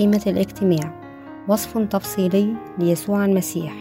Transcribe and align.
خيمة 0.00 0.22
الاجتماع. 0.26 1.00
وصف 1.48 1.78
تفصيلي 1.78 2.56
ليسوع 2.78 3.24
المسيح. 3.24 3.72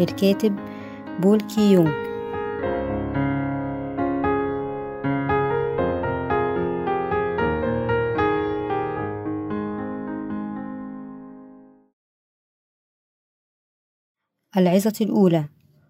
للكاتب 0.00 0.56
بول 1.20 1.40
كي 1.40 1.72
يونغ. 1.72 1.92
العظة 14.56 14.92
الأولى. 15.00 15.44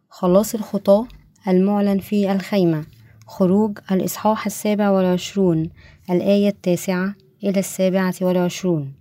خلاص 0.09 0.55
الخطاة 0.55 1.07
المعلن 1.49 1.99
في 1.99 2.33
الخيمة. 2.33 2.85
خروج 3.27 3.79
الإصحاح 3.93 4.47
السابع 4.47 4.91
والعشرون. 4.91 5.71
الآية 6.11 6.49
التاسعة. 6.49 7.22
إلى 7.45 7.61
السابعة 7.61 8.15
والعشرون. 8.21 8.93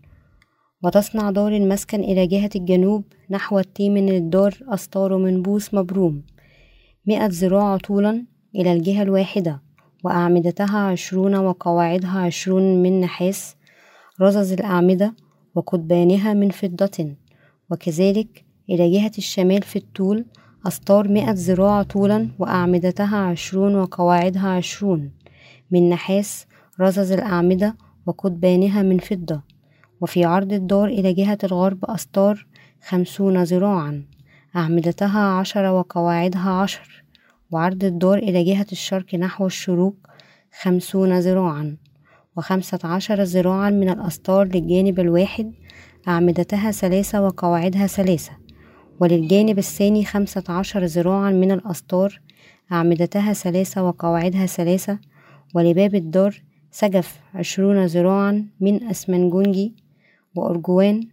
وتصنع 0.83 1.31
دار 1.31 1.51
المسكن 1.55 1.99
إلى 1.99 2.27
جهة 2.27 2.49
الجنوب 2.55 3.03
نحو 3.29 3.59
التيمن 3.59 4.05
للدار 4.09 4.57
أستار 4.67 5.17
منبوس 5.17 5.73
مبروم. 5.73 6.23
مئة 7.07 7.25
ذراع 7.31 7.77
طولا 7.77 8.25
إلى 8.55 8.73
الجهة 8.73 9.01
الواحدة 9.01 9.61
وأعمدتها 10.03 10.77
عشرون 10.79 11.35
وقواعدها 11.35 12.19
عشرون 12.19 12.83
من 12.83 13.01
نحاس 13.01 13.55
رزز 14.21 14.53
الأعمدة 14.53 15.15
وقضبانها 15.55 16.33
من 16.33 16.49
فضة. 16.49 17.15
وكذلك 17.71 18.45
إلى 18.69 18.91
جهة 18.91 19.11
الشمال 19.17 19.61
في 19.61 19.75
الطول 19.75 20.25
أستار 20.67 21.07
مئة 21.07 21.31
ذراع 21.31 21.83
طولا 21.83 22.29
وأعمدتها 22.39 23.17
عشرون 23.17 23.75
وقواعدها 23.75 24.49
عشرون. 24.49 25.11
من 25.71 25.89
نحاس 25.89 26.47
رزز 26.79 27.11
الأعمدة 27.11 27.75
وقضبانها 28.05 28.81
من 28.81 28.97
فضة 28.99 29.41
وفي 30.01 30.25
عرض 30.25 30.53
الدار 30.53 30.85
إلى 30.85 31.13
جهة 31.13 31.37
الغرب 31.43 31.85
أستار 31.85 32.47
خمسون 32.87 33.43
ذراعا 33.43 34.05
أعمدتها 34.55 35.19
عشر 35.19 35.65
وقواعدها 35.65 36.49
عشر 36.51 37.03
وعرض 37.51 37.83
الدار 37.83 38.17
إلى 38.17 38.43
جهة 38.43 38.65
الشرق 38.71 39.15
نحو 39.15 39.45
الشروق 39.45 39.95
خمسون 40.61 41.19
ذراعا 41.19 41.77
وخمسة 42.37 42.79
عشر 42.83 43.23
ذراعا 43.23 43.69
من 43.69 43.89
الأستار 43.89 44.45
للجانب 44.45 44.99
الواحد 44.99 45.53
أعمدتها 46.07 46.71
ثلاثة 46.71 47.21
وقواعدها 47.21 47.87
ثلاثة 47.87 48.31
وللجانب 48.99 49.57
الثاني 49.57 50.05
خمسة 50.05 50.43
عشر 50.49 50.85
ذراعا 50.85 51.31
من 51.31 51.51
الأستار 51.51 52.21
أعمدتها 52.71 53.33
ثلاثة 53.33 53.83
وقواعدها 53.83 54.45
ثلاثة 54.45 54.99
ولباب 55.53 55.95
الدار 55.95 56.43
سجف 56.71 57.19
عشرون 57.35 57.85
ذراعا 57.85 58.47
من 58.59 58.83
أسمنجونجي 58.83 59.75
وأرجوان 60.35 61.07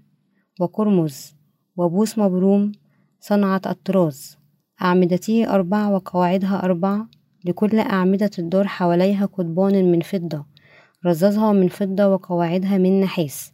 وقرمز 0.61 1.35
وبوس 1.77 2.19
مبروم 2.19 2.73
صنعة 3.21 3.63
الطراز. 3.67 4.39
أعمدته 4.83 5.55
أربعة 5.55 5.95
وقواعدها 5.95 6.65
أربعة 6.65 7.09
لكل 7.45 7.79
أعمدة 7.79 8.31
الدار 8.39 8.67
حواليها 8.67 9.27
قضبان 9.27 9.93
من 9.93 10.01
فضة 10.01 10.45
رززها 11.07 11.53
من 11.53 11.69
فضة 11.69 12.09
وقواعدها 12.09 12.79
من 12.79 13.01
نحاس 13.01 13.53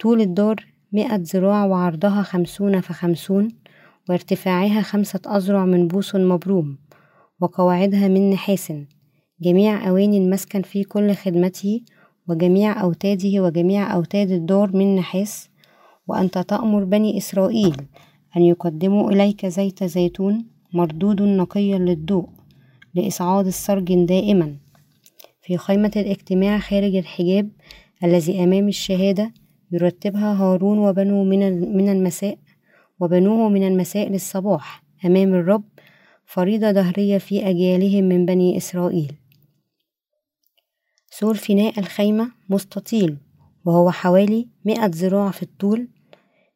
طول 0.00 0.20
الدار 0.20 0.66
مئة 0.92 1.16
ذراع 1.16 1.64
وعرضها 1.64 2.22
خمسون 2.22 2.80
فخمسون 2.80 3.48
وارتفاعها 4.08 4.82
خمسة 4.82 5.20
أذرع 5.36 5.64
من 5.64 5.88
بوس 5.88 6.14
مبروم 6.14 6.78
وقواعدها 7.40 8.08
من 8.08 8.30
نحاس 8.30 8.72
جميع 9.44 9.88
أواني 9.88 10.18
المسكن 10.18 10.62
في 10.62 10.84
كل 10.84 11.14
خدمته 11.14 11.80
وجميع 12.28 12.82
أوتاده 12.82 13.42
وجميع 13.42 13.94
أوتاد 13.94 14.30
الدار 14.30 14.76
من 14.76 14.96
نحاس 14.96 15.48
وأنت 16.08 16.38
تأمر 16.38 16.84
بني 16.84 17.18
إسرائيل 17.18 17.76
أن 18.36 18.42
يقدموا 18.42 19.10
إليك 19.10 19.46
زيت 19.46 19.84
زيتون 19.84 20.46
مردود 20.72 21.22
نقيا 21.22 21.78
للضوء 21.78 22.28
لإصعاد 22.94 23.46
السرج 23.46 24.04
دائما. 24.04 24.56
في 25.42 25.56
خيمة 25.56 25.92
الاجتماع 25.96 26.58
خارج 26.58 26.96
الحجاب 26.96 27.50
الذي 28.04 28.44
أمام 28.44 28.68
الشهادة 28.68 29.32
يرتبها 29.72 30.34
هارون 30.34 30.78
وبنو 30.78 31.24
من 31.24 31.88
المساء 31.88 32.38
وبنوه 33.00 33.48
من 33.48 33.66
المساء 33.66 34.08
للصباح 34.08 34.82
أمام 35.04 35.34
الرب 35.34 35.64
فريضة 36.24 36.70
دهرية 36.70 37.18
في 37.18 37.50
أجيالهم 37.50 38.04
من 38.04 38.26
بني 38.26 38.56
إسرائيل. 38.56 39.12
سور 41.18 41.34
فناء 41.34 41.80
الخيمة 41.80 42.30
مستطيل 42.50 43.16
وهو 43.64 43.90
حوالي 43.90 44.48
مئة 44.64 44.86
ذراع 44.86 45.30
في 45.30 45.42
الطول 45.42 45.88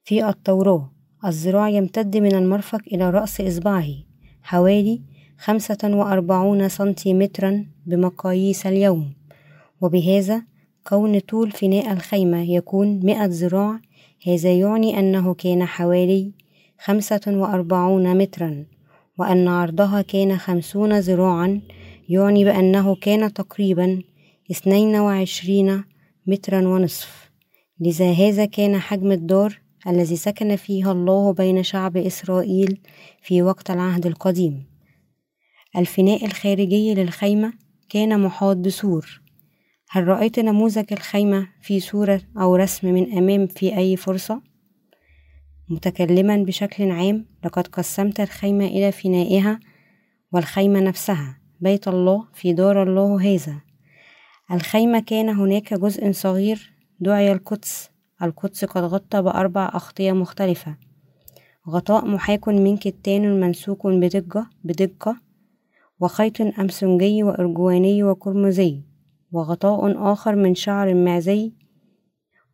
في 0.04 0.28
التوراة. 0.28 0.90
الذراع 1.24 1.68
يمتد 1.68 2.16
من 2.16 2.34
المرفق 2.34 2.80
إلى 2.92 3.10
رأس 3.10 3.40
إصبعه 3.40 3.88
حوالي 4.42 5.02
خمسة 5.38 5.78
وأربعون 5.84 6.68
سنتيمترا 6.68 7.66
بمقاييس 7.86 8.66
اليوم. 8.66 9.12
وبهذا 9.80 10.42
كون 10.88 11.18
طول 11.18 11.50
فناء 11.50 11.92
الخيمة 11.92 12.50
يكون 12.50 13.00
مئة 13.04 13.26
ذراع 13.26 13.80
هذا 14.26 14.52
يعني 14.52 14.98
أنه 14.98 15.34
كان 15.34 15.64
حوالي 15.64 16.32
خمسة 16.84 17.20
وأربعون 17.26 18.18
مترا 18.18 18.64
وأن 19.18 19.48
عرضها 19.48 20.02
كان 20.02 20.38
خمسون 20.38 20.98
ذراعا 20.98 21.60
يعني 22.08 22.44
بأنه 22.44 22.94
كان 22.94 23.32
تقريبا 23.32 24.02
اثنين 24.50 24.96
وعشرين 24.96 25.84
مترا 26.26 26.68
ونصف. 26.68 27.30
لذا 27.80 28.12
هذا 28.12 28.44
كان 28.44 28.78
حجم 28.78 29.12
الدار 29.12 29.60
الذي 29.86 30.16
سكن 30.16 30.56
فيها 30.56 30.92
الله 30.92 31.32
بين 31.32 31.62
شعب 31.62 31.96
إسرائيل 31.96 32.80
في 33.22 33.42
وقت 33.42 33.70
العهد 33.70 34.06
القديم. 34.06 34.66
الفناء 35.76 36.24
الخارجي 36.24 36.94
للخيمة 36.94 37.52
كان 37.88 38.20
محاط 38.20 38.56
بسور. 38.56 39.20
هل 39.90 40.08
رأيت 40.08 40.38
نموذج 40.38 40.92
الخيمة 40.92 41.48
في 41.62 41.80
صورة 41.80 42.20
أو 42.40 42.56
رسم 42.56 42.94
من 42.94 43.18
أمام 43.18 43.46
في 43.46 43.76
أي 43.76 43.96
فرصة؟ 43.96 44.42
متكلما 45.68 46.36
بشكل 46.36 46.90
عام 46.90 47.26
لقد 47.44 47.66
قسمت 47.66 48.20
الخيمة 48.20 48.64
إلى 48.64 48.92
فنائها 48.92 49.60
والخيمة 50.32 50.80
نفسها 50.80 51.40
بيت 51.60 51.88
الله 51.88 52.28
في 52.34 52.52
دار 52.52 52.82
الله 52.82 53.34
هذا. 53.34 53.67
الخيمة 54.52 55.00
كان 55.00 55.28
هناك 55.28 55.74
جزء 55.74 56.12
صغير 56.12 56.72
دعي 57.00 57.32
القدس. 57.32 57.90
القدس 58.22 58.64
قد 58.64 58.82
غطى 58.82 59.22
بأربع 59.22 59.70
أغطية 59.74 60.12
مختلفة. 60.12 60.76
غطاء 61.68 62.06
محاك 62.06 62.48
من 62.48 62.76
كتان 62.76 63.40
منسوق 63.40 63.86
بدقة 63.86 64.50
بدقة 64.64 65.16
وخيط 66.00 66.40
أمسنجي 66.40 67.22
وأرجواني 67.22 68.02
وقرمزي 68.02 68.80
وغطاء 69.32 70.12
آخر 70.12 70.36
من 70.36 70.54
شعر 70.54 70.94
معزي 70.94 71.52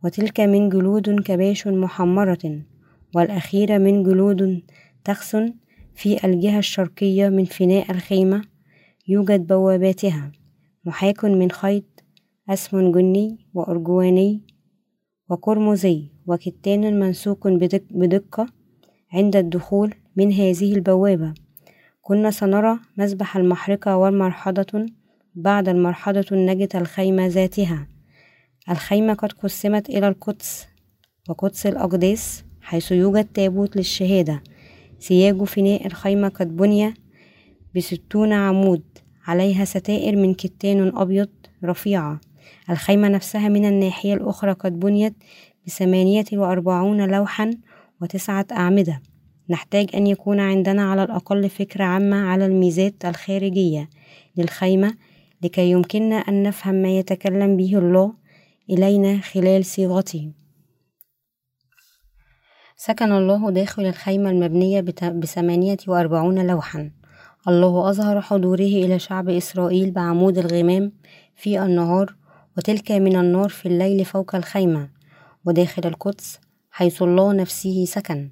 وتلك 0.04 0.40
من 0.40 0.68
جلود 0.68 1.20
كباش 1.20 1.66
محمرة 1.66 2.62
والأخيرة 3.14 3.78
من 3.78 4.02
جلود 4.02 4.62
تخسن 5.04 5.54
في 5.94 6.24
الجهة 6.26 6.58
الشرقية 6.58 7.28
من 7.28 7.44
فناء 7.44 7.90
الخيمة 7.90 8.44
يوجد 9.08 9.46
بواباتها. 9.46 10.32
محاك 10.86 11.24
من 11.24 11.50
خيط 11.50 11.84
أسم 12.50 12.92
جني 12.92 13.46
وأرجواني 13.54 14.40
وقرمزي 15.28 16.10
وكتان 16.26 17.00
منسوق 17.00 17.48
بدقة 17.90 18.46
عند 19.12 19.36
الدخول 19.36 19.94
من 20.16 20.32
هذه 20.32 20.74
البوابة. 20.74 21.34
كنا 22.02 22.30
سنرى 22.30 22.78
مسبح 22.96 23.36
المحرقة 23.36 23.96
والمرحضة 23.96 24.86
بعد 25.34 25.68
المرحلة 25.68 26.24
النجدة 26.32 26.78
الخيمة 26.78 27.26
ذاتها. 27.26 27.88
الخيمة 28.70 29.14
قد 29.14 29.32
قسمت 29.32 29.88
إلى 29.88 30.08
القدس 30.08 30.66
وقدس 31.28 31.66
الأقداس 31.66 32.44
حيث 32.60 32.92
يوجد 32.92 33.24
تابوت 33.24 33.76
للشهادة. 33.76 34.42
سياج 34.98 35.42
فناء 35.42 35.86
الخيمة 35.86 36.28
قد 36.28 36.56
بني 36.56 36.94
بستون 37.76 38.32
عمود. 38.32 39.03
عليها 39.26 39.64
ستائر 39.64 40.16
من 40.16 40.34
كتان 40.34 40.92
أبيض 40.96 41.28
رفيعة. 41.64 42.20
الخيمة 42.70 43.08
نفسها 43.08 43.48
من 43.48 43.64
الناحية 43.64 44.14
الأخرى 44.14 44.52
قد 44.52 44.80
بنيت 44.80 45.14
بثمانية 45.66 46.24
وأربعون 46.32 47.10
لوحا 47.10 47.50
وتسعة 48.02 48.46
أعمدة. 48.52 49.02
نحتاج 49.50 49.88
أن 49.94 50.06
يكون 50.06 50.40
عندنا 50.40 50.90
على 50.90 51.02
الأقل 51.02 51.48
فكرة 51.48 51.84
عامة 51.84 52.16
على 52.16 52.46
الميزات 52.46 53.04
الخارجية 53.04 53.88
للخيمة 54.36 54.94
لكي 55.42 55.70
يمكننا 55.70 56.16
أن 56.16 56.42
نفهم 56.42 56.74
ما 56.74 56.98
يتكلم 56.98 57.56
به 57.56 57.78
الله 57.78 58.14
إلينا 58.70 59.20
خلال 59.20 59.64
صيغته. 59.64 60.32
سكن 62.76 63.12
الله 63.12 63.50
داخل 63.50 63.86
الخيمة 63.86 64.30
المبنية 64.30 64.80
بثمانية 65.02 65.76
وأربعون 65.88 66.46
لوحا. 66.46 66.90
الله 67.48 67.90
أظهر 67.90 68.20
حضوره 68.20 68.60
إلى 68.84 68.98
شعب 68.98 69.28
إسرائيل 69.28 69.90
بعمود 69.90 70.38
الغمام 70.38 70.92
في 71.36 71.62
النهار 71.62 72.14
وتلك 72.58 72.92
من 72.92 73.16
النار 73.16 73.48
في 73.48 73.66
الليل 73.66 74.04
فوق 74.04 74.34
الخيمة 74.34 74.88
وداخل 75.46 75.82
القدس 75.88 76.38
حيث 76.70 77.02
الله 77.02 77.32
نفسه 77.32 77.84
سكن. 77.84 78.30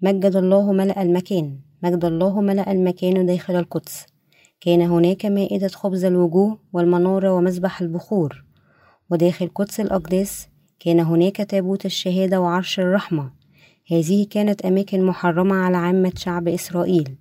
مجد 0.00 0.36
الله 0.36 0.72
ملأ 0.72 1.02
المكان 1.02 1.58
مجد 1.82 2.04
الله 2.04 2.40
ملأ 2.40 2.72
المكان 2.72 3.26
داخل 3.26 3.56
القدس. 3.56 4.06
كان 4.60 4.80
هناك 4.82 5.26
مائدة 5.26 5.68
خبز 5.68 6.04
الوجوه 6.04 6.58
والمنارة 6.72 7.32
ومذبح 7.32 7.80
البخور. 7.80 8.44
وداخل 9.10 9.48
قدس 9.54 9.80
الأقداس 9.80 10.48
كان 10.80 11.00
هناك 11.00 11.36
تابوت 11.36 11.86
الشهادة 11.86 12.40
وعرش 12.40 12.80
الرحمة. 12.80 13.30
هذه 13.92 14.26
كانت 14.30 14.62
أماكن 14.62 15.02
محرمة 15.02 15.56
على 15.56 15.76
عامة 15.76 16.12
شعب 16.16 16.48
إسرائيل. 16.48 17.16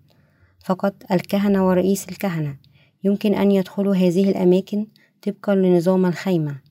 فقط 0.66 0.94
الكهنة 1.12 1.68
ورئيس 1.68 2.10
الكهنة. 2.10 2.58
يمكن 3.04 3.34
أن 3.34 3.52
يدخلوا 3.52 3.96
هذه 3.96 4.30
الأماكن 4.30 4.88
طبقا 5.22 5.56
لنظام 5.56 6.06
الخيمة. 6.06 6.62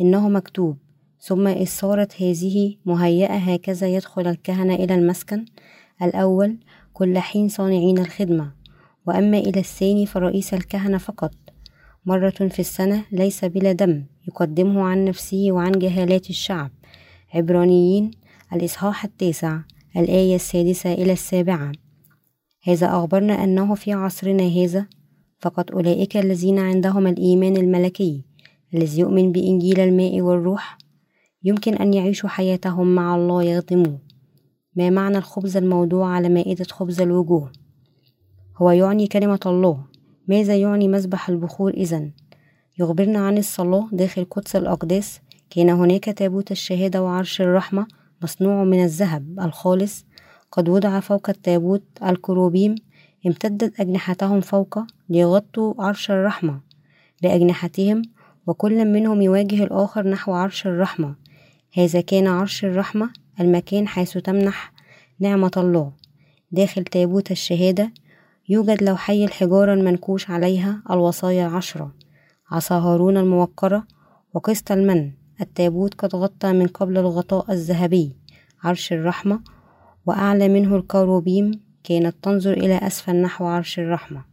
إنه 0.00 0.28
مكتوب. 0.28 0.76
ثم 1.20 1.46
إذ 1.46 1.66
صارت 1.66 2.22
هذه 2.22 2.76
مهيئة 2.84 3.34
هكذا 3.34 3.86
يدخل 3.86 4.26
الكهنة 4.26 4.74
إلى 4.74 4.94
المسكن. 4.94 5.44
الأول 6.02 6.56
كل 6.92 7.18
حين 7.18 7.48
صانعين 7.48 7.98
الخدمة. 7.98 8.52
وأما 9.06 9.38
إلى 9.38 9.60
الثاني 9.60 10.06
فرئيس 10.06 10.54
الكهنة 10.54 10.98
فقط. 10.98 11.34
مرة 12.06 12.30
في 12.30 12.58
السنة 12.58 13.04
ليس 13.12 13.44
بلا 13.44 13.72
دم 13.72 14.04
يقدمه 14.28 14.82
عن 14.82 15.04
نفسه 15.04 15.46
وعن 15.50 15.72
جهالات 15.72 16.30
الشعب. 16.30 16.70
عبرانيين 17.34 18.10
الإصحاح 18.52 19.04
التاسع 19.04 19.60
الآية 19.96 20.34
السادسة 20.34 20.92
إلى 20.92 21.12
السابعة. 21.12 21.72
هذا 22.66 22.86
أخبرنا 22.86 23.44
أنه 23.44 23.74
في 23.74 23.92
عصرنا 23.92 24.42
هذا 24.42 24.86
فقط 25.38 25.70
أولئك 25.72 26.16
الذين 26.16 26.58
عندهم 26.58 27.06
الإيمان 27.06 27.56
الملكي 27.56 28.24
الذي 28.74 29.00
يؤمن 29.00 29.32
بإنجيل 29.32 29.80
الماء 29.80 30.20
والروح 30.20 30.78
يمكن 31.42 31.74
أن 31.74 31.94
يعيشوا 31.94 32.28
حياتهم 32.28 32.94
مع 32.94 33.16
الله 33.16 33.42
يخدموه 33.42 33.98
ما 34.76 34.90
معنى 34.90 35.18
الخبز 35.18 35.56
الموضوع 35.56 36.08
على 36.08 36.28
مائدة 36.28 36.64
خبز 36.64 37.00
الوجوه؟ 37.00 37.52
هو 38.56 38.70
يعني 38.70 39.06
كلمة 39.06 39.40
الله. 39.46 39.84
ماذا 40.28 40.56
يعني 40.56 40.88
مسبح 40.88 41.28
البخور 41.28 41.70
إذا 41.70 42.10
يخبرنا 42.78 43.18
عن 43.18 43.38
الصلاة 43.38 43.88
داخل 43.92 44.24
قدس 44.30 44.56
الأقداس. 44.56 45.20
كان 45.50 45.70
هناك 45.70 46.04
تابوت 46.04 46.52
الشهادة 46.52 47.02
وعرش 47.02 47.40
الرحمة 47.40 47.86
مصنوع 48.22 48.64
من 48.64 48.84
الذهب 48.84 49.40
الخالص 49.40 50.05
قد 50.52 50.68
وضع 50.68 51.00
فوق 51.00 51.30
التابوت 51.30 51.82
الكروبيم 52.02 52.74
امتدت 53.26 53.80
أجنحتهم 53.80 54.40
فوق 54.40 54.78
ليغطوا 55.08 55.74
عرش 55.78 56.10
الرحمة 56.10 56.60
بأجنحتهم 57.22 58.02
وكل 58.46 58.84
منهم 58.84 59.22
يواجه 59.22 59.64
الآخر 59.64 60.08
نحو 60.08 60.32
عرش 60.32 60.66
الرحمة. 60.66 61.14
هذا 61.74 62.00
كان 62.00 62.26
عرش 62.26 62.64
الرحمة 62.64 63.10
المكان 63.40 63.88
حيث 63.88 64.18
تمنح 64.18 64.72
نعمة 65.20 65.50
الله. 65.56 65.92
داخل 66.52 66.84
تابوت 66.84 67.30
الشهادة 67.30 67.92
يوجد 68.48 68.82
لوحي 68.82 69.24
الحجارة 69.24 69.74
المنكوش 69.74 70.30
عليها 70.30 70.82
الوصايا 70.90 71.48
العشرة 71.48 71.92
عصا 72.50 72.78
هارون 72.78 73.16
الموقرة 73.16 73.86
وقسط 74.34 74.72
المن. 74.72 75.12
التابوت 75.40 75.94
قد 75.94 76.16
غطى 76.16 76.52
من 76.52 76.66
قبل 76.66 76.98
الغطاء 76.98 77.52
الذهبي. 77.52 78.16
عرش 78.64 78.92
الرحمة 78.92 79.40
وأعلى 80.06 80.48
منه 80.48 80.76
الكروبيم 80.76 81.50
كانت 81.84 82.16
تنظر 82.22 82.52
إلى 82.52 82.78
أسفل 82.78 83.16
نحو 83.16 83.44
عرش 83.44 83.78
الرحمة. 83.78 84.24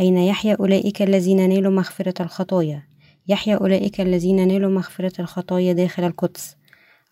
أين 0.00 0.18
يحيا 0.18 0.56
أولئك 0.60 1.02
الذين 1.02 1.48
نالوا 1.48 1.72
مغفرة 1.72 2.22
الخطايا؟ 2.22 2.82
يحيا 3.28 3.54
أولئك 3.54 4.00
الذين 4.00 4.48
نالوا 4.48 4.70
مغفرة 4.70 5.20
الخطايا 5.20 5.72
داخل 5.72 6.04
القدس. 6.04 6.56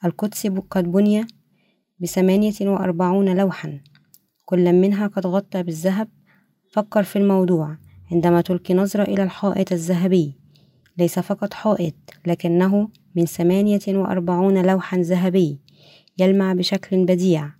القدس 0.04 0.46
قد 0.46 0.92
بني 0.92 1.26
بثمانية 2.00 2.54
وأربعون 2.60 3.36
لوحا. 3.36 3.80
كل 4.44 4.72
منها 4.72 5.06
قد 5.06 5.26
غطى 5.26 5.62
بالذهب. 5.62 6.08
فكر 6.72 7.02
في 7.02 7.16
الموضوع. 7.16 7.76
عندما 8.12 8.40
تلقي 8.40 8.74
نظرة 8.74 9.02
إلى 9.02 9.22
الحائط 9.22 9.72
الذهبي 9.72 10.34
ليس 10.98 11.18
فقط 11.18 11.54
حائط 11.54 11.94
لكنه 12.26 12.88
من 13.14 13.26
ثمانية 13.26 13.80
وأربعون 13.88 14.66
لوحا 14.66 14.98
ذهبي. 14.98 15.58
يلمع 16.18 16.52
بشكل 16.52 17.04
بديع 17.04 17.50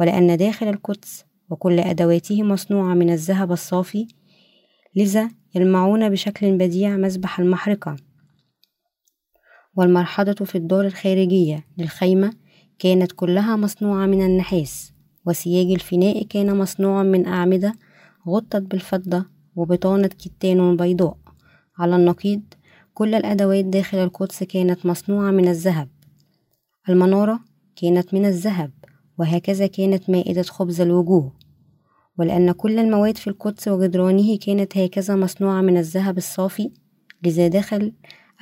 ولأن 0.00 0.36
داخل 0.36 0.68
القدس 0.68 1.24
وكل 1.50 1.80
أدواته 1.80 2.42
مصنوعة 2.42 2.94
من 2.94 3.10
الذهب 3.10 3.52
الصافي 3.52 4.06
لذا 4.96 5.28
يلمعون 5.54 6.08
بشكل 6.08 6.58
بديع 6.58 6.96
مسبح 6.96 7.40
المحرقة. 7.40 7.96
والمرحضة 9.76 10.44
في 10.44 10.54
الدار 10.58 10.86
الخارجية 10.86 11.66
للخيمة 11.78 12.32
كانت 12.78 13.12
كلها 13.12 13.56
مصنوعة 13.56 14.06
من 14.06 14.26
النحاس 14.26 14.92
وسياج 15.26 15.66
الفناء 15.66 16.24
كان 16.24 16.58
مصنوعا 16.58 17.02
من 17.02 17.26
أعمدة 17.26 17.74
غطت 18.28 18.62
بالفضة 18.62 19.26
وبطانة 19.56 20.08
كتان 20.08 20.76
بيضاء. 20.76 21.16
على 21.78 21.96
النقيض 21.96 22.42
كل 22.94 23.14
الأدوات 23.14 23.64
داخل 23.64 23.98
القدس 23.98 24.42
كانت 24.42 24.86
مصنوعة 24.86 25.30
من 25.30 25.48
الذهب. 25.48 25.88
المنارة 26.88 27.40
كانت 27.76 28.14
من 28.14 28.24
الذهب 28.24 28.70
وهكذا 29.18 29.66
كانت 29.66 30.10
مائدة 30.10 30.42
خبز 30.42 30.80
الوجوه. 30.80 31.32
ولأن 32.18 32.52
كل 32.52 32.78
المواد 32.78 33.16
في 33.16 33.26
القدس 33.26 33.68
وجدرانه 33.68 34.36
كانت 34.36 34.78
هكذا 34.78 35.16
مصنوعة 35.16 35.60
من 35.60 35.76
الذهب 35.76 36.18
الصافي 36.18 36.70
لذا 37.22 37.48
داخل 37.48 37.92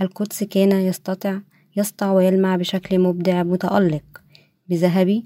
القدس 0.00 0.44
كان 0.44 0.72
يستطع 0.72 1.40
يسطع 1.76 2.12
ويلمع 2.12 2.56
بشكل 2.56 2.98
مبدع 2.98 3.42
متألق. 3.42 4.02
بذهبي 4.68 5.22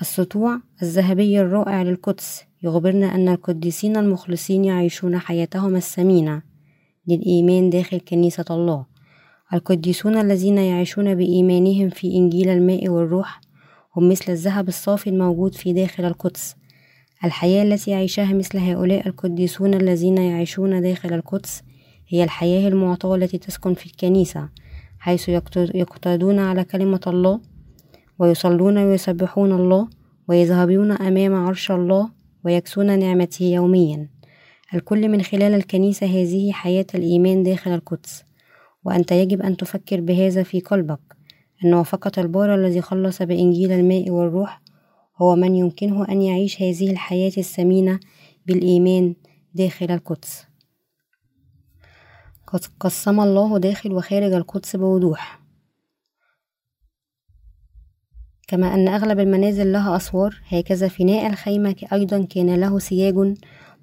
السطوع 0.00 0.60
الذهبي 0.82 1.40
الرائع 1.40 1.82
للقدس 1.82 2.42
يخبرنا 2.62 3.14
أن 3.14 3.28
القديسين 3.28 3.96
المخلصين 3.96 4.64
يعيشون 4.64 5.18
حياتهم 5.18 5.76
الثمينة 5.76 6.42
للإيمان 7.08 7.70
داخل 7.70 7.98
كنيسة 8.00 8.44
الله. 8.50 8.95
القديسون 9.54 10.16
الذين 10.16 10.58
يعيشون 10.58 11.14
بإيمانهم 11.14 11.88
في 11.88 12.14
إنجيل 12.14 12.48
الماء 12.48 12.88
والروح 12.88 13.40
هم 13.96 14.08
مثل 14.08 14.32
الذهب 14.32 14.68
الصافي 14.68 15.10
الموجود 15.10 15.54
في 15.54 15.72
داخل 15.72 16.04
القدس. 16.04 16.56
الحياة 17.24 17.62
التي 17.62 17.90
يعيشها 17.90 18.32
مثل 18.32 18.58
هؤلاء 18.58 19.08
القديسون 19.08 19.74
الذين 19.74 20.18
يعيشون 20.18 20.82
داخل 20.82 21.12
القدس 21.12 21.62
هي 22.08 22.24
الحياة 22.24 22.68
المعطاة 22.68 23.14
التي 23.14 23.38
تسكن 23.38 23.74
في 23.74 23.86
الكنيسة 23.86 24.48
حيث 24.98 25.28
يقتدون 25.74 26.38
على 26.38 26.64
كلمة 26.64 27.00
الله 27.06 27.40
ويصلون 28.18 28.78
ويسبحون 28.78 29.52
الله 29.52 29.88
ويذهبون 30.28 30.92
أمام 30.92 31.34
عرش 31.34 31.70
الله 31.70 32.10
ويكسون 32.44 32.98
نعمته 32.98 33.44
يوميا. 33.44 34.08
الكل 34.74 35.08
من 35.08 35.22
خلال 35.22 35.54
الكنيسة 35.54 36.06
هذه 36.06 36.52
حياة 36.52 36.86
الإيمان 36.94 37.42
داخل 37.42 37.74
القدس. 37.74 38.25
وأنت 38.86 39.12
يجب 39.12 39.42
أن 39.42 39.56
تفكر 39.56 40.00
بهذا 40.00 40.42
في 40.42 40.60
قلبك 40.60 41.16
أنه 41.64 41.82
فقط 41.82 42.18
البار 42.18 42.54
الذي 42.54 42.80
خلص 42.80 43.22
بإنجيل 43.22 43.72
الماء 43.72 44.10
والروح 44.10 44.62
هو 45.16 45.36
من 45.36 45.54
يمكنه 45.54 46.08
أن 46.08 46.22
يعيش 46.22 46.62
هذه 46.62 46.90
الحياة 46.90 47.32
الثمينة 47.38 48.00
بالإيمان 48.46 49.14
داخل 49.54 49.90
القدس. 49.90 50.46
قد 52.46 52.60
قسم 52.80 53.20
الله 53.20 53.58
داخل 53.58 53.92
وخارج 53.92 54.32
القدس 54.32 54.76
بوضوح. 54.76 55.40
كما 58.48 58.74
أن 58.74 58.88
أغلب 58.88 59.20
المنازل 59.20 59.72
لها 59.72 59.96
أسوار 59.96 60.40
هكذا 60.48 60.88
فناء 60.88 61.26
الخيمة 61.26 61.76
أيضا 61.92 62.24
كان 62.24 62.60
له 62.60 62.78
سياج 62.78 63.34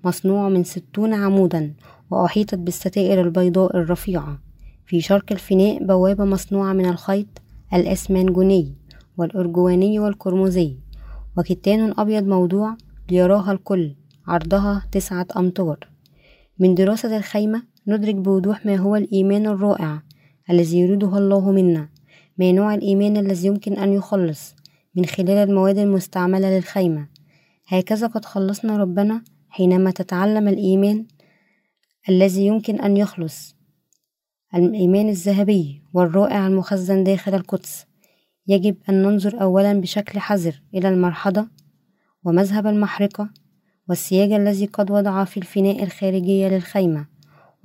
مصنوع 0.04 0.50
من 0.50 0.64
ستون 0.64 1.14
عمودا 1.14 1.74
وأحيطت 2.12 2.56
بالستائر 2.56 3.22
البيضاء 3.22 3.78
الرفيعة. 3.78 4.43
في 4.86 5.02
شرق 5.02 5.32
الفناء 5.32 5.84
بوابة 5.86 6.26
مصنوعة 6.26 6.74
من 6.74 6.86
الخيط 6.86 7.28
الأسمنجوني 7.74 8.74
والأرجواني 9.18 10.00
والقرمزي 10.00 10.78
وكتان 11.38 11.94
أبيض 11.98 12.24
موضوع 12.24 12.78
ليراها 13.12 13.52
الكل 13.52 13.96
عرضها 14.28 14.88
تسعة 14.92 15.28
أمتار. 15.38 15.88
من 16.60 16.76
دراسة 16.76 17.18
الخيمة 17.18 17.64
ندرك 17.88 18.16
بوضوح 18.16 18.66
ما 18.66 18.76
هو 18.76 18.96
الإيمان 18.96 19.48
الرائع 19.48 20.02
الذي 20.50 20.80
يريده 20.80 21.18
الله 21.18 21.52
منا 21.52 21.90
ما 22.38 22.52
نوع 22.52 22.74
الإيمان 22.74 23.18
الذي 23.18 23.48
يمكن 23.48 23.74
أن 23.74 23.94
يخلص 23.94 24.56
من 24.96 25.06
خلال 25.06 25.50
المواد 25.50 25.78
المستعملة 25.78 26.58
للخيمة. 26.58 27.08
هكذا 27.68 28.08
قد 28.08 28.26
خلصنا 28.26 28.78
ربنا 28.78 29.24
حينما 29.50 29.92
تتعلم 29.92 30.48
الإيمان 30.48 31.06
الذي 32.10 32.46
يمكن 32.46 32.82
أن 32.82 32.98
يخلص. 32.98 33.56
الإيمان 34.56 35.10
الذهبي 35.10 35.82
والرائع 35.94 36.48
المخزن 36.48 37.04
داخل 37.04 37.36
القدس. 37.36 37.86
يجب 38.48 38.76
أن 38.90 39.02
ننظر 39.02 39.42
أولا 39.42 39.82
بشكل 39.82 40.20
حذر 40.20 40.62
إلى 40.74 40.90
المرحضة 40.90 41.48
ومذهب 42.24 42.68
المحرقة 42.68 43.30
والسياج 43.90 44.32
الذي 44.32 44.66
قد 44.66 44.92
وضع 44.92 45.24
في 45.24 45.38
الفناء 45.38 45.84
الخارجية 45.84 46.48
للخيمة 46.48 47.08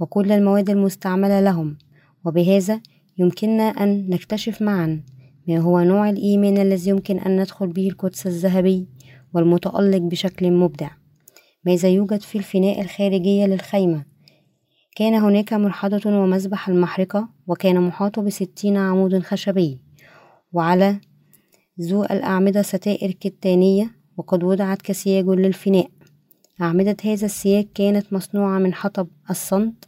وكل 0.01 0.33
المواد 0.33 0.71
المستعملة 0.71 1.41
لهم 1.41 1.79
وبهذا 2.25 2.81
يمكننا 3.19 3.63
أن 3.63 4.11
نكتشف 4.11 4.63
معا 4.63 5.03
ما 5.49 5.59
هو 5.59 5.81
نوع 5.81 6.11
الإيمان 6.11 6.59
الذي 6.59 6.91
يمكن 6.91 7.19
أن 7.19 7.41
ندخل 7.41 7.67
به 7.67 7.89
القدس 7.89 8.27
الذهبي 8.27 8.89
والمتألق 9.35 9.99
بشكل 9.99 10.51
مبدع. 10.51 10.91
ماذا 11.65 11.89
يوجد 11.89 12.21
في 12.21 12.39
الفناء 12.39 12.81
الخارجية 12.81 13.47
للخيمة؟ 13.47 14.05
كان 14.99 15.15
هناك 15.15 15.53
مرحضة 15.53 16.11
ومذبح 16.11 16.69
المحرقة 16.69 17.29
وكان 17.47 17.81
محاط 17.81 18.21
بستين 18.21 18.77
عمود 18.77 19.19
خشبي. 19.19 19.79
وعلى 20.53 21.01
ذو 21.81 22.05
الأعمدة 22.05 22.63
ستائر 22.63 23.11
كتانية 23.11 23.91
وقد 24.17 24.45
وضعت 24.45 24.83
كسياج 24.83 25.25
للفناء. 25.25 25.91
أعمدة 26.61 26.97
هذا 27.05 27.27
السياج 27.27 27.67
كانت 27.75 28.13
مصنوعة 28.13 28.59
من 28.59 28.75
حطب 28.75 29.09
الصمت 29.31 29.85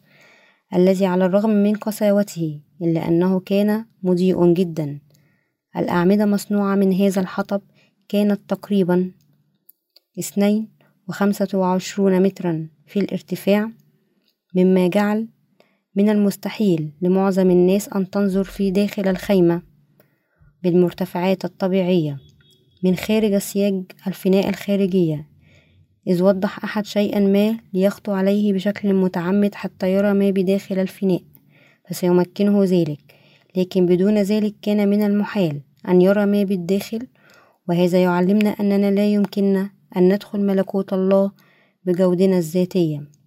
الذي 0.75 1.07
على 1.07 1.26
الرغم 1.26 1.50
من 1.50 1.75
قساوته 1.75 2.61
إلا 2.83 3.09
أنه 3.09 3.40
كان 3.40 3.85
مضيء 4.02 4.52
جدا. 4.52 4.99
الأعمدة 5.76 6.26
مصنوعة 6.26 6.75
من 6.75 6.93
هذا 6.93 7.21
الحطب 7.21 7.62
كانت 8.09 8.40
تقريبا 8.49 9.11
اثنين 10.19 10.69
وخمسة 11.09 11.49
وعشرون 11.59 12.23
مترا 12.23 12.69
في 12.87 13.00
الارتفاع 13.00 13.71
مما 14.54 14.88
جعل 14.88 15.28
من 15.97 16.11
المستحيل 16.11 16.92
لمعظم 17.02 17.50
الناس 17.50 17.88
أن 17.88 18.11
تنظر 18.11 18.45
في 18.45 18.71
داخل 18.71 19.09
الخيمة 19.09 19.62
بالمرتفعات 20.62 21.45
الطبيعية 21.45 22.19
من 22.85 22.97
خارج 22.97 23.38
سياج 23.38 23.83
الفناء 24.07 24.49
الخارجية 24.49 25.28
إذ 26.07 26.23
وضح 26.23 26.64
أحد 26.64 26.87
شيئا 26.87 27.21
ما 27.21 27.59
ليخطو 27.73 28.12
عليه 28.12 28.52
بشكل 28.52 28.95
متعمد 28.95 29.54
حتى 29.54 29.92
يرى 29.92 30.12
ما 30.12 30.30
بداخل 30.30 30.78
الفناء 30.78 31.23
فسيمكنه 31.88 32.64
ذلك 32.64 33.14
لكن 33.57 33.87
بدون 33.87 34.19
ذلك 34.19 34.54
كان 34.62 34.88
من 34.88 35.02
المحال 35.02 35.61
أن 35.88 36.02
يرى 36.02 36.26
ما 36.26 36.42
بالداخل 36.42 37.07
وهذا 37.69 38.02
يعلمنا 38.02 38.50
أننا 38.50 38.90
لا 38.90 39.07
يمكننا 39.07 39.71
أن 39.97 40.14
ندخل 40.14 40.40
ملكوت 40.40 40.92
الله 40.92 41.33
بجودنا 41.85 42.38
الذاتية. 42.38 43.19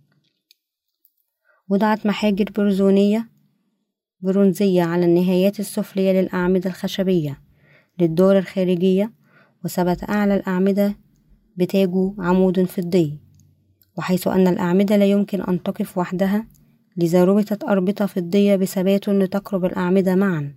وضعت 1.69 2.05
محاجر 2.05 2.45
برزونية 2.55 3.29
برونزية 4.21 4.83
على 4.83 5.05
النهايات 5.05 5.59
السفلية 5.59 6.21
للأعمدة 6.21 6.69
الخشبية 6.69 7.39
للدور 7.99 8.37
الخارجية 8.37 9.11
وثبت 9.65 10.09
أعلى 10.09 10.35
الأعمدة 10.35 10.95
بتاج 11.57 11.91
عمود 12.19 12.63
فضي 12.63 13.19
وحيث 13.97 14.27
أن 14.27 14.47
الأعمدة 14.47 14.97
لا 14.97 15.05
يمكن 15.05 15.41
أن 15.41 15.63
تقف 15.63 15.97
وحدها 15.97 16.47
لذا 16.97 17.23
ربطت 17.23 17.63
أربطة 17.63 18.05
فضية 18.05 18.55
بثبات 18.55 19.09
لتقرب 19.09 19.65
الأعمدة 19.65 20.15
معا 20.15 20.55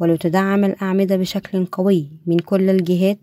ولتدعم 0.00 0.64
الأعمدة 0.64 1.16
بشكل 1.16 1.66
قوي 1.66 2.10
من 2.26 2.38
كل 2.38 2.70
الجهات 2.70 3.18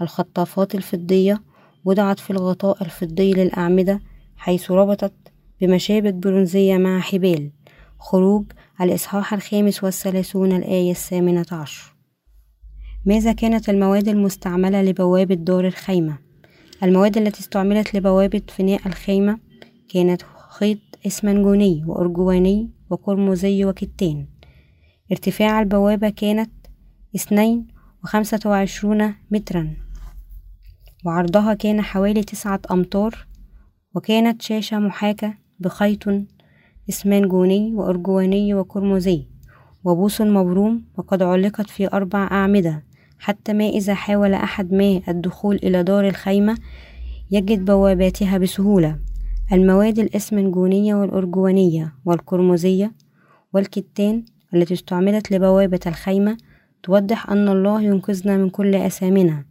الخطافات 0.00 0.74
الفضية 0.74 1.42
وضعت 1.84 2.20
في 2.20 2.30
الغطاء 2.30 2.82
الفضي 2.82 3.32
للأعمدة 3.32 4.00
حيث 4.36 4.70
ربطت 4.70 5.31
بمشابك 5.62 6.14
برونزية 6.14 6.76
مع 6.76 7.00
حبال. 7.00 7.50
خروج 7.98 8.44
الإصحاح 8.80 9.34
الخامس 9.34 9.84
والثلاثون 9.84 10.52
الآية 10.52 10.90
الثامنة 10.90 11.46
عشر. 11.52 11.94
ماذا 13.06 13.32
كانت 13.32 13.68
المواد 13.68 14.08
المستعملة 14.08 14.82
لبوابة 14.82 15.34
دار 15.34 15.66
الخيمة؟ 15.66 16.18
المواد 16.82 17.18
التي 17.18 17.40
استعملت 17.40 17.94
لبوابة 17.94 18.42
فناء 18.48 18.86
الخيمة 18.86 19.38
كانت 19.88 20.22
خيط 20.50 20.78
إسمنجوني 21.06 21.84
وأرجواني 21.86 22.70
وقرمزي 22.90 23.64
وكتان. 23.64 24.26
ارتفاع 25.12 25.60
البوابة 25.60 26.08
كانت 26.08 26.50
اثنين 27.16 27.66
وخمسة 28.04 28.40
وعشرون 28.46 29.14
مترا. 29.30 29.76
وعرضها 31.04 31.54
كان 31.54 31.82
حوالي 31.82 32.22
تسعة 32.22 32.60
أمتار 32.70 33.26
وكانت 33.94 34.42
شاشة 34.42 34.78
محاكاة 34.78 35.42
بخيط 35.62 36.04
إسمنجوني 36.88 37.74
وأرجواني 37.74 38.54
وقرمزي 38.54 39.26
وبوص 39.84 40.20
مبروم 40.20 40.82
وقد 40.96 41.22
علقت 41.22 41.70
في 41.70 41.88
أربع 41.92 42.28
أعمدة 42.30 42.82
حتى 43.18 43.52
ما 43.52 43.68
إذا 43.68 43.94
حاول 43.94 44.34
أحد 44.34 44.72
ما 44.72 45.00
الدخول 45.08 45.56
إلى 45.56 45.82
دار 45.82 46.08
الخيمة 46.08 46.58
يجد 47.30 47.64
بواباتها 47.64 48.38
بسهولة. 48.38 48.98
المواد 49.52 49.98
الإسمنجونية 49.98 50.94
والأرجوانية 50.94 51.92
والقرمزية 52.04 52.92
والكتان 53.52 54.24
التي 54.54 54.74
استعملت 54.74 55.32
لبوابة 55.32 55.80
الخيمة 55.86 56.36
توضح 56.82 57.30
أن 57.30 57.48
الله 57.48 57.82
ينقذنا 57.82 58.36
من 58.36 58.50
كل 58.50 58.74
أثامنا 58.74 59.44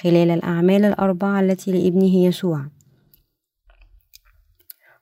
خلال 0.00 0.30
الأعمال 0.30 0.84
الأربعة 0.84 1.40
التي 1.40 1.72
لابنه 1.72 2.16
يسوع. 2.16 2.66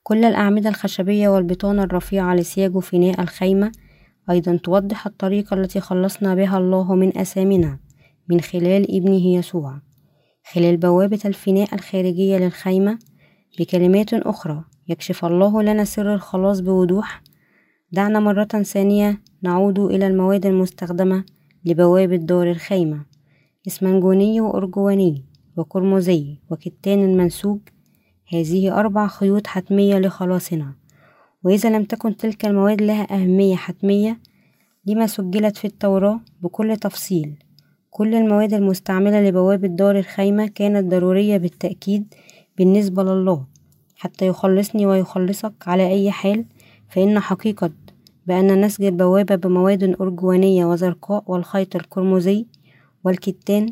كل 0.06 0.24
الأعمدة 0.24 0.68
الخشبية 0.68 1.28
والبطانة 1.28 1.82
الرفيعة 1.82 2.34
لسياج 2.34 2.78
فناء 2.78 3.20
الخيمة 3.20 3.72
أيضا 4.30 4.56
توضح 4.56 5.06
الطريقة 5.06 5.54
التي 5.54 5.80
خلصنا 5.80 6.34
بها 6.34 6.58
الله 6.58 6.94
من 6.94 7.18
أثامنا 7.18 7.78
من 8.28 8.40
خلال 8.40 8.96
ابنه 8.96 9.26
يسوع 9.26 9.80
خلال 10.52 10.76
بوابة 10.76 11.20
الفناء 11.24 11.74
الخارجية 11.74 12.38
للخيمة 12.38 12.98
بكلمات 13.58 14.14
أخرى 14.14 14.64
يكشف 14.88 15.24
الله 15.24 15.62
لنا 15.62 15.84
سر 15.84 16.14
الخلاص 16.14 16.60
بوضوح. 16.60 17.22
دعنا 17.92 18.20
مرة 18.20 18.44
ثانية 18.44 19.20
نعود 19.42 19.78
إلى 19.78 20.06
المواد 20.06 20.46
المستخدمة 20.46 21.24
لبوابة 21.64 22.16
دار 22.16 22.50
الخيمة 22.50 23.04
إسمنجوني 23.66 24.40
وأرجواني 24.40 25.24
وقرمزي 25.56 26.38
وكتان 26.50 27.16
منسوج 27.16 27.58
هذه 28.28 28.80
أربع 28.80 29.06
خيوط 29.06 29.46
حتمية 29.46 29.98
لخلاصنا. 29.98 30.72
وإذا 31.44 31.70
لم 31.70 31.84
تكن 31.84 32.16
تلك 32.16 32.44
المواد 32.46 32.82
لها 32.82 33.14
أهمية 33.14 33.56
حتمية 33.56 34.18
لما 34.86 35.06
سجلت 35.06 35.56
في 35.56 35.64
التوراة 35.64 36.20
بكل 36.42 36.76
تفصيل. 36.76 37.34
كل 37.90 38.14
المواد 38.14 38.54
المستعملة 38.54 39.28
لبوابة 39.28 39.68
دار 39.68 39.98
الخيمة 39.98 40.46
كانت 40.46 40.90
ضرورية 40.90 41.36
بالتأكيد 41.36 42.14
بالنسبة 42.58 43.02
لله. 43.02 43.46
حتى 43.96 44.26
يخلصني 44.26 44.86
ويخلصك 44.86 45.52
على 45.66 45.88
أي 45.88 46.10
حال 46.10 46.44
فإن 46.88 47.20
حقيقة 47.20 47.70
بأن 48.26 48.60
نسج 48.60 48.84
البوابة 48.84 49.34
بمواد 49.34 49.96
أرجوانية 50.00 50.64
وزرقاء 50.64 51.24
والخيط 51.26 51.76
القرمزي 51.76 52.46
والكتان 53.04 53.70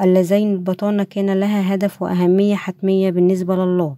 اللذين 0.00 0.52
البطانة 0.52 1.04
كان 1.04 1.40
لها 1.40 1.74
هدف 1.74 2.02
وأهمية 2.02 2.54
حتمية 2.54 3.10
بالنسبة 3.10 3.56
لله. 3.56 3.96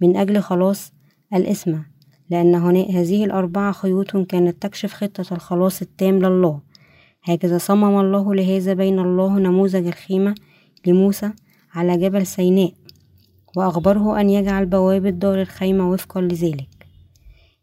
من 0.00 0.16
أجل 0.16 0.40
خلاص 0.40 0.92
الإسمة. 1.34 1.86
لأن 2.30 2.54
هنا 2.54 2.80
هذه 2.80 3.24
الأربعة 3.24 3.72
خيوط 3.72 4.16
كانت 4.16 4.62
تكشف 4.62 4.92
خطة 4.92 5.34
الخلاص 5.34 5.82
التام 5.82 6.18
لله. 6.18 6.60
هكذا 7.24 7.58
صمم 7.58 8.00
الله 8.00 8.34
لهذا 8.34 8.72
بين 8.72 8.98
الله 8.98 9.38
نموذج 9.38 9.86
الخيمة 9.86 10.34
لموسى 10.86 11.30
على 11.74 11.96
جبل 11.96 12.26
سيناء 12.26 12.72
وأخبره 13.56 14.20
أن 14.20 14.30
يجعل 14.30 14.66
بوابة 14.66 15.10
دار 15.10 15.40
الخيمة 15.40 15.90
وفقا 15.90 16.20
لذلك. 16.20 16.68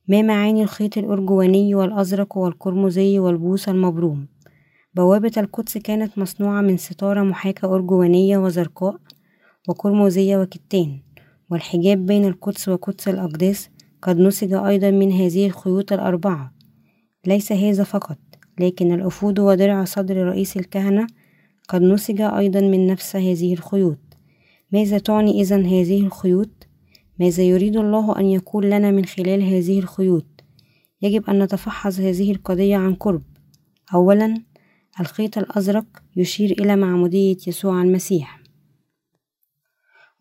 ما 0.07 0.21
معاني 0.21 0.63
الخيط 0.63 0.97
الأرجواني 0.97 1.75
والأزرق 1.75 2.37
والقرمزي 2.37 3.19
والبوص 3.19 3.69
المبروم؟ 3.69 4.27
بوابة 4.97 5.31
القدس 5.37 5.77
كانت 5.77 6.17
مصنوعة 6.17 6.61
من 6.61 6.77
ستارة 6.77 7.23
محاكاة 7.23 7.75
أرجوانية 7.75 8.37
وزرقاء 8.37 8.97
وقرمزية 9.67 10.37
وكتان 10.37 10.99
والحجاب 11.49 12.05
بين 12.05 12.25
القدس 12.25 12.69
وقدس 12.69 13.07
الأقداس 13.07 13.69
قد 14.01 14.19
نسج 14.19 14.53
أيضا 14.53 14.91
من 14.91 15.11
هذه 15.11 15.45
الخيوط 15.45 15.93
الأربعة 15.93 16.53
ليس 17.25 17.51
هذا 17.51 17.83
فقط 17.83 18.17
لكن 18.59 18.93
الأفود 18.93 19.39
ودرع 19.39 19.83
صدر 19.83 20.17
رئيس 20.17 20.57
الكهنة 20.57 21.07
قد 21.69 21.81
نسج 21.81 22.21
أيضا 22.21 22.61
من 22.61 22.87
نفس 22.87 23.15
هذه 23.15 23.53
الخيوط 23.53 23.99
ماذا 24.71 24.97
تعني 24.97 25.41
إذا 25.41 25.57
هذه 25.57 26.05
الخيوط؟ 26.05 26.67
ماذا 27.19 27.43
يريد 27.43 27.77
الله 27.77 28.19
أن 28.19 28.25
يقول 28.25 28.65
لنا 28.65 28.91
من 28.91 29.05
خلال 29.05 29.43
هذه 29.43 29.79
الخيوط؟ 29.79 30.43
يجب 31.01 31.29
أن 31.29 31.43
نتفحص 31.43 31.99
هذه 31.99 32.31
القضية 32.31 32.77
عن 32.77 32.95
قرب 32.95 33.23
أولا 33.93 34.43
الخيط 34.99 35.37
الأزرق 35.37 35.85
يشير 36.15 36.51
إلى 36.51 36.75
معمودية 36.75 37.37
يسوع 37.47 37.81
المسيح. 37.81 38.39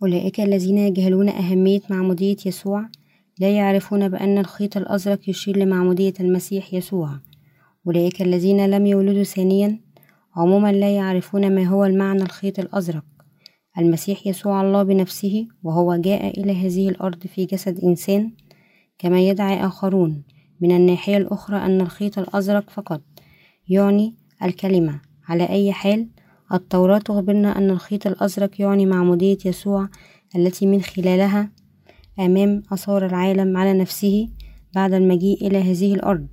أولئك 0.03 0.41
الذين 0.41 0.79
يجهلون 0.79 1.29
أهمية 1.29 1.81
معمودية 1.91 2.37
يسوع 2.47 2.89
لا 3.39 3.57
يعرفون 3.57 4.09
بأن 4.09 4.39
الخيط 4.39 4.77
الأزرق 4.77 5.29
يشير 5.29 5.57
لمعمودية 5.57 6.13
المسيح 6.21 6.75
يسوع. 6.75 7.21
أولئك 7.87 8.23
الذين 8.23 8.71
لم 8.71 8.87
يولدوا 8.87 9.23
ثانيا 9.23 9.81
عموما 10.37 10.73
لا 10.73 10.97
يعرفون 10.97 11.55
ما 11.55 11.65
هو 11.65 11.85
المعنى 11.85 12.23
الخيط 12.23 12.59
الأزرق. 12.59 13.05
المسيح 13.79 14.27
يسوع 14.27 14.63
الله 14.63 14.83
بنفسه 14.83 15.49
وهو 15.63 15.97
جاء 15.97 16.41
إلى 16.41 16.53
هذه 16.53 16.89
الأرض 16.89 17.27
في 17.27 17.45
جسد 17.45 17.81
إنسان 17.85 18.33
كما 18.99 19.21
يدعي 19.21 19.67
آخرون. 19.67 20.23
من 20.61 20.77
الناحية 20.77 21.17
الأخرى 21.17 21.57
أن 21.57 21.81
الخيط 21.81 22.19
الأزرق 22.19 22.71
فقط 22.71 23.03
يعني 23.69 24.15
الكلمة. 24.43 25.01
على 25.29 25.49
أي 25.49 25.73
حال 25.73 26.09
التوراة 26.53 26.99
تخبرنا 26.99 27.59
أن 27.59 27.71
الخيط 27.71 28.07
الأزرق 28.07 28.51
يعني 28.61 28.87
معمودية 28.87 29.39
يسوع 29.45 29.89
التي 30.37 30.67
من 30.67 30.81
خلالها 30.83 31.51
أمام 32.19 32.63
أثار 32.73 33.07
العالم 33.07 33.57
على 33.57 33.73
نفسه 33.73 34.29
بعد 34.75 34.93
المجيء 34.93 35.47
إلى 35.47 35.59
هذه 35.59 35.95
الأرض. 35.95 36.27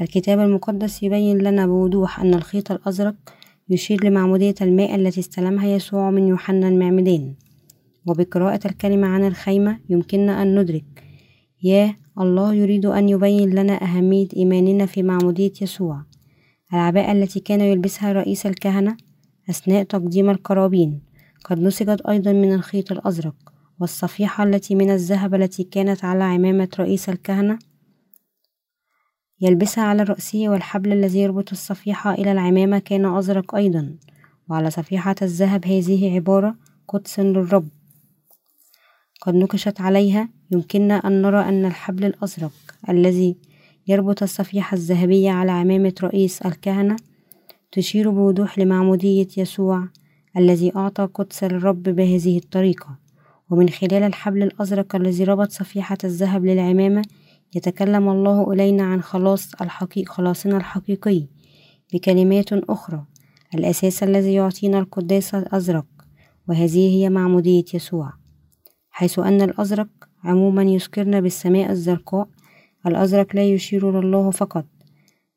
الكتاب 0.00 0.40
المقدس 0.40 1.02
يبين 1.02 1.38
لنا 1.38 1.66
بوضوح 1.66 2.20
أن 2.20 2.34
الخيط 2.34 2.72
الأزرق 2.72 3.14
يشير 3.68 4.04
لمعمودية 4.04 4.54
الماء 4.60 4.94
التي 4.94 5.20
استلمها 5.20 5.66
يسوع 5.66 6.10
من 6.10 6.28
يوحنا 6.28 6.68
المعمدان. 6.68 7.34
وبقراءة 8.06 8.60
الكلمة 8.66 9.06
عن 9.06 9.26
الخيمة 9.26 9.78
يمكننا 9.88 10.42
أن 10.42 10.60
ندرك 10.60 11.04
يا 11.62 11.94
الله 12.20 12.54
يريد 12.54 12.86
أن 12.86 13.08
يبين 13.08 13.50
لنا 13.50 13.82
أهمية 13.82 14.28
إيماننا 14.36 14.86
في 14.86 15.02
معمودية 15.02 15.52
يسوع. 15.62 16.07
العباءة 16.72 17.12
التي 17.12 17.40
كان 17.40 17.60
يلبسها 17.60 18.12
رئيس 18.12 18.46
الكهنة 18.46 18.96
أثناء 19.50 19.82
تقديم 19.82 20.30
القرابين 20.30 21.00
قد 21.44 21.60
نسجت 21.60 22.00
أيضا 22.00 22.32
من 22.32 22.54
الخيط 22.54 22.92
الأزرق 22.92 23.34
والصفيحة 23.80 24.44
التي 24.44 24.74
من 24.74 24.90
الذهب 24.90 25.34
التي 25.34 25.64
كانت 25.64 26.04
على 26.04 26.24
عمامة 26.24 26.68
رئيس 26.78 27.08
الكهنة. 27.08 27.58
يلبسها 29.40 29.84
على 29.84 30.02
رأسه 30.02 30.48
والحبل 30.48 30.92
الذي 30.92 31.18
يربط 31.18 31.52
الصفيحة 31.52 32.14
إلى 32.14 32.32
العمامة 32.32 32.78
كان 32.78 33.04
أزرق 33.16 33.54
أيضا 33.54 33.96
وعلى 34.48 34.70
صفيحة 34.70 35.14
الذهب 35.22 35.66
هذه 35.66 36.14
عبارة 36.14 36.56
قدس 36.88 37.20
للرب. 37.20 37.68
قد 39.20 39.34
نقشت 39.34 39.80
عليها 39.80 40.28
يمكننا 40.50 40.94
أن 40.94 41.22
نرى 41.22 41.40
أن 41.40 41.64
الحبل 41.64 42.04
الأزرق 42.04 42.52
الذي 42.88 43.36
يربط 43.88 44.22
الصفيحة 44.22 44.74
الذهبية 44.74 45.30
على 45.30 45.52
عمامة 45.52 45.94
رئيس 46.02 46.42
الكهنة 46.42 46.96
تشير 47.72 48.10
بوضوح 48.10 48.58
لمعمودية 48.58 49.28
يسوع 49.36 49.88
الذي 50.36 50.76
أعطى 50.76 51.08
قدس 51.14 51.44
الرب 51.44 51.82
بهذه 51.82 52.38
الطريقة. 52.38 52.98
ومن 53.50 53.68
خلال 53.68 54.02
الحبل 54.02 54.42
الأزرق 54.42 54.96
الذي 54.96 55.24
ربط 55.24 55.50
صفيحة 55.50 55.98
الذهب 56.04 56.44
للعمامة 56.44 57.02
يتكلم 57.54 58.08
الله 58.08 58.52
إلينا 58.52 58.82
عن 58.82 59.02
خلاص 59.02 59.54
الحقيق 59.60 60.08
خلاصنا 60.08 60.56
الحقيقي 60.56 61.26
بكلمات 61.92 62.52
أخرى. 62.52 63.04
الأساس 63.54 64.02
الذي 64.02 64.34
يعطينا 64.34 64.78
القداس 64.78 65.34
الأزرق 65.34 65.86
وهذه 66.48 66.96
هي 66.96 67.10
معمودية 67.10 67.64
يسوع. 67.74 68.12
حيث 68.90 69.18
أن 69.18 69.42
الأزرق 69.42 69.88
عموما 70.24 70.62
يذكرنا 70.62 71.20
بالسماء 71.20 71.70
الزرقاء 71.70 72.28
الأزرق 72.88 73.36
لا 73.36 73.44
يشير 73.44 74.00
لله 74.00 74.30
فقط 74.30 74.66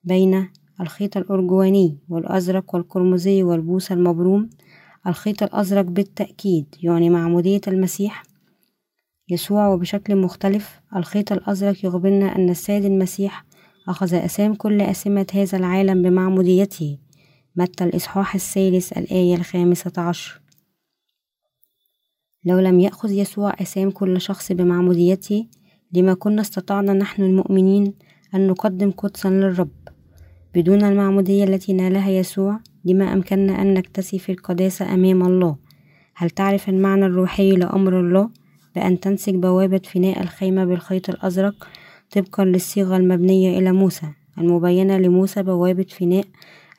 بين 0.04 0.50
الخيط 0.82 1.18
الأرجواني 1.18 1.98
والأزرق 2.10 2.76
والقرمزي 2.76 3.44
والبوس 3.44 3.92
المبروم 3.92 4.50
الخيط 5.08 5.44
الأزرق 5.44 5.86
بالتأكيد 5.86 6.76
يعني 6.84 7.10
معمودية 7.10 7.62
المسيح 7.68 8.24
يسوع 9.30 9.68
وبشكل 9.68 10.16
مختلف 10.16 10.82
الخيط 10.96 11.32
الأزرق 11.32 11.86
يخبرنا 11.86 12.36
أن 12.36 12.50
السيد 12.50 12.86
المسيح 12.86 13.46
أخذ 13.88 14.14
أسام 14.14 14.56
كل 14.56 14.82
أسمة 14.82 15.28
هذا 15.34 15.58
العالم 15.58 16.02
بمعموديته 16.02 16.98
متى 17.56 17.84
الإصحاح 17.84 18.36
الثالث 18.36 18.98
الآية 18.98 19.36
الخامسة 19.36 19.92
عشر؟ 19.98 20.42
لو 22.46 22.60
لم 22.60 22.80
يأخذ 22.80 23.12
يسوع 23.12 23.54
أسام 23.62 23.92
كل 23.92 24.22
شخص 24.22 24.52
بمعموديته 24.52 25.48
لما 25.94 26.14
كنا 26.14 26.42
استطعنا 26.42 26.94
نحن 26.94 27.24
المؤمنين 27.24 27.94
أن 28.36 28.48
نقدم 28.48 28.92
قدسا 28.92 29.28
للرب 29.28 29.70
بدون 30.56 30.84
المعمودية 30.84 31.44
التي 31.44 31.74
نالها 31.74 32.10
يسوع 32.10 32.60
لما 32.86 33.14
أمكننا 33.14 33.62
أن 33.62 33.74
نكتسي 33.74 34.20
في 34.20 34.32
القداسة 34.32 34.94
أمام 34.94 35.24
الله. 35.24 35.56
هل 36.16 36.30
تعرف 36.30 36.70
المعنى 36.70 37.06
الروحي 37.06 37.52
لأمر 37.52 38.00
الله؟ 38.00 38.30
بأن 38.76 39.00
تنسج 39.00 39.36
بوابة 39.36 39.82
فناء 39.84 40.22
الخيمة 40.24 40.66
بالخيط 40.66 41.10
الأزرق 41.10 41.68
طبقا 42.12 42.46
للصيغة 42.46 42.98
المبنية 42.98 43.60
إلى 43.60 43.72
موسى 43.72 44.06
المبينة 44.38 44.98
لموسى 44.98 45.44
بوابة 45.44 45.86
فناء 45.90 46.26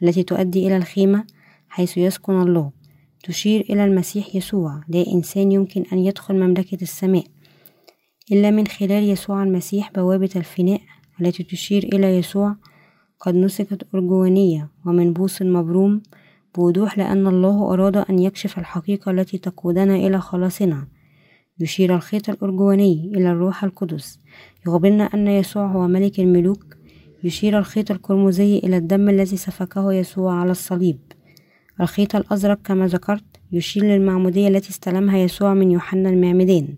التي 0.02 0.22
تؤدي 0.22 0.66
إلى 0.66 0.76
الخيمة 0.76 1.24
حيث 1.68 1.98
يسكن 1.98 2.42
الله. 2.42 2.70
تشير 3.24 3.60
إلى 3.60 3.84
المسيح 3.84 4.36
يسوع 4.36 4.80
لا 4.88 5.04
إنسان 5.06 5.52
يمكن 5.52 5.84
أن 5.92 5.98
يدخل 5.98 6.34
مملكة 6.34 6.78
السماء. 6.82 7.24
إلا 8.32 8.50
من 8.50 8.66
خلال 8.66 9.04
يسوع 9.04 9.42
المسيح 9.42 9.90
بوابة 9.92 10.30
الفناء 10.36 10.80
التي 11.20 11.42
تشير 11.42 11.82
إلى 11.82 12.18
يسوع 12.18 12.56
قد 13.20 13.34
نسكت 13.34 13.86
أرجوانية 13.94 14.70
ومنبوس 14.86 15.42
مبروم 15.42 16.02
بوضوح 16.54 16.98
لأن 16.98 17.26
الله 17.26 17.72
أراد 17.72 17.96
أن 17.96 18.18
يكشف 18.18 18.58
الحقيقة 18.58 19.10
التي 19.10 19.38
تقودنا 19.38 19.96
إلى 19.96 20.20
خلاصنا. 20.20 20.88
يشير 21.60 21.94
الخيط 21.94 22.30
الأرجواني 22.30 23.12
إلى 23.14 23.30
الروح 23.30 23.64
القدس. 23.64 24.20
يخبرنا 24.66 25.04
أن 25.04 25.28
يسوع 25.28 25.66
هو 25.66 25.86
ملك 25.86 26.20
الملوك. 26.20 26.76
يشير 27.24 27.58
الخيط 27.58 27.90
القرمزي 27.90 28.58
إلى 28.58 28.76
الدم 28.76 29.08
الذي 29.08 29.36
سفكه 29.36 29.92
يسوع 29.92 30.34
على 30.34 30.50
الصليب. 30.50 30.98
الخيط 31.80 32.16
الأزرق 32.16 32.58
كما 32.64 32.86
ذكرت 32.86 33.24
يشير 33.52 33.84
للمعمودية 33.84 34.48
التي 34.48 34.70
استلمها 34.70 35.18
يسوع 35.18 35.54
من 35.54 35.70
يوحنا 35.70 36.10
المعمدان 36.10 36.74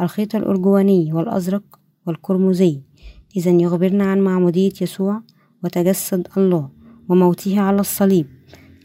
الخيط 0.00 0.34
الأرجواني 0.34 1.12
والأزرق 1.12 1.62
والقرمزي 2.06 2.80
إذا 3.36 3.50
يخبرنا 3.50 4.04
عن 4.04 4.20
معمودية 4.20 4.72
يسوع 4.80 5.22
وتجسد 5.64 6.28
الله 6.36 6.70
وموته 7.08 7.60
على 7.60 7.80
الصليب. 7.80 8.26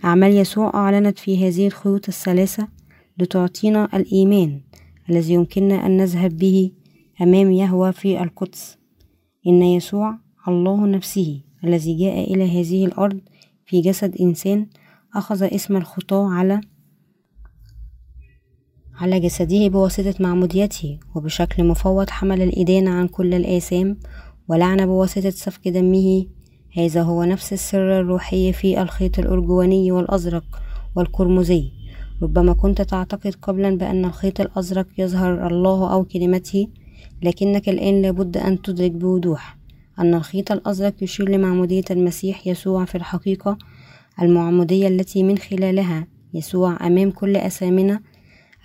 أعمال 0.06 0.32
يسوع 0.32 0.71
أعلنت 0.74 1.19
في 1.19 1.47
هذه 1.47 1.67
الخيوط 1.67 2.08
الثلاثة 2.08 2.67
لتعطينا 3.17 3.89
الإيمان 3.93 4.62
الذي 5.10 5.34
يمكننا 5.34 5.86
أن 5.86 5.97
نذهب 5.97 6.38
به 6.38 6.71
أمام 7.21 7.52
يهوى 7.52 7.91
في 7.91 8.24
القدس. 8.24 8.78
إن 9.47 9.63
يسوع 9.63 10.17
الله 10.47 10.88
نفسه 10.88 11.41
الذي 11.63 11.97
جاء 11.97 12.34
إلى 12.34 12.62
هذه 12.62 12.86
الأرض 12.86 13.19
في 13.65 13.82
جسد 13.82 14.15
إنسان 14.21 14.67
أخذ 15.15 15.43
اسم 15.43 15.78
الخطاة 15.78 16.30
على 16.30 16.62
على 18.99 19.19
جسده 19.19 19.67
بواسطة 19.67 20.13
معموديته 20.19 20.99
وبشكل 21.15 21.63
مفوض 21.63 22.10
حمل 22.10 22.41
الإدانة 22.41 22.91
عن 22.91 23.08
كل 23.08 23.34
الآثام 23.34 23.97
ولعن 24.47 24.86
بواسطة 24.86 25.30
سفك 25.30 25.67
دمه. 25.67 26.25
هذا 26.77 27.01
هو 27.01 27.23
نفس 27.23 27.54
السر 27.54 27.99
الروحي 27.99 28.54
في 28.54 28.82
الخيط 28.82 29.19
الأرجواني 29.19 29.91
والأزرق 29.91 30.43
والقرمزي 30.95 31.71
ربما 32.21 32.54
كنت 32.54 32.82
تعتقد 32.82 33.36
قبلا 33.41 33.77
بأن 33.77 34.06
الخيط 34.06 34.41
الأزرق 34.41 34.88
يظهر 34.97 35.47
الله 35.47 35.93
أو 35.93 36.04
كلمته 36.04 36.67
لكنك 37.23 37.69
الآن 37.69 38.01
لابد 38.01 38.38
أن 38.38 38.62
تدرك 38.62 38.91
بوضوح 38.91 39.58
أن 39.99 40.13
الخيط 40.13 40.51
الأزرق 40.51 40.93
يشير 41.01 41.30
لمعمودية 41.30 41.84
المسيح 41.91 42.47
يسوع 42.47 42.86
في 42.86 42.95
الحقيقة 42.95 43.58
المعمودية 44.21 44.88
التي 44.88 45.23
من 45.23 45.38
خلالها 45.38 46.08
يسوع 46.34 46.88
أمام 46.88 47.12
كل 47.12 47.38
أسامنا 47.38 47.99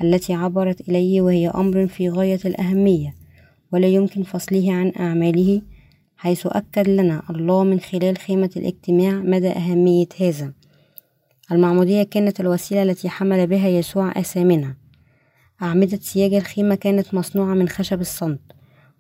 التي 0.03 0.35
عبرت 0.35 0.89
إليه 0.89 1.21
وهي 1.21 1.49
أمر 1.49 1.87
في 1.87 2.09
غاية 2.09 2.41
الأهمية 2.45 3.15
ولا 3.73 3.87
يمكن 3.87 4.23
فصله 4.23 4.73
عن 4.73 4.93
أعماله 5.01 5.63
حيث 6.17 6.47
أكد 6.47 6.89
لنا 6.89 7.23
الله 7.31 7.65
من 7.65 7.81
خلال 7.81 8.19
خيمة 8.19 8.51
الاجتماع 8.57 9.13
مدى 9.13 9.49
أهمية 9.51 10.07
هذا. 10.21 10.53
المعمودية 11.53 12.03
كانت 12.03 12.41
الوسيلة 12.41 12.83
التي 12.83 13.09
حمل 13.09 13.47
بها 13.47 13.69
يسوع 13.69 14.13
أثامنا 14.17 14.75
أعمدة 15.63 15.99
سياج 16.03 16.35
الخيمة 16.35 16.75
كانت 16.75 17.15
مصنوعة 17.15 17.55
من 17.55 17.69
خشب 17.69 18.01
الصمت 18.01 18.41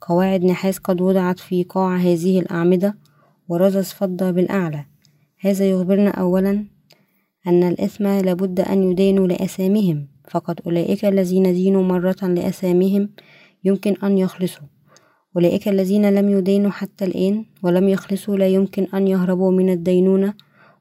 قواعد 0.00 0.44
نحاس 0.44 0.78
قد 0.78 1.00
وضعت 1.00 1.38
في 1.38 1.62
قاع 1.62 1.96
هذه 1.96 2.40
الأعمدة 2.40 2.96
ورذذ 3.48 3.85
فضة 3.85 4.30
بالأعلى. 4.30 4.85
هذا 5.40 5.70
يخبرنا 5.70 6.11
أولا 6.11 6.64
أن 7.46 7.62
الإثم 7.62 8.06
لابد 8.06 8.61
أن 8.61 8.90
يدانوا 8.90 9.26
لأثامهم 9.26 10.09
فقط 10.30 10.66
أولئك 10.66 11.04
الذين 11.04 11.42
دينوا 11.42 11.82
مرة 11.82 12.16
لأثامهم 12.22 13.10
يمكن 13.64 13.96
أن 14.02 14.18
يخلصوا. 14.18 14.66
أولئك 15.36 15.68
الذين 15.68 16.10
لم 16.10 16.28
يدينوا 16.28 16.70
حتى 16.70 17.04
الآن 17.04 17.44
ولم 17.62 17.88
يخلصوا 17.88 18.36
لا 18.36 18.48
يمكن 18.48 18.86
أن 18.94 19.08
يهربوا 19.08 19.52
من 19.52 19.70
الدينونة 19.70 20.34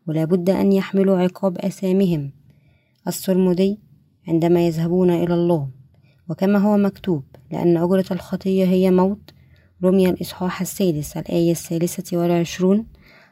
ولا 0.07 0.25
بد 0.25 0.49
أن 0.49 0.71
يحملوا 0.71 1.17
عقاب 1.17 1.57
أثامهم 1.57 2.31
السرمدي 3.07 3.79
عندما 4.27 4.67
يذهبون 4.67 5.09
إلى 5.09 5.33
الله. 5.33 5.69
وكما 6.29 6.59
هو 6.59 6.77
مكتوب 6.77 7.23
لأن 7.51 7.77
أجرة 7.77 8.05
الخطية 8.11 8.65
هي 8.65 8.91
موت. 8.91 9.31
رمي 9.83 10.09
الإصحاح 10.09 10.61
السادس 10.61 11.17
الآية 11.17 11.51
الثالثة 11.51 12.17
والعشرون. 12.17 12.85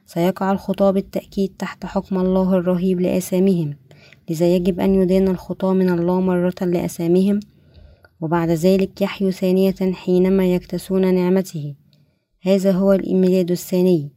سيقع 0.05 0.51
الخطاة 0.51 0.91
بالتأكيد 0.91 1.55
تحت 1.59 1.85
حكم 1.85 2.17
الله 2.17 2.53
الرهيب 2.53 3.01
لآثامهم 3.01 3.75
لذا 4.29 4.55
يجب 4.55 4.79
أن 4.79 4.95
يدان 4.95 5.27
الخطاة 5.27 5.73
من 5.73 5.89
الله 5.89 6.21
مرة 6.21 6.55
لآثامهم 6.61 7.39
وبعد 8.21 8.49
ذلك 8.49 9.01
يحيوا 9.01 9.31
ثانية 9.31 9.93
حينما 9.93 10.53
يكتسون 10.55 11.15
نعمته. 11.15 11.75
هذا 12.41 12.71
هو 12.71 12.93
الميلاد 12.93 13.51
الثاني 13.51 14.09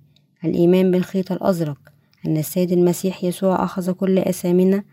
الإيمان 0.45 0.91
بالخيط 0.91 1.33
الأزرق 1.33 1.79
أن 2.27 2.37
السيد 2.37 2.73
المسيح 2.73 3.25
يسوع 3.25 3.65
أخذ 3.65 3.93
كل 3.93 4.19
أثامنا 4.19 4.85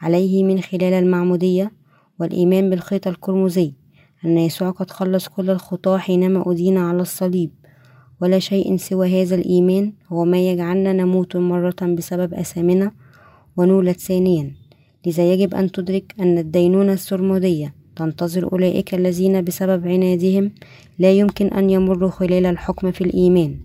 عليه 0.00 0.44
من 0.44 0.60
خلال 0.60 0.92
المعمودية 0.92 1.72
والإيمان 2.20 2.70
بالخيط 2.70 3.06
القرمزي 3.06 3.72
أن 4.24 4.38
يسوع 4.38 4.70
قد 4.70 4.90
خلص 4.90 5.28
كل 5.28 5.50
الخطاة 5.50 5.98
حينما 5.98 6.52
أدين 6.52 6.78
على 6.78 7.02
الصليب. 7.02 7.50
ولا 8.22 8.38
شيء 8.38 8.76
سوى 8.76 9.22
هذا 9.22 9.34
الإيمان 9.34 9.92
هو 10.12 10.24
ما 10.24 10.50
يجعلنا 10.50 10.92
نموت 10.92 11.36
مرة 11.36 11.76
بسبب 11.82 12.34
أثامنا 12.34 12.92
ونولد 13.56 13.96
ثانيا. 13.96 14.57
لذا 15.08 15.32
يجب 15.32 15.54
أن 15.54 15.72
تدرك 15.72 16.14
أن 16.20 16.38
الدينونة 16.38 16.92
السرمدية 16.92 17.74
تنتظر 17.96 18.52
أولئك 18.52 18.94
الذين 18.94 19.44
بسبب 19.44 19.88
عنادهم 19.88 20.50
لا 20.98 21.12
يمكن 21.12 21.46
أن 21.46 21.70
يمروا 21.70 22.10
خلال 22.10 22.46
الحكم 22.46 22.90
في 22.92 23.00
الإيمان. 23.00 23.56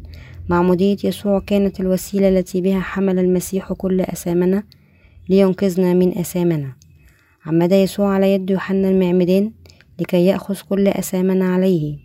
معمودية 0.50 0.98
يسوع 1.04 1.40
كانت 1.40 1.80
الوسيلة 1.80 2.30
التي 2.30 2.62
بها 2.62 2.80
حمل 2.80 3.20
المسيح 3.20 3.74
كل 3.74 4.02
أثامنا 4.02 4.64
لينقذنا 5.30 5.94
من 5.94 6.18
أثامنا 6.18 6.74
عمد 7.46 7.72
يسوع 7.72 8.10
على 8.14 8.34
يد 8.34 8.50
يوحنا 8.50 8.90
المعمدان 8.90 9.52
لكي 10.00 10.26
يأخذ 10.26 10.58
كل 10.70 10.88
أثامنا 10.88 11.54
عليه. 11.54 11.98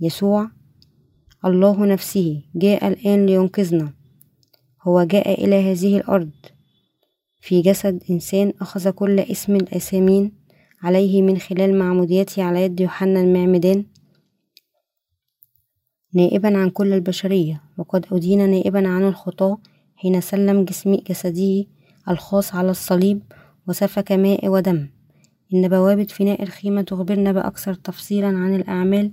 يسوع 0.00 0.48
الله 1.44 1.86
نفسه 1.86 2.42
جاء 2.54 2.88
الآن 2.88 3.26
لينقذنا. 3.26 3.92
هو 4.82 5.02
جاء 5.02 5.44
إلى 5.44 5.72
هذه 5.72 5.96
الأرض. 5.96 6.30
في 7.46 7.62
جسد 7.62 8.02
إنسان 8.10 8.52
أخذ 8.60 8.90
كل 8.90 9.20
اسم 9.20 9.56
الأسامين 9.56 10.32
عليه 10.82 11.22
من 11.22 11.38
خلال 11.38 11.78
معموديته 11.78 12.42
على 12.42 12.62
يد 12.62 12.80
يوحنا 12.80 13.20
المعمدان 13.20 13.84
نائبا 16.14 16.58
عن 16.58 16.70
كل 16.70 16.92
البشرية. 16.92 17.62
وقد 17.78 18.06
أدين 18.12 18.50
نائبا 18.50 18.88
عن 18.88 19.08
الخطاة 19.08 19.58
حين 19.96 20.20
سلم 20.20 20.64
جسم 20.64 20.94
جسده 20.94 21.64
الخاص 22.08 22.54
على 22.54 22.70
الصليب 22.70 23.22
وسفك 23.68 24.12
ماء 24.12 24.48
ودم. 24.48 24.88
إن 25.54 25.68
بوابة 25.68 26.04
فناء 26.04 26.42
الخيمة 26.42 26.82
تخبرنا 26.82 27.32
بأكثر 27.32 27.74
تفصيلا 27.74 28.26
عن 28.26 28.54
الأعمال 28.54 29.12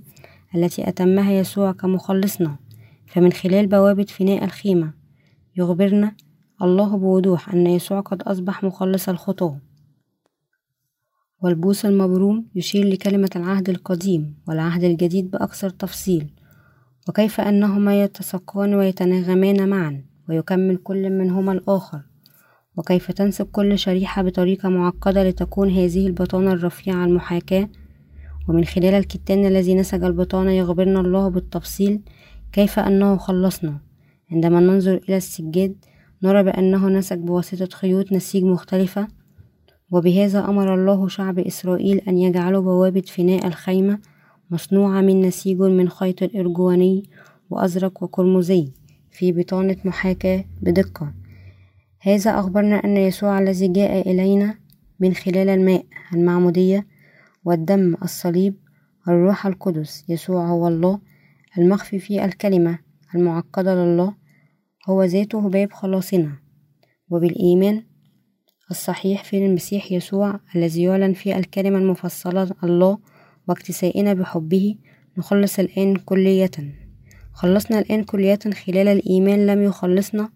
التي 0.54 0.88
أتمها 0.88 1.32
يسوع 1.32 1.72
كمخلصنا. 1.72 2.56
فمن 3.06 3.32
خلال 3.32 3.66
بوابة 3.66 4.04
فناء 4.04 4.44
الخيمة 4.44 4.94
يخبرنا 5.56 6.16
الله 6.64 6.96
بوضوح 6.96 7.54
أن 7.54 7.66
يسوع 7.66 8.00
قد 8.00 8.22
أصبح 8.22 8.64
مخلص 8.64 9.08
الخطاة 9.08 9.58
والبوس 11.42 11.86
المبروم 11.86 12.46
يشير 12.54 12.84
لكلمة 12.84 13.30
العهد 13.36 13.68
القديم 13.68 14.34
والعهد 14.48 14.84
الجديد 14.84 15.30
بأكثر 15.30 15.70
تفصيل. 15.70 16.30
وكيف 17.08 17.40
أنهما 17.40 18.02
يتساقان 18.02 18.74
ويتناغمان 18.74 19.68
معا 19.68 20.04
ويكمل 20.28 20.76
كل 20.76 21.10
منهما 21.10 21.52
الآخر. 21.52 22.00
وكيف 22.76 23.12
تنسب 23.12 23.46
كل 23.46 23.78
شريحة 23.78 24.22
بطريقة 24.22 24.68
معقدة 24.68 25.28
لتكون 25.28 25.70
هذه 25.70 26.06
البطانة 26.06 26.52
الرفيعة 26.52 27.04
المحاكاة. 27.04 27.68
ومن 28.48 28.64
خلال 28.64 28.94
الكتان 28.94 29.46
الذي 29.46 29.74
نسج 29.74 30.04
البطانة 30.04 30.52
يخبرنا 30.52 31.00
الله 31.00 31.28
بالتفصيل 31.28 32.00
كيف 32.52 32.78
أنه 32.78 33.16
خلصنا. 33.16 33.80
عندما 34.32 34.60
ننظر 34.60 35.00
إلى 35.08 35.16
السجاد 35.16 35.76
نرى 36.24 36.42
بأنه 36.42 36.88
نسج 36.88 37.18
بواسطة 37.18 37.76
خيوط 37.76 38.12
نسيج 38.12 38.44
مختلفة 38.44 39.08
وبهذا 39.90 40.48
أمر 40.48 40.74
الله 40.74 41.08
شعب 41.08 41.38
إسرائيل 41.38 42.00
أن 42.08 42.18
يجعلوا 42.18 42.62
بوابة 42.62 43.00
فناء 43.00 43.46
الخيمة 43.46 43.98
مصنوعة 44.50 45.00
من 45.00 45.20
نسيج 45.20 45.58
من 45.58 45.88
خيط 45.88 46.22
إرجواني 46.22 47.10
وأزرق 47.50 48.02
وقرمزي 48.02 48.72
في 49.10 49.32
بطانة 49.32 49.76
محاكاة 49.84 50.44
بدقة. 50.62 51.14
هذا 52.00 52.30
أخبرنا 52.30 52.76
أن 52.84 52.96
يسوع 52.96 53.38
الذي 53.38 53.68
جاء 53.68 54.10
إلينا 54.10 54.54
من 55.00 55.14
خلال 55.14 55.48
الماء 55.48 55.84
المعمودية 56.14 56.86
والدم 57.44 57.94
الصليب 58.02 58.54
الروح 59.08 59.46
القدس 59.46 60.04
يسوع 60.08 60.46
هو 60.46 60.68
الله 60.68 61.00
المخفي 61.58 61.98
في 61.98 62.24
الكلمة 62.24 62.78
المعقدة 63.14 63.74
لله 63.74 64.23
هو 64.88 65.04
ذاته 65.04 65.48
باب 65.48 65.72
خلاصنا 65.72 66.32
وبالإيمان 67.10 67.82
الصحيح 68.70 69.24
في 69.24 69.46
المسيح 69.46 69.92
يسوع 69.92 70.40
الذي 70.56 70.82
يعلن 70.82 71.12
في 71.12 71.36
الكلمة 71.36 71.78
المفصلة 71.78 72.50
الله 72.64 72.98
واكتسائنا 73.48 74.14
بحبه 74.14 74.76
نخلص 75.18 75.58
الآن 75.58 75.96
كلية. 75.96 76.50
خلصنا 77.32 77.78
الآن 77.78 78.04
كلية 78.04 78.38
خلال 78.66 78.88
الإيمان 78.88 79.46
لم 79.46 79.62
يخلصنا. 79.62 80.28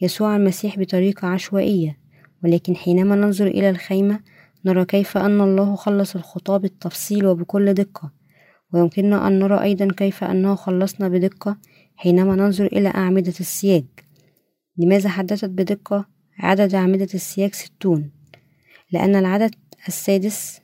يسوع 0.00 0.36
المسيح 0.36 0.78
بطريقة 0.78 1.28
عشوائية 1.28 1.98
ولكن 2.44 2.76
حينما 2.76 3.16
ننظر 3.16 3.46
إلى 3.46 3.70
الخيمة 3.70 4.20
نرى 4.64 4.84
كيف 4.84 5.16
أن 5.16 5.40
الله 5.40 5.76
خلص 5.76 6.16
الخطاة 6.16 6.56
بالتفصيل 6.56 7.26
وبكل 7.26 7.74
دقة. 7.74 8.12
ويمكننا 8.72 9.26
أن 9.28 9.38
نرى 9.38 9.62
أيضا 9.62 9.88
كيف 9.96 10.24
أنه 10.24 10.54
خلصنا 10.54 11.08
بدقة 11.08 11.56
حينما 11.94 12.36
ننظر 12.36 12.66
إلى 12.66 12.88
أعمدة 12.88 13.34
السياج. 13.40 13.84
لماذا 14.76 15.08
حددت 15.08 15.44
بدقة 15.44 16.06
عدد 16.38 16.74
أعمدة 16.74 17.08
السياج 17.14 17.54
ستون؟ 17.54 18.10
لأن 18.92 19.16
العدد 19.16 19.54
السادس 19.88 20.60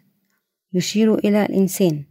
يشير 0.73 1.15
إلى 1.15 1.47
الإنسان 1.47 2.05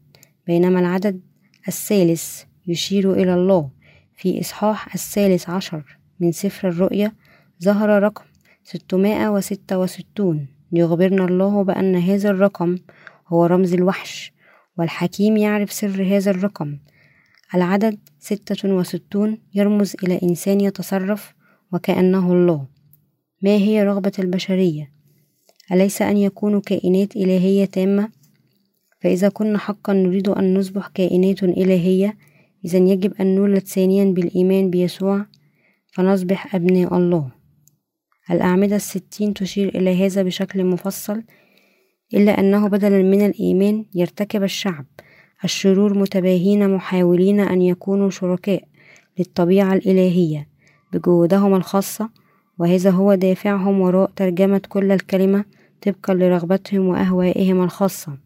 بينما 0.48 0.80
العدد 0.80 1.22
الثالث 1.68 2.44
يشير 2.68 3.14
إلى 3.14 3.34
الله. 3.34 3.70
في 4.16 4.40
إصحاح 4.40 4.94
الثالث 4.94 5.50
عشر 5.50 5.98
من 6.20 6.32
سفر 6.32 6.70
الرؤيا 6.70 7.12
ظهر 7.64 7.90
رقم 8.04 8.26
ستمائة 8.64 9.28
وستة 9.30 9.80
وستون. 9.80 10.48
ليخبرنا 10.72 11.26
الله 11.26 11.64
بأن 11.64 11.96
هذا 11.96 12.30
الرقم 12.30 12.78
هو 13.28 13.46
رمز 13.46 13.74
الوحش 13.74 14.34
والحكيم 14.78 15.38
يعرف 15.38 15.72
سر 15.72 16.04
هذا 16.04 16.32
الرقم. 16.32 16.80
العدد 17.56 18.00
ستة 18.20 18.74
وستون 18.74 19.38
يرمز 19.54 19.96
إلى 20.04 20.20
إنسان 20.24 20.62
يتصرف 20.62 21.34
وكأنه 21.74 22.34
الله 22.34 22.68
ما 23.42 23.56
هي 23.56 23.84
رغبة 23.84 24.12
البشرية؟ 24.20 24.92
أليس 25.72 26.02
أن 26.02 26.18
يكونوا 26.18 26.62
كائنات 26.62 27.16
إلهية 27.16 27.66
تامة؟ 27.66 28.10
فإذا 29.02 29.30
كنا 29.30 29.58
حقا 29.58 29.94
نريد 29.94 30.30
أن 30.30 30.58
نصبح 30.58 30.88
كائنات 30.88 31.44
إلهية 31.44 32.18
إذا 32.66 32.78
يجب 32.78 33.14
أن 33.22 33.36
نولد 33.36 33.68
ثانيا 33.68 34.06
بالإيمان 34.06 34.70
بيسوع 34.70 35.26
فنصبح 35.92 36.56
أبناء 36.56 36.98
الله 36.98 37.32
الأعمدة 38.32 38.76
الستين 38.76 39.34
تشير 39.34 39.70
إلى 39.70 40.06
هذا 40.06 40.24
بشكل 40.24 40.66
مفصل 40.66 41.24
إلا 42.14 42.40
أنه 42.40 42.68
بدلا 42.68 43.04
من 43.04 43.26
الإيمان 43.26 43.86
يرتكب 43.96 44.44
الشعب 44.44 44.86
الشرور 45.44 45.98
متباهين 45.98 46.70
محاولين 46.70 47.40
أن 47.40 47.62
يكونوا 47.62 48.10
شركاء 48.10 48.64
للطبيعة 49.20 49.74
الإلهية 49.74 50.48
بجهودهم 50.94 51.56
الخاصة 51.56 52.10
وهذا 52.60 52.90
هو 52.90 53.14
دافعهم 53.16 53.82
وراء 53.82 54.12
ترجمة 54.16 54.62
كل 54.70 54.92
الكلمة 54.92 55.46
طبقا 55.82 56.14
لرغبتهم 56.14 56.88
وأهوائهم 56.88 57.64
الخاصة. 57.64 58.18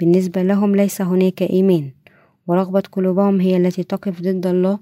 بالنسبة 0.00 0.42
لهم 0.42 0.76
ليس 0.76 1.02
هناك 1.02 1.42
إيمان 1.42 1.90
ورغبة 2.46 2.82
قلوبهم 2.92 3.40
هي 3.40 3.56
التي 3.56 3.82
تقف 3.82 4.20
ضد 4.20 4.46
الله 4.46 4.78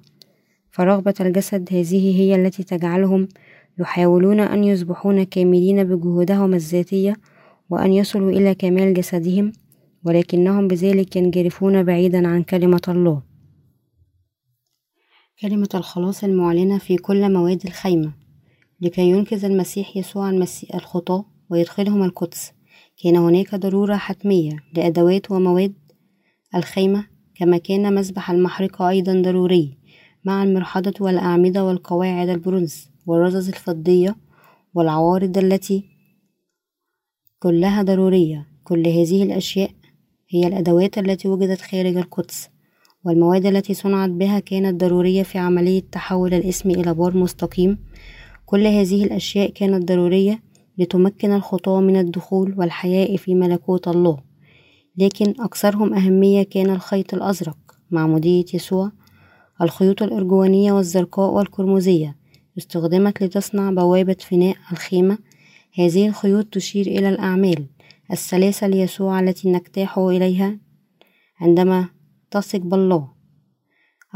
فرغبة 0.70 1.14
الجسد 1.20 1.68
هذه 1.72 2.20
هي 2.20 2.35
التي 2.35 2.62
تجعلهم 2.62 3.28
يحاولون 3.78 4.40
أن 4.40 4.64
يصبحون 4.64 5.22
كاملين 5.22 5.85
بجهودهم 5.85 6.54
الذاتية 6.54 7.16
وأن 7.70 7.92
يصلوا 7.92 8.31
إلى 8.31 8.54
كمال 8.54 8.94
جسدهم 8.94 9.52
ولكنهم 10.05 10.69
بذلك 10.69 11.17
ينجرفون 11.17 11.83
بعيدا 11.83 12.29
عن 12.29 12.43
كلمة 12.43 12.81
الله. 12.89 13.23
كلمة 15.41 15.69
الخلاص 15.75 16.25
المعلنة 16.25 16.79
في 16.79 16.97
كل 16.97 17.33
مواد 17.33 17.67
الخيمة. 17.67 18.13
لكي 18.81 19.11
ينقذ 19.11 19.45
المسيح 19.45 19.97
يسوع 19.97 20.31
الخطاة 20.75 21.25
ويدخلهم 21.51 22.03
القدس 22.03 22.53
كان 23.03 23.17
هناك 23.17 23.55
ضرورة 23.55 23.97
حتمية 23.97 24.65
لأدوات 24.75 25.31
ومواد 25.31 25.75
الخيمة 26.55 27.07
كما 27.35 27.59
كان 27.59 27.95
مسبح 27.95 28.31
المحرقة 28.31 28.89
أيضا 28.89 29.23
ضروري 29.23 29.79
مع 30.25 30.43
المرحضة 30.43 30.95
والأعمدة 31.01 31.65
والقواعد 31.65 32.29
البرونز 32.29 32.91
والرذذ 33.07 33.49
الفضية 33.49 34.17
والعوارض 34.75 35.39
التي 35.39 35.85
كلها 37.39 37.83
ضرورية. 37.83 38.49
كل 38.65 38.87
هذه 38.87 39.23
الأشياء 39.23 39.71
هي 40.31 40.47
الأدوات 40.47 40.99
التي 40.99 41.29
وجدت 41.29 41.61
خارج 41.61 41.97
القدس 41.97 42.49
والمواد 43.05 43.47
التي 43.47 43.75
صنعت 43.75 44.11
بها 44.11 44.38
كانت 44.38 44.81
ضرورية 44.81 45.23
في 45.23 45.38
عملية 45.38 45.83
تحول 45.93 46.35
الاسم 46.35 46.71
إلى 46.71 46.95
بار 46.95 47.17
مستقيم. 47.17 47.79
كل 48.47 48.67
هذه 48.67 49.05
الأشياء 49.05 49.51
كانت 49.51 49.88
ضرورية 49.88 50.43
لتمكن 50.79 51.33
الخطاة 51.33 51.81
من 51.81 51.97
الدخول 51.97 52.55
والحياة 52.59 53.17
في 53.17 53.35
ملكوت 53.35 53.88
الله 53.88 54.19
لكن 54.97 55.35
أكثرهم 55.41 55.95
أهمية 55.95 56.43
كان 56.43 56.71
الخيط 56.71 57.14
الأزرق 57.14 57.59
معمودية 57.91 58.45
يسوع 58.55 58.93
الخيوط 59.62 60.03
الأرجوانية 60.03 60.73
والزرقاء 60.73 61.31
والقرمزية 61.31 62.17
استخدمت 62.59 63.23
لتصنع 63.23 63.71
بوابة 63.71 64.17
فناء 64.21 64.57
الخيمة. 64.73 65.19
هذه 65.75 66.09
الخيوط 66.09 66.47
تشير 66.47 66.87
إلى 66.87 67.09
الأعمال 67.09 67.67
الثلاثة 68.12 68.66
ليسوع 68.66 69.21
التي 69.21 69.53
نجتاح 69.53 69.99
إليها 69.99 70.59
عندما 71.40 71.88
تثق 72.31 72.59
بالله. 72.59 73.09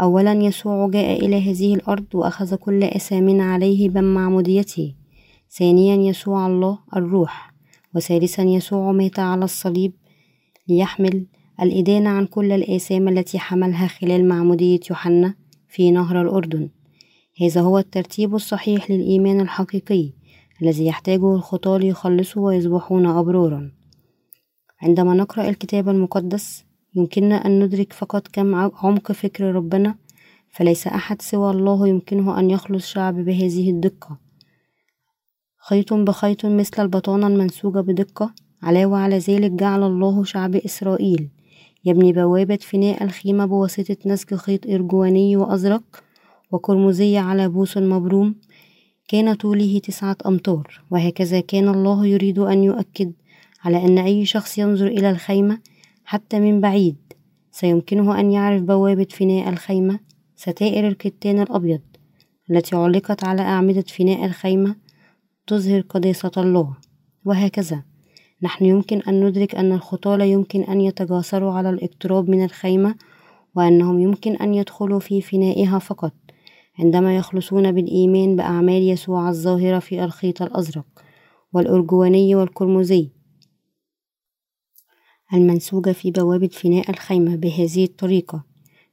أولا 0.01 0.33
يسوع 0.33 0.89
جاء 0.89 1.27
إلى 1.27 1.51
هذه 1.51 1.75
الأرض 1.75 2.07
وأخذ 2.15 2.55
كل 2.55 2.85
أثامنا 2.85 3.53
عليه 3.53 3.89
بمعموديته 3.89 4.95
ثانيا 5.51 6.11
يسوع 6.11 6.47
الله 6.47 6.79
الروح. 6.97 7.53
وثالثا 7.95 8.43
يسوع 8.43 8.93
مات 8.93 9.19
على 9.19 9.45
الصليب 9.45 9.93
ليحمل 10.69 11.27
الإدانة 11.63 12.11
عن 12.11 12.27
كل 12.27 12.53
الآثام 12.53 13.09
التي 13.09 13.39
حملها 13.39 13.87
خلال 13.87 14.29
معمودية 14.29 14.81
يوحنا 14.91 15.35
في 15.69 15.91
نهر 15.91 16.23
الأردن. 16.23 16.71
هذا 17.41 17.61
هو 17.61 17.79
الترتيب 17.79 18.35
الصحيح 18.35 18.91
للإيمان 18.91 19.41
الحقيقي 19.41 20.13
الذي 20.63 20.87
يحتاجه 20.87 21.35
الخطاة 21.35 21.79
ليخلصوا 21.79 22.47
ويصبحون 22.47 23.07
أبرارا. 23.07 23.82
عندما 24.83 25.15
نقرأ 25.15 25.49
الكتاب 25.49 25.89
المقدس 25.89 26.65
يمكننا 26.95 27.35
أن 27.35 27.65
ندرك 27.65 27.93
فقط 27.93 28.29
كم 28.29 28.55
عمق 28.55 29.13
فكر 29.13 29.45
ربنا 29.45 29.95
فليس 30.51 30.87
أحد 30.87 31.23
سوى 31.23 31.51
الله 31.51 31.89
يمكنه 31.89 32.39
أن 32.39 32.51
يخلص 32.51 32.87
شعب 32.87 33.15
بهذه 33.15 33.71
الدقة. 33.71 34.19
خيط 35.59 35.93
بخيط 35.95 36.47
مثل 36.47 36.83
البطانة 36.83 37.27
المنسوجة 37.27 37.81
بدقة 37.81 38.35
علاوة 38.63 38.99
على 38.99 39.19
ذلك 39.19 39.51
جعل 39.51 39.83
الله 39.83 40.25
شعب 40.25 40.57
إسرائيل. 40.57 41.29
يبني 41.85 42.13
بوابة 42.13 42.59
فناء 42.63 43.05
الخيمة 43.05 43.47
بواسطة 43.47 43.97
نسج 44.07 44.35
خيط 44.35 44.67
إرجواني 44.67 45.37
وأزرق 45.37 45.83
وقرمزي 46.51 47.17
على 47.17 47.49
بوس 47.49 47.77
مبروم. 47.79 48.35
كان 49.09 49.35
طوله 49.35 49.79
تسعة 49.79 50.17
أمتار 50.27 50.83
وهكذا 50.91 51.41
كان 51.41 51.69
الله 51.69 52.07
يريد 52.07 52.39
أن 52.39 52.65
يؤكد 52.65 53.13
على 53.65 53.85
أن 53.85 53.99
أي 53.99 54.25
شخص 54.25 54.59
ينظر 54.59 54.87
إلى 54.87 55.11
الخيمة 55.11 55.59
حتى 56.05 56.41
من 56.41 56.61
بعيد 56.61 56.97
سيمكنه 57.51 58.21
أن 58.21 58.33
يعرف 58.33 58.63
بوابة 58.63 59.07
فناء 59.11 59.49
الخيمة 59.49 60.01
ستائر 60.37 60.89
الكتان 60.89 61.41
الأبيض 61.41 61.81
التي 62.51 62.77
علقت 62.77 63.25
على 63.25 63.43
أعمدة 63.43 63.83
فناء 63.83 64.25
الخيمة 64.25 64.77
تظهر 65.47 65.81
قداسة 65.81 66.31
الله. 66.37 66.77
وهكذا 67.25 67.83
نحن 68.43 68.65
يمكن 68.65 69.03
أن 69.09 69.25
ندرك 69.25 69.55
أن 69.55 69.73
الخطاة 69.73 70.17
لا 70.17 70.25
يمكن 70.25 70.63
أن 70.63 70.81
يتجاسروا 70.81 71.53
على 71.53 71.71
الاقتراب 71.71 72.31
من 72.31 72.45
الخيمة 72.45 72.95
وأنهم 73.55 74.01
يمكن 74.01 74.37
أن 74.37 74.55
يدخلوا 74.55 75.01
في 75.01 75.21
فنائها 75.21 75.79
فقط 75.79 76.13
عندما 76.79 77.17
يخلصون 77.17 77.73
بالإيمان 77.73 78.37
بأعمال 78.37 78.83
يسوع 78.89 79.29
الظاهرة 79.29 79.79
في 79.79 80.05
الخيط 80.05 80.43
الأزرق 80.43 80.87
والأرجواني 81.53 82.35
والقرمزي. 82.35 83.11
المنسوجة 85.35 85.91
في 85.91 86.11
بوابة 86.11 86.49
فناء 86.49 86.91
الخيمة 86.91 87.37
بهذه 87.37 87.85
الطريقة. 87.85 88.45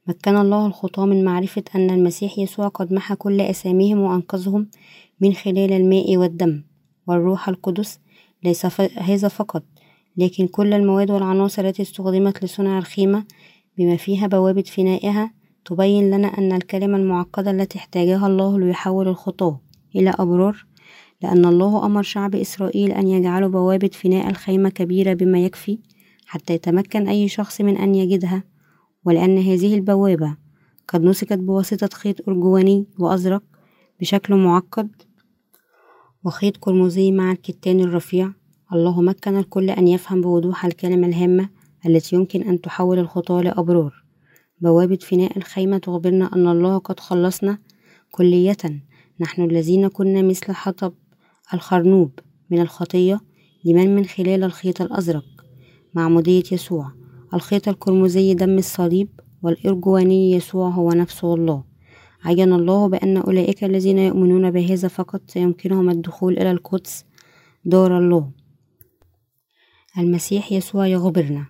مكن 0.06 0.36
الله 0.36 0.66
الخطاة 0.66 1.06
من 1.06 1.24
معرفة 1.24 1.62
أن 1.74 1.90
المسيح 1.90 2.38
يسوع 2.38 2.68
قد 2.68 2.92
محى 2.92 3.14
كل 3.14 3.40
أساميهم 3.40 3.98
وأنقذهم 3.98 4.68
من 5.20 5.34
خلال 5.34 5.72
الماء 5.72 6.16
والدم 6.16 6.62
والروح 7.06 7.48
القدس. 7.48 8.00
ليس 8.44 8.80
هذا 8.98 9.28
فقط 9.28 9.62
لكن 10.16 10.46
كل 10.46 10.74
المواد 10.74 11.10
والعناصر 11.10 11.64
التي 11.64 11.82
استخدمت 11.82 12.44
لصنع 12.44 12.78
الخيمة 12.78 13.24
بما 13.78 13.96
فيها 13.96 14.26
بوابة 14.26 14.62
فنائها 14.62 15.32
تبين 15.64 16.10
لنا 16.10 16.28
أن 16.28 16.52
الكلمة 16.52 16.98
المعقدة 16.98 17.50
التي 17.50 17.78
احتاجها 17.78 18.26
الله 18.26 18.58
ليحول 18.58 19.08
الخطاة 19.08 19.60
إلى 19.96 20.14
أبرار. 20.18 20.66
لأن 21.22 21.44
الله 21.44 21.86
أمر 21.86 22.02
شعب 22.02 22.34
إسرائيل 22.34 22.92
أن 22.92 23.08
يجعلوا 23.08 23.48
بوابة 23.48 23.90
فناء 23.92 24.30
الخيمة 24.30 24.68
كبيرة 24.68 25.14
بما 25.14 25.44
يكفي. 25.44 25.78
حتى 26.30 26.54
يتمكن 26.54 27.08
أي 27.08 27.28
شخص 27.28 27.60
من 27.60 27.76
أن 27.76 27.94
يجدها 27.94 28.44
ولأن 29.04 29.38
هذه 29.38 29.74
البوابة 29.74 30.36
قد 30.88 31.02
نسكت 31.02 31.38
بواسطة 31.38 31.88
خيط 31.92 32.28
أرجواني 32.28 32.86
وأزرق 32.98 33.42
بشكل 34.00 34.34
معقد. 34.34 34.88
وخيط 36.24 36.56
قرمزي 36.56 37.12
مع 37.12 37.32
الكتان 37.32 37.80
الرفيع. 37.80 38.32
الله 38.72 39.00
مكن 39.02 39.36
الكل 39.36 39.70
أن 39.70 39.88
يفهم 39.88 40.20
بوضوح 40.20 40.64
الكلمة 40.64 41.06
الهامة 41.06 41.48
التي 41.86 42.16
يمكن 42.16 42.42
أن 42.42 42.60
تحول 42.60 42.98
الخطاة 42.98 43.42
لأبرار. 43.42 44.04
بوابة 44.60 44.98
فناء 45.02 45.38
الخيمة 45.38 45.78
تخبرنا 45.78 46.34
أن 46.34 46.48
الله 46.48 46.78
قد 46.78 47.00
خلصنا 47.00 47.58
كلية. 48.10 48.82
نحن 49.20 49.42
الذين 49.42 49.88
كنا 49.88 50.22
مثل 50.22 50.52
حطب 50.52 50.92
الخرنوب 51.54 52.18
من 52.50 52.60
الخطية 52.60 53.20
لمن 53.64 53.94
من 53.94 54.04
خلال 54.04 54.44
الخيط 54.44 54.82
الأزرق. 54.82 55.24
معمودية 55.94 56.42
يسوع. 56.52 56.92
الخيط 57.34 57.68
القرمزي 57.68 58.34
دم 58.34 58.58
الصليب 58.58 59.08
والإرجواني 59.42 60.32
يسوع 60.32 60.68
هو 60.68 60.90
نفسه 60.90 61.34
الله. 61.34 61.64
عين 62.24 62.52
الله 62.52 62.88
بأن 62.88 63.16
أولئك 63.16 63.64
الذين 63.64 63.98
يؤمنون 63.98 64.50
بهذا 64.50 64.88
فقط 64.88 65.22
سيمكنهم 65.26 65.90
الدخول 65.90 66.38
إلى 66.38 66.50
القدس 66.50 67.04
دار 67.64 67.98
الله. 67.98 68.30
المسيح 69.98 70.52
يسوع 70.52 70.86
يخبرنا. 70.86 71.46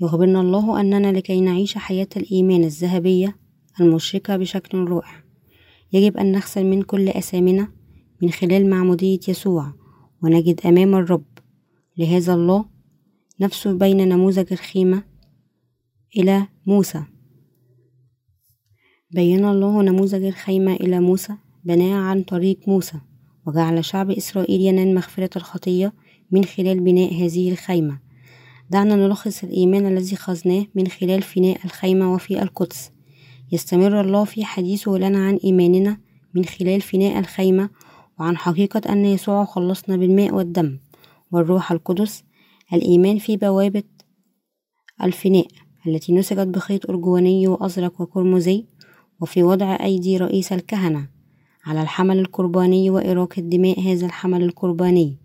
يخبرنا 0.00 0.40
الله 0.40 0.80
أننا 0.80 1.12
لكي 1.12 1.40
نعيش 1.40 1.78
حياة 1.78 2.08
الإيمان 2.16 2.64
الذهبية 2.64 3.36
المشرقة 3.80 4.36
بشكل 4.36 4.78
رائع. 4.78 5.24
يجب 5.92 6.16
أن 6.16 6.32
نغسل 6.32 6.66
من 6.66 6.82
كل 6.82 7.08
أثامنا 7.08 7.68
من 8.22 8.30
خلال 8.30 8.70
معمودية 8.70 9.20
يسوع 9.28 9.72
ونجد 10.22 10.60
أمام 10.66 10.94
الرب. 10.94 11.24
لهذا 11.98 12.34
الله 12.34 12.75
نفسه 13.40 13.72
بين 13.72 14.08
نموذج 14.08 14.52
الخيمة 14.52 15.02
إلى 16.16 16.46
موسى. 16.66 17.02
بين 19.10 19.44
الله 19.44 19.82
نموذج 19.82 20.24
الخيمة 20.24 20.72
إلى 20.72 21.00
موسى 21.00 21.34
بناء 21.64 21.92
عن 21.92 22.22
طريق 22.22 22.58
موسى 22.66 23.00
وجعل 23.46 23.84
شعب 23.84 24.10
إسرائيل 24.10 24.60
ينال 24.60 24.94
مغفرة 24.94 25.30
الخطية 25.36 25.92
من 26.30 26.44
خلال 26.44 26.80
بناء 26.80 27.14
هذه 27.14 27.52
الخيمة. 27.52 27.98
دعنا 28.70 28.96
نلخص 28.96 29.44
الإيمان 29.44 29.86
الذي 29.86 30.16
خزناه 30.16 30.66
من 30.74 30.86
خلال 30.86 31.22
فناء 31.22 31.64
الخيمة 31.64 32.14
وفي 32.14 32.42
القدس. 32.42 32.90
يستمر 33.52 34.00
الله 34.00 34.24
في 34.24 34.44
حديثه 34.44 34.98
لنا 34.98 35.26
عن 35.26 35.38
إيماننا 35.44 35.98
من 36.34 36.44
خلال 36.44 36.80
فناء 36.80 37.18
الخيمة 37.18 37.70
وعن 38.20 38.36
حقيقة 38.36 38.92
أن 38.92 39.04
يسوع 39.04 39.44
خلصنا 39.44 39.96
بالماء 39.96 40.34
والدم 40.34 40.78
والروح 41.32 41.72
القدس 41.72 42.24
الإيمان 42.72 43.18
في 43.18 43.36
بوابة 43.36 43.82
الفناء 45.02 45.46
التي 45.86 46.12
نسجت 46.12 46.48
بخيط 46.48 46.90
أرجواني 46.90 47.48
وأزرق 47.48 48.00
وقرمزي 48.00 48.64
وفي 49.20 49.42
وضع 49.42 49.78
أيدي 49.84 50.16
رئيس 50.16 50.52
الكهنة 50.52 51.08
على 51.66 51.82
الحمل 51.82 52.18
القرباني 52.18 52.90
وإراقة 52.90 53.42
دماء 53.42 53.80
هذا 53.80 54.06
الحمل 54.06 54.42
القرباني. 54.42 55.16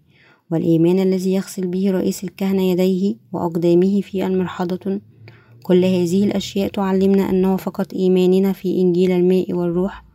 والإيمان 0.51 0.99
الذي 0.99 1.33
يغسل 1.33 1.67
به 1.67 1.91
رئيس 1.91 2.23
الكهنة 2.23 2.61
يديه 2.61 3.15
وأقدامه 3.31 4.01
في 4.01 4.25
المرحضة. 4.25 5.01
كل 5.63 5.85
هذه 5.85 6.23
الأشياء 6.23 6.69
تعلمنا 6.69 7.29
أنه 7.29 7.55
فقط 7.55 7.93
إيماننا 7.93 8.53
في 8.53 8.81
إنجيل 8.81 9.11
الماء 9.11 9.53
والروح 9.53 10.05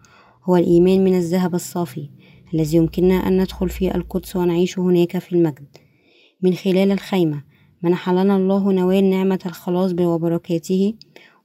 هو 0.45 0.57
الإيمان 0.57 1.05
من 1.05 1.15
الذهب 1.15 1.55
الصافي 1.55 2.09
الذي 2.55 2.77
يمكننا 2.77 3.15
أن 3.15 3.41
ندخل 3.41 3.69
في 3.69 3.95
القدس 3.95 4.37
ونعيش 4.37 4.79
هناك 4.79 5.19
في 5.19 5.33
المجد. 5.33 5.67
من 6.43 6.55
خلال 6.55 6.93
الخيمة. 6.93 7.43
منح 7.83 8.11
لنا 8.11 8.37
الله 8.37 8.73
نوال 8.73 9.11
نعمة 9.11 9.41
الخلاص 9.47 9.93
وبركاته. 10.01 10.95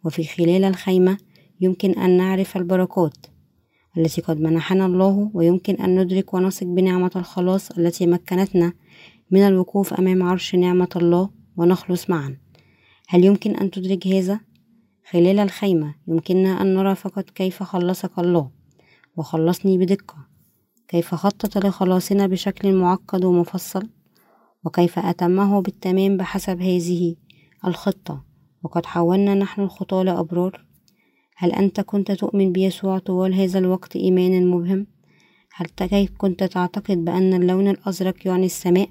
وفي 0.03 0.23
خلال 0.23 0.63
الخيمة 0.63 1.17
يمكن 1.61 1.91
أن 1.91 2.17
نعرف 2.17 2.57
البركات 2.57 3.17
التي 3.97 4.21
قد 4.21 4.39
منحنا 4.39 4.85
الله 4.85 5.31
ويمكن 5.33 5.75
أن 5.75 5.99
ندرك 6.01 6.33
ونثق 6.33 6.67
بنعمة 6.67 7.11
الخلاص 7.15 7.71
التي 7.71 8.07
مكنتنا 8.07 8.73
من 9.31 9.41
الوقوف 9.41 9.93
أمام 9.93 10.23
عرش 10.23 10.55
نعمة 10.55 10.89
الله 10.95 11.29
ونخلص 11.57 12.09
معا. 12.09 12.37
هل 13.07 13.25
يمكن 13.25 13.55
أن 13.55 13.71
تدرك 13.71 14.07
هذا؟ 14.07 14.39
خلال 15.09 15.39
الخيمة 15.39 15.95
يمكننا 16.07 16.61
أن 16.61 16.75
نرى 16.75 16.95
فقط 16.95 17.29
كيف 17.29 17.63
خلصك 17.63 18.19
الله 18.19 18.51
وخلصني 19.17 19.77
بدقة. 19.77 20.15
كيف 20.87 21.15
خطط 21.15 21.57
لخلاصنا 21.65 22.27
بشكل 22.27 22.73
معقد 22.73 23.25
ومفصل؟ 23.25 23.89
وكيف 24.65 24.99
أتمه 24.99 25.61
بالتمام 25.61 26.17
بحسب 26.17 26.61
هذه 26.61 27.15
الخطة 27.67 28.23
وقد 28.63 28.85
حولنا 28.85 29.33
نحن 29.33 29.61
الخطاة 29.61 30.03
لأبرار 30.03 30.65
هل 31.35 31.51
أنت 31.51 31.81
كنت 31.81 32.11
تؤمن 32.11 32.51
بيسوع 32.51 32.99
طوال 32.99 33.33
هذا 33.33 33.59
الوقت 33.59 33.95
إيمانا 33.95 34.39
مبهم؟ 34.39 34.87
هل 35.53 35.65
كيف 35.65 36.11
كنت 36.17 36.43
تعتقد 36.43 37.05
بأن 37.05 37.33
اللون 37.33 37.67
الأزرق 37.67 38.27
يعني 38.27 38.45
السماء؟ 38.45 38.89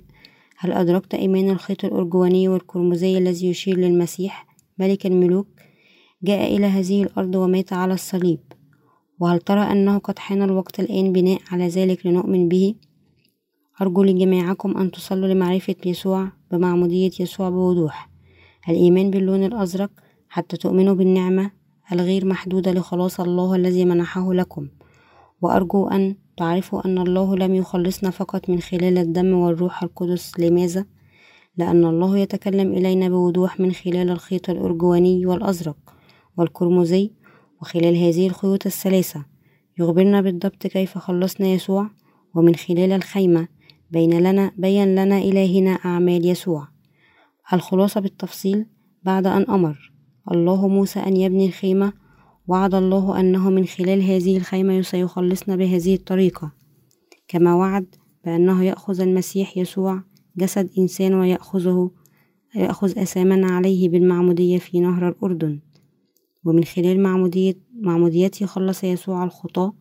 هل 0.58 0.72
أدركت 0.72 1.14
إيمان 1.14 1.50
الخيط 1.50 1.84
الأرجواني 1.84 2.48
والقرمزي 2.48 3.18
الذي 3.18 3.50
يشير 3.50 3.76
للمسيح 3.76 4.46
ملك 4.78 5.06
الملوك؟ 5.06 5.48
جاء 6.22 6.56
إلى 6.56 6.66
هذه 6.66 7.02
الأرض 7.02 7.34
ومات 7.34 7.72
على 7.72 7.94
الصليب 7.94 8.40
وهل 9.20 9.40
ترى 9.40 9.60
أنه 9.60 9.98
قد 9.98 10.18
حان 10.18 10.42
الوقت 10.42 10.80
الآن 10.80 11.12
بناء 11.12 11.40
على 11.50 11.68
ذلك 11.68 12.06
لنؤمن 12.06 12.48
به 12.48 12.74
أرجو 13.82 14.02
لجميعكم 14.02 14.76
أن 14.76 14.90
تصلوا 14.90 15.28
لمعرفة 15.28 15.74
يسوع 15.86 16.28
بمعمودية 16.50 17.10
يسوع 17.20 17.48
بوضوح. 17.50 18.10
الإيمان 18.68 19.10
باللون 19.10 19.44
الأزرق 19.44 19.90
حتى 20.28 20.56
تؤمنوا 20.56 20.94
بالنعمة 20.94 21.50
الغير 21.92 22.26
محدودة 22.26 22.72
لخلاص 22.72 23.20
الله 23.20 23.54
الذي 23.54 23.84
منحه 23.84 24.34
لكم. 24.34 24.68
وأرجو 25.42 25.88
أن 25.88 26.16
تعرفوا 26.36 26.86
أن 26.86 26.98
الله 26.98 27.36
لم 27.36 27.54
يخلصنا 27.54 28.10
فقط 28.10 28.50
من 28.50 28.60
خلال 28.60 28.98
الدم 28.98 29.32
والروح 29.32 29.82
القدس. 29.82 30.32
لماذا؟ 30.38 30.86
لأن 31.56 31.84
الله 31.84 32.18
يتكلم 32.18 32.72
إلينا 32.72 33.08
بوضوح 33.08 33.60
من 33.60 33.72
خلال 33.72 34.10
الخيط 34.10 34.50
الأرجواني 34.50 35.26
والأزرق 35.26 35.76
والقرمزي 36.36 37.10
وخلال 37.62 37.96
هذه 37.96 38.26
الخيوط 38.26 38.66
الثلاثة. 38.66 39.24
يخبرنا 39.78 40.20
بالضبط 40.20 40.66
كيف 40.66 40.98
خلصنا 40.98 41.46
يسوع 41.46 41.90
ومن 42.34 42.54
خلال 42.54 42.92
الخيمة 42.92 43.59
بين 43.90 44.18
لنا 44.18 44.52
بين 44.56 44.94
لنا 44.94 45.18
إلهنا 45.18 45.70
أعمال 45.70 46.26
يسوع. 46.26 46.68
الخلاصة 47.52 48.00
بالتفصيل 48.00 48.66
بعد 49.02 49.26
أن 49.26 49.42
أمر 49.42 49.92
الله 50.30 50.68
موسى 50.68 51.00
أن 51.00 51.16
يبني 51.16 51.46
الخيمة 51.46 51.92
وعد 52.48 52.74
الله 52.74 53.20
أنه 53.20 53.50
من 53.50 53.64
خلال 53.64 54.02
هذه 54.02 54.36
الخيمة 54.36 54.82
سيخلصنا 54.82 55.56
بهذه 55.56 55.94
الطريقة. 55.94 56.52
كما 57.28 57.54
وعد 57.54 57.94
بأنه 58.24 58.64
يأخذ 58.64 59.00
المسيح 59.00 59.56
يسوع 59.56 60.02
جسد 60.36 60.70
إنسان 60.78 61.14
ويأخذه 61.14 61.90
يأخذ 62.56 62.98
أثامنا 62.98 63.46
عليه 63.46 63.88
بالمعمودية 63.88 64.58
في 64.58 64.80
نهر 64.80 65.08
الأردن. 65.08 65.60
ومن 66.44 66.64
خلال 66.64 67.02
معمودية 67.02 67.54
معموديته 67.80 68.46
خلص 68.46 68.84
يسوع 68.84 69.24
الخطاة 69.24 69.72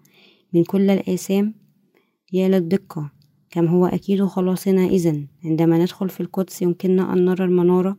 من 0.53 0.63
كل 0.63 0.89
الآثام 0.89 1.53
يا 2.33 2.47
للدقة. 2.47 3.18
كم 3.51 3.65
هو 3.65 3.85
أكيد 3.85 4.25
خلاصنا 4.25 4.85
إذن. 4.85 5.27
عندما 5.45 5.77
ندخل 5.77 6.09
في 6.09 6.19
القدس 6.19 6.61
يمكننا 6.61 7.13
أن 7.13 7.25
نرى 7.25 7.45
المنارة 7.45 7.97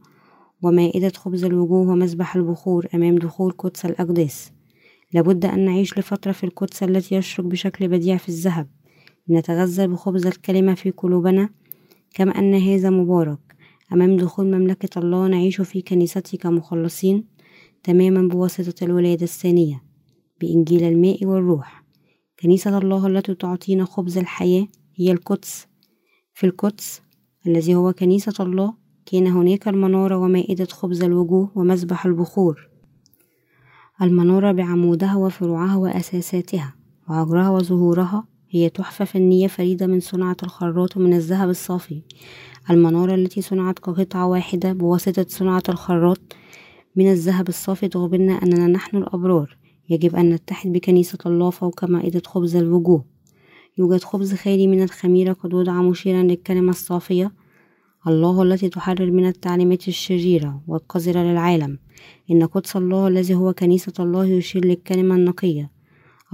ومائدة 0.62 1.12
خبز 1.16 1.44
الوجوه 1.44 1.90
ومذبح 1.90 2.36
البخور 2.36 2.86
أمام 2.94 3.18
دخول 3.18 3.52
قدس 3.52 3.84
الأقداس 3.84 4.52
لابد 5.12 5.44
أن 5.44 5.64
نعيش 5.64 5.98
لفترة 5.98 6.32
في 6.32 6.44
القدس 6.44 6.82
التي 6.82 7.14
يشرق 7.14 7.46
بشكل 7.46 7.88
بديع 7.88 8.16
في 8.16 8.28
الذهب. 8.28 8.68
لنتغذى 9.28 9.86
بخبز 9.86 10.26
الكلمة 10.26 10.74
في 10.74 10.90
قلوبنا 10.90 11.48
كما 12.14 12.38
أن 12.38 12.54
هذا 12.54 12.90
مبارك. 12.90 13.38
أمام 13.92 14.16
دخول 14.16 14.46
مملكة 14.46 14.98
الله 14.98 15.28
نعيش 15.28 15.60
في 15.60 15.82
كنيسته 15.82 16.38
كمخلصين 16.38 17.24
تماما 17.82 18.28
بواسطة 18.28 18.84
الولادة 18.84 19.22
الثانية 19.24 19.82
بإنجيل 20.40 20.84
الماء 20.84 21.24
والروح. 21.24 21.84
كنيسة 22.40 22.78
الله 22.78 23.06
التي 23.06 23.34
تعطينا 23.34 23.84
خبز 23.84 24.18
الحياة 24.18 24.66
هي 25.00 25.12
القدس. 25.12 25.66
في 26.34 26.46
القدس 26.46 27.02
الذي 27.46 27.74
هو 27.74 27.92
كنيسة 27.92 28.34
الله 28.40 28.74
كان 29.06 29.26
هناك 29.26 29.68
المنارة 29.68 30.16
ومائدة 30.16 30.64
خبز 30.64 31.02
الوجوه 31.02 31.50
ومذبح 31.54 32.06
البخور. 32.06 32.68
المنارة 34.02 34.52
بعمودها 34.52 35.16
وفروعها 35.16 35.76
وأساساتها 35.76 36.74
وعجرها 37.08 37.50
وزهورها 37.50 38.26
هي 38.50 38.68
تحفة 38.68 39.04
فنية 39.04 39.46
فريدة 39.46 39.86
من 39.86 40.00
صناعة 40.00 40.36
الخراط 40.42 40.96
من 40.96 41.12
الذهب 41.12 41.50
الصافي. 41.50 42.02
المنارة 42.70 43.14
التي 43.14 43.42
صنعت 43.42 43.78
كقطعة 43.78 44.26
واحدة 44.26 44.72
بواسطة 44.72 45.26
صناعة 45.28 45.62
الخراط 45.68 46.20
من 46.96 47.10
الذهب 47.10 47.48
الصافي 47.48 47.88
تخبرنا 47.88 48.32
أننا 48.32 48.66
نحن 48.66 48.96
الأبرار. 48.96 49.56
يجب 49.90 50.16
أن 50.16 50.30
نتحد 50.30 50.72
بكنيسة 50.72 51.18
الله 51.26 51.50
فوق 51.50 51.84
مائدة 51.84 52.22
خبز 52.26 52.56
الوجوه. 52.56 53.19
يوجد 53.80 54.04
خبز 54.04 54.34
خالي 54.34 54.66
من 54.66 54.82
الخميرة 54.82 55.32
قد 55.32 55.54
وضع 55.54 55.82
مشيرا 55.82 56.22
للكلمة 56.22 56.70
الصافية 56.70 57.32
الله 58.06 58.42
التي 58.42 58.68
تحرر 58.68 59.10
من 59.10 59.26
التعليمات 59.26 59.88
الشريرة 59.88 60.62
والقذرة 60.66 61.20
للعالم. 61.20 61.78
إن 62.30 62.46
قدس 62.46 62.76
الله 62.76 63.08
الذي 63.08 63.34
هو 63.34 63.52
كنيسة 63.52 63.92
الله 64.00 64.26
يشير 64.26 64.64
للكلمة 64.64 65.14
النقية 65.14 65.70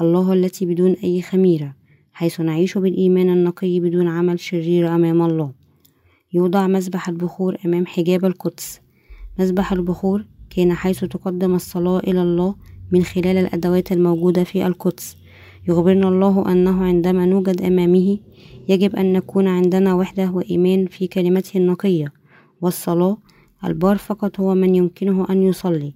الله 0.00 0.32
التي 0.32 0.66
بدون 0.66 0.92
أي 0.92 1.22
خميرة 1.22 1.74
حيث 2.12 2.40
نعيش 2.40 2.78
بالإيمان 2.78 3.30
النقي 3.30 3.80
بدون 3.80 4.09
عمل 4.09 4.40
شرير 4.40 4.94
أمام 4.94 5.22
الله. 5.22 5.52
يوضع 6.32 6.66
مذبح 6.66 7.09
البخور 7.09 7.56
أمام 7.66 7.87
حجاب 7.87 8.24
القدس. 8.24 8.80
مذبح 9.38 9.72
البخور 9.72 10.24
كان 10.50 10.72
حيث 10.72 11.04
تقدم 11.04 11.54
الصلاة 11.54 11.98
إلى 11.98 12.22
الله 12.22 12.54
من 12.92 13.02
خلال 13.02 13.37
الأدوات 13.37 13.92
الموجودة 13.92 14.44
في 14.44 14.66
القدس. 14.66 15.16
يخبرنا 15.68 16.09
الله 16.09 16.52
أنه 16.52 16.85
عندما 16.85 17.26
نوجد 17.26 17.62
أمامه 17.62 18.18
يجب 18.68 18.96
أن 18.96 19.12
نكون 19.12 19.48
عندنا 19.48 19.94
وحدة 19.94 20.31
وإيمان 20.31 20.87
في 20.87 21.07
كلمته 21.07 21.59
النقية. 21.59 22.12
والصلاة 22.61 23.16
البار 23.64 23.96
فقط 23.96 24.40
هو 24.40 24.55
من 24.55 24.74
يمكنه 24.74 25.26
أن 25.31 25.42
يصلي. 25.42 25.94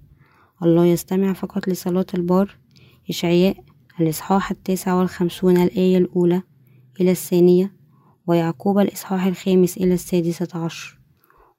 الله 0.63 0.85
يستمع 0.85 1.33
فقط 1.33 1.67
لصلاة 1.67 2.05
البار. 2.13 2.57
إشعياء 3.09 3.55
الإصحاح 4.01 4.51
التاسع 4.51 4.93
والخمسون 4.93 5.57
الآية 5.57 5.97
الأولى 5.97 6.41
إلى 7.01 7.11
الثانية 7.11 7.73
ويعقوب 8.27 8.79
الإصحاح 8.79 9.25
الخامس 9.25 9.77
إلى 9.77 9.93
السادسة 9.93 10.47
عشر. 10.59 10.99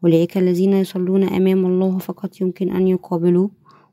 أولئك 0.05 0.39
الذين 0.39 0.73
يصلون 0.73 1.23
أمام 1.25 1.67
الله 1.67 1.99
فقط 1.99 2.41
يمكن 2.41 2.71
أن 2.71 2.89
يقابلوه 2.89 3.51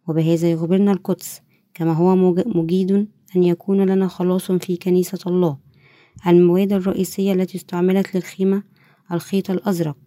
وبهذا 0.08 0.51
يخبرنا 0.51 0.91
القدس 0.91 1.41
كما 1.73 1.93
هو 1.93 2.15
مجيد 2.45 3.08
أن 3.35 3.43
يكون 3.43 3.81
لنا 3.81 4.07
خلاص 4.07 4.51
في 4.51 4.77
كنيسة 4.77 5.19
الله. 5.27 5.57
المواد 6.27 6.73
الرئيسية 6.73 7.33
التي 7.33 7.57
استعملت 7.57 8.15
للخيمة 8.15 8.63
الخيط 9.11 9.51
الأزرق. 9.51 9.97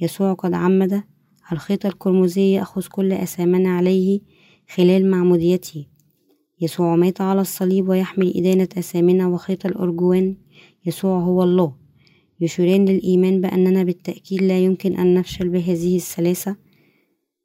يسوع 0.00 0.32
قد 0.32 0.54
عمد. 0.54 1.02
الخيط 1.52 1.86
القرمزي 1.86 2.52
يأخذ 2.52 2.86
كل 2.86 3.12
أثامنا 3.12 3.76
عليه 3.76 4.20
خلال 4.74 5.10
معموديته. 5.10 5.86
يسوع 6.60 6.96
مات 6.96 7.20
على 7.20 7.40
الصليب 7.40 7.88
ويحمل 7.88 8.36
إدانة 8.36 8.68
أثامنا 8.78 9.26
وخيط 9.26 9.66
الأرجوان. 9.66 10.36
يسوع 10.86 11.20
هو 11.20 11.42
الله. 11.42 11.74
يشيران 12.40 12.84
للإيمان 12.84 13.40
بأننا 13.40 13.82
بالتأكيد 13.82 14.42
لا 14.42 14.58
يمكن 14.58 14.96
أن 14.96 15.14
نفشل 15.14 15.48
بهذه 15.48 15.96
الثلاثة. 15.96 16.56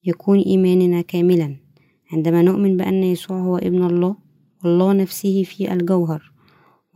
يكون 0.03 0.39
إيماننا 0.39 1.01
كاملا. 1.01 1.55
عندما 2.11 2.41
نؤمن 2.41 2.77
بأن 2.77 3.03
يسوع 3.03 3.39
هو 3.39 3.57
ابن 3.57 3.83
الله 3.83 4.30
والله 4.63 4.93
نفسه 4.93 5.43
في 5.43 5.73
الجوهر 5.73 6.31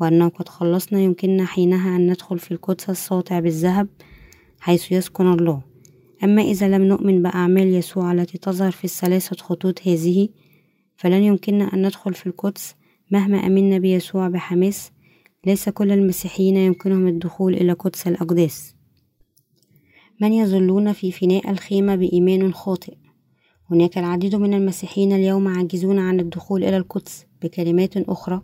وأنه 0.02 0.28
قد 0.28 0.50
خلصنا 0.50 1.00
يمكننا 1.00 1.46
حينها 1.46 1.96
أن 1.96 2.12
ندخل 2.12 2.40
في 2.40 2.52
القدس 2.52 2.90
الساطع 2.90 3.40
بالذهب 3.40 3.88
حيث 4.60 4.92
يسكن 4.92 5.34
الله. 5.34 5.62
أما 6.24 6.42
إذا 6.42 6.68
لم 6.68 6.84
نؤمن 6.84 7.22
بأعمال 7.22 7.68
يسوع 7.68 8.12
التي 8.12 8.38
تظهر 8.38 8.72
في 8.72 8.86
الثلاثة 8.86 9.36
خطوط 9.36 9.88
هذه 9.88 10.30
فلن 10.96 11.24
يمكننا 11.24 11.74
أن 11.74 11.86
ندخل 11.86 12.14
في 12.14 12.28
القدس 12.28 12.76
مهما 13.12 13.38
أمنا 13.38 13.78
بيسوع 13.78 14.28
بحماس. 14.28 14.92
ليس 15.46 15.70
كل 15.70 15.92
المسيحيين 15.92 16.58
يمكنهم 16.58 17.08
الدخول 17.08 17.54
إلى 17.54 17.74
قدس 17.74 18.08
الأقداس. 18.08 18.76
من 20.22 20.34
يظلون 20.34 20.94
في 20.94 21.12
فناء 21.12 21.52
الخيمة 21.52 21.96
بإيمان 21.96 22.54
خاطئ؟ 22.54 22.94
هناك 23.72 23.98
العديد 23.98 24.36
من 24.36 24.54
المسيحيين 24.54 25.14
اليوم 25.14 25.48
عاجزون 25.48 26.00
عن 26.00 26.20
الدخول 26.20 26.64
إلى 26.64 26.78
القدس. 26.78 27.26
بكلمات 27.46 27.98
أخرى. 27.98 28.42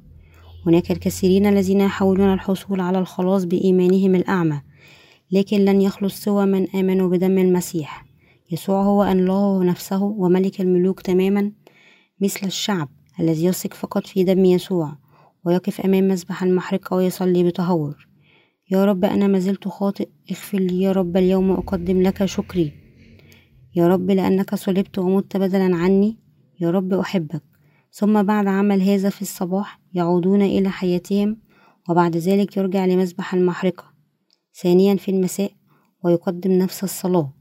هناك 0.65 0.91
الكثيرين 0.91 1.45
الذين 1.45 1.81
يحاولون 1.81 2.33
الحصول 2.33 2.79
على 2.79 2.99
الخلاص 2.99 3.43
بإيمانهم 3.43 4.15
الأعمى 4.15 4.61
لكن 5.31 5.57
لن 5.57 5.81
يخلص 5.81 6.23
سوى 6.23 6.45
من 6.45 6.67
آمنوا 6.75 7.09
بدم 7.09 7.37
المسيح. 7.37 8.05
يسوع 8.51 8.83
هو 8.83 9.03
الله 9.03 9.63
نفسه 9.63 10.03
وملك 10.03 10.61
الملوك 10.61 11.01
تماما 11.01 11.51
مثل 12.21 12.47
الشعب 12.47 12.89
الذي 13.19 13.45
يثق 13.45 13.73
فقط 13.73 14.07
في 14.07 14.23
دم 14.23 14.45
يسوع 14.45 14.97
ويقف 15.45 15.81
أمام 15.81 16.07
مسبح 16.07 16.43
المحرقة 16.43 16.95
ويصلي 16.95 17.43
بتهور 17.43 18.11
يا 18.71 18.85
رب 18.85 19.05
أنا 19.05 19.27
ما 19.27 19.39
زلت 19.39 19.67
خاطئ 19.67 20.09
اغفر 20.31 20.59
لي 20.59 20.81
يا 20.81 20.91
رب 20.91 21.17
اليوم 21.17 21.51
أقدم 21.51 22.01
لك 22.01 22.25
شكري. 22.25 22.73
يا 23.75 23.87
رب 23.87 24.11
لأنك 24.11 24.55
صلبت 24.55 24.99
ومت 24.99 25.37
بدلا 25.37 25.75
عني 25.75 26.17
يا 26.59 26.71
رب 26.71 26.93
أحبك. 26.93 27.43
ثم 27.91 28.23
بعد 28.23 28.47
عمل 28.47 28.81
هذا 28.81 29.09
في 29.09 29.21
الصباح 29.21 29.81
يعودون 29.93 30.41
إلى 30.41 30.69
حياتهم 30.69 31.37
وبعد 31.89 32.17
ذلك 32.17 32.57
يرجع 32.57 32.85
لمسبح 32.85 33.33
المحرقة 33.33 33.83
ثانيا 34.61 34.95
في 34.95 35.11
المساء 35.11 35.51
ويقدم 36.03 36.51
نفس 36.51 36.83
الصلاة. 36.83 37.33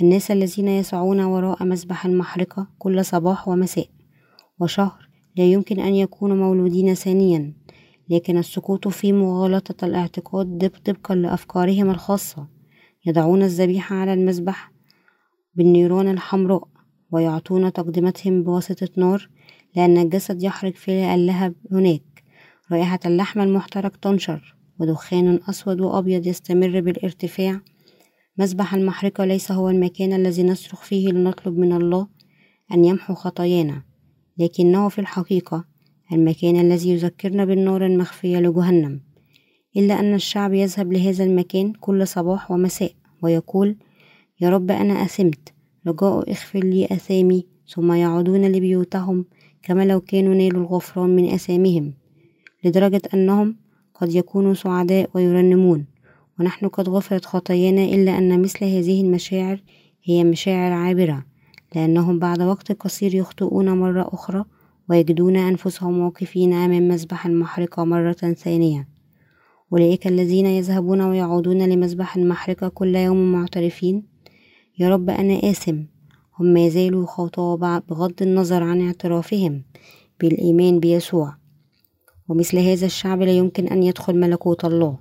الناس 0.00 0.30
الذين 0.30 0.68
يسعون 0.68 1.20
وراء 1.20 1.64
مسبح 1.64 2.06
المحرقة 2.06 2.68
كل 2.78 3.04
صباح 3.04 3.48
ومساء 3.48 3.88
وشهر 4.60 5.08
لا 5.36 5.44
يمكن 5.44 5.80
أن 5.80 5.94
يكونوا 5.94 6.36
مولودين 6.36 6.94
ثانيا 6.94 7.54
لكن 8.10 8.38
السقوط 8.38 8.88
في 8.88 9.12
مغالطة 9.12 9.86
الاعتقاد 9.86 10.70
طبقا 10.84 11.14
لأفكارهم 11.14 11.90
الخاصة. 11.90 12.48
يضعون 13.06 13.42
الذبيحة 13.42 13.96
على 13.96 14.12
المذبح 14.12 14.72
بالنيران 15.54 16.08
الحمراء 16.08 16.68
ويعطون 17.10 17.72
تقدمتهم 17.72 18.42
بواسطة 18.42 18.88
نار 18.96 19.28
لأن 19.76 19.98
الجسد 19.98 20.42
يحرق 20.42 20.74
في 20.74 21.14
اللهب 21.14 21.54
هناك. 21.72 22.24
رائحة 22.72 22.98
اللحم 23.06 23.40
المحترق 23.40 23.96
تنشر 23.96 24.56
ودخان 24.80 25.40
أسود 25.48 25.80
وأبيض 25.80 26.26
يستمر 26.26 26.80
بالارتفاع. 26.80 27.60
مسبح 28.38 28.74
المحرقة 28.74 29.24
ليس 29.24 29.52
هو 29.52 29.70
المكان 29.70 30.12
الذي 30.12 30.42
نصرخ 30.42 30.82
فيه 30.82 31.08
لنطلب 31.08 31.58
من 31.58 31.72
الله 31.72 32.08
أن 32.72 32.84
يمحو 32.84 33.14
خطايانا 33.14 33.82
لكنه 34.38 34.88
في 34.88 34.98
الحقيقة 34.98 35.64
المكان 36.12 36.56
الذي 36.60 36.90
يذكرنا 36.90 37.44
بالنار 37.44 37.86
المخفية 37.86 38.38
لجهنم. 38.38 39.00
إلا 39.76 40.00
أن 40.00 40.14
الشعب 40.14 40.52
يذهب 40.52 40.92
لهذا 40.92 41.24
المكان 41.24 41.72
كل 41.72 42.06
صباح 42.06 42.50
ومساء 42.50 42.92
ويقول 43.22 43.76
يا 44.40 44.50
رب 44.50 44.70
أنا 44.70 45.02
أثمت 45.02 45.54
رجاء 45.86 46.30
اغفر 46.30 46.58
لي 46.58 46.84
أثامي 46.84 47.46
ثم 47.68 47.92
يعودون 47.92 48.44
لبيوتهم 48.52 49.24
كما 49.66 49.84
لو 49.84 50.00
كانوا 50.00 50.34
نالوا 50.34 50.60
الغفران 50.60 51.16
من 51.16 51.28
أثامهم 51.28 51.94
لدرجة 52.64 53.02
أنهم 53.14 53.56
قد 53.94 54.14
يكونوا 54.14 54.54
سعداء 54.54 55.10
ويرنمون. 55.14 55.86
ونحن 56.40 56.68
قد 56.68 56.88
غفرت 56.88 57.24
خطايانا 57.24 57.84
إلا 57.84 58.18
أن 58.18 58.42
مثل 58.42 58.64
هذه 58.64 59.00
المشاعر 59.00 59.62
هي 60.04 60.24
مشاعر 60.24 60.72
عابرة 60.72 61.24
لأنهم 61.74 62.18
بعد 62.18 62.42
وقت 62.42 62.72
قصير 62.72 63.14
يخطئون 63.14 63.68
مرة 63.68 64.08
أخرى 64.12 64.44
ويجدون 64.90 65.36
أنفسهم 65.36 66.00
واقفين 66.00 66.52
أمام 66.52 66.88
مذبح 66.88 67.26
المحرقة 67.26 67.84
مرة 67.84 68.12
ثانية. 68.12 68.88
أولئك 69.72 70.06
الذين 70.06 70.46
يذهبون 70.46 71.00
ويعودون 71.00 71.68
لمذبح 71.68 72.16
المحرقة 72.16 72.68
كل 72.68 72.96
يوم 72.96 73.32
معترفين. 73.32 74.06
يا 74.78 74.88
رب 74.88 75.10
أنا 75.10 75.50
آثم 75.50 75.76
هم 76.40 76.46
ما 76.46 76.68
زالوا 76.68 77.06
خطاة 77.06 77.82
بغض 77.88 78.22
النظر 78.22 78.62
عن 78.62 78.86
اعترافهم 78.86 79.62
بالإيمان 80.20 80.80
بيسوع. 80.80 81.36
ومثل 82.28 82.58
هذا 82.58 82.86
الشعب 82.86 83.22
لا 83.22 83.32
يمكن 83.32 83.66
أن 83.66 83.82
يدخل 83.82 84.20
ملكوت 84.20 84.64
الله. 84.64 84.98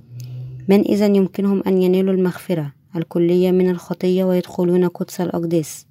من 0.70 0.80
إذا 0.80 1.06
يمكنهم 1.06 1.64
أن 1.68 1.82
ينالوا 1.82 2.14
المغفرة 2.14 2.74
الكلية 2.96 3.52
من 3.52 3.70
الخطية 3.70 4.24
ويدخلون 4.24 4.88
قدس 4.88 5.22
الأقداس 5.22 5.88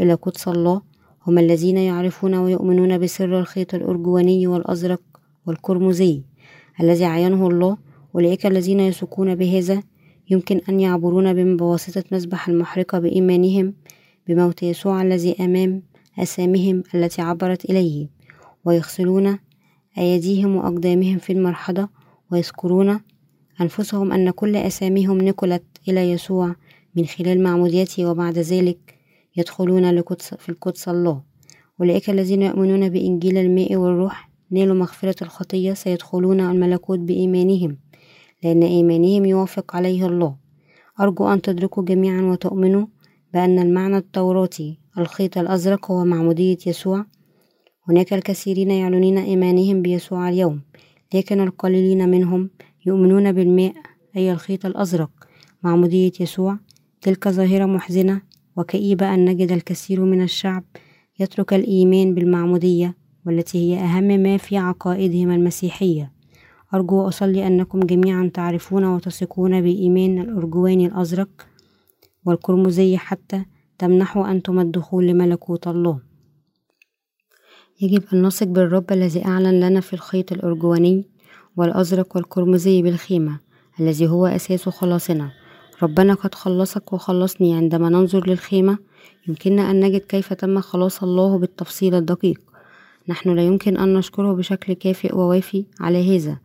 إلى 0.00 0.14
قدس 0.14 0.48
الله 0.48 0.82
هم 1.26 1.38
الذين 1.38 1.76
يعرفون 1.76 2.34
ويؤمنون 2.34 2.98
بسر 2.98 3.38
الخيط 3.38 3.74
الأرجواني 3.74 4.46
والأزرق 4.46 5.02
والقرمزي 5.46 6.22
الذي 6.80 7.04
عينه 7.04 7.46
الله. 7.46 7.76
أولئك 8.14 8.46
الذين 8.46 8.80
يثقون 8.80 9.34
بهذا 9.34 9.82
يمكن 10.30 10.60
أن 10.68 10.80
يعبرون 10.80 11.56
بواسطة 11.56 12.04
مسبح 12.12 12.48
المحرقة 12.48 12.98
بإيمانهم 12.98 13.74
بموت 14.34 14.62
يسوع 14.62 15.02
الذي 15.02 15.36
أمام 15.40 15.82
أسامهم 16.18 16.82
التي 16.94 17.22
عبرت 17.22 17.64
إليه 17.64 18.08
ويغسلون 18.64 19.38
أيديهم 19.98 20.56
وأقدامهم 20.56 21.18
في 21.18 21.32
المرحضة 21.32 21.88
ويذكرون 22.32 23.00
أنفسهم 23.60 24.12
أن 24.12 24.30
كل 24.30 24.56
أساميهم 24.56 25.18
نقلت 25.18 25.62
إلى 25.88 26.10
يسوع 26.10 26.54
من 26.96 27.06
خلال 27.06 27.42
معموديته 27.42 28.06
وبعد 28.10 28.38
ذلك 28.38 28.94
يدخلون 29.36 29.90
لقدس 29.90 30.34
في 30.34 30.48
القدس 30.48 30.88
الله. 30.88 31.22
أولئك 31.80 32.10
الذين 32.10 32.42
يؤمنون 32.42 32.88
بإنجيل 32.88 33.38
الماء 33.38 33.76
والروح 33.76 34.30
نالوا 34.50 34.74
مغفرة 34.76 35.16
الخطية 35.22 35.72
سيدخلون 35.72 36.40
الملكوت 36.40 36.98
بإيمانهم 36.98 37.78
لأن 38.42 38.62
إيمانهم 38.62 39.24
يوافق 39.24 39.76
عليه 39.76 40.06
الله. 40.06 40.36
أرجو 41.00 41.28
أن 41.28 41.42
تدركوا 41.42 41.84
جميعا 41.84 42.22
وتؤمنوا 42.22 42.86
بأن 43.34 43.58
المعنى 43.58 43.96
التوراتي 43.96 44.78
الخيط 44.98 45.38
الأزرق 45.38 45.90
هو 45.90 46.04
معمودية 46.04 46.58
يسوع. 46.66 47.04
هناك 47.88 48.12
الكثيرين 48.12 48.70
يعلنون 48.70 49.18
إيمانهم 49.18 49.82
بيسوع 49.82 50.28
اليوم 50.28 50.60
لكن 51.14 51.40
القليلين 51.40 52.08
منهم 52.08 52.50
يؤمنون 52.86 53.32
بالماء 53.32 53.74
أي 54.16 54.32
الخيط 54.32 54.66
الأزرق 54.66 55.10
معمودية 55.62 56.12
يسوع. 56.20 56.58
تلك 57.00 57.28
ظاهرة 57.28 57.64
محزنة 57.66 58.22
وكئيبة 58.56 59.14
أن 59.14 59.24
نجد 59.24 59.52
الكثير 59.52 60.04
من 60.04 60.22
الشعب 60.22 60.64
يترك 61.20 61.54
الإيمان 61.54 62.14
بالمعمودية 62.14 62.96
والتي 63.26 63.58
هي 63.58 63.78
أهم 63.78 64.04
ما 64.04 64.36
في 64.36 64.56
عقائدهم 64.56 65.30
المسيحية. 65.30 66.12
أرجو 66.74 66.96
وأصلي 66.96 67.46
أنكم 67.46 67.80
جميعا 67.80 68.30
تعرفون 68.34 68.84
وتثقون 68.84 69.60
بإيمان 69.60 70.18
الأرجواني 70.18 70.86
الأزرق. 70.86 71.49
والقرمزي 72.30 72.96
حتى 72.96 73.44
تمنحوا 73.78 74.30
أنتم 74.30 74.60
الدخول 74.60 75.06
لملكوت 75.06 75.68
الله. 75.68 76.00
يجب 77.80 78.02
أن 78.12 78.22
نثق 78.22 78.46
بالرب 78.46 78.92
الذي 78.92 79.24
أعلن 79.24 79.60
لنا 79.60 79.80
في 79.80 79.92
الخيط 79.92 80.32
الأرجواني 80.32 81.08
والأزرق 81.56 82.16
والقرمزي 82.16 82.82
بالخيمة 82.82 83.40
الذي 83.80 84.08
هو 84.08 84.26
أساس 84.26 84.68
خلاصنا. 84.68 85.30
ربنا 85.82 86.14
قد 86.14 86.34
خلصك 86.34 86.92
وخلصني 86.92 87.54
عندما 87.54 87.88
ننظر 87.88 88.28
للخيمة. 88.28 88.78
يمكننا 89.28 89.70
أن 89.70 89.80
نجد 89.80 90.00
كيف 90.00 90.32
تم 90.32 90.60
خلاص 90.60 91.02
الله 91.02 91.38
بالتفصيل 91.38 91.94
الدقيق. 91.94 92.40
نحن 93.08 93.30
لا 93.30 93.42
يمكن 93.42 93.76
أن 93.76 93.94
نشكره 93.94 94.32
بشكل 94.32 94.72
كافئ 94.72 95.16
ووافي 95.16 95.64
على 95.80 96.16
هذا. 96.16 96.38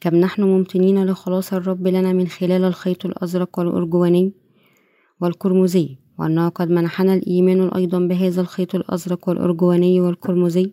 كم 0.00 0.14
نحن 0.14 0.42
ممتنين 0.42 1.04
لخلاص 1.04 1.52
الرب 1.52 1.86
لنا 1.86 2.12
من 2.12 2.28
خلال 2.28 2.64
الخيط 2.64 3.06
الأزرق 3.06 3.58
والأرجواني 3.58 4.32
والقرمزي 5.22 5.96
وأنه 6.18 6.48
قد 6.48 6.70
منحنا 6.70 7.14
الإيمان 7.14 7.68
أيضا 7.68 7.98
بهذا 7.98 8.40
الخيط 8.40 8.74
الأزرق 8.74 9.28
والأرجواني 9.28 10.00
والقرمزي 10.00 10.72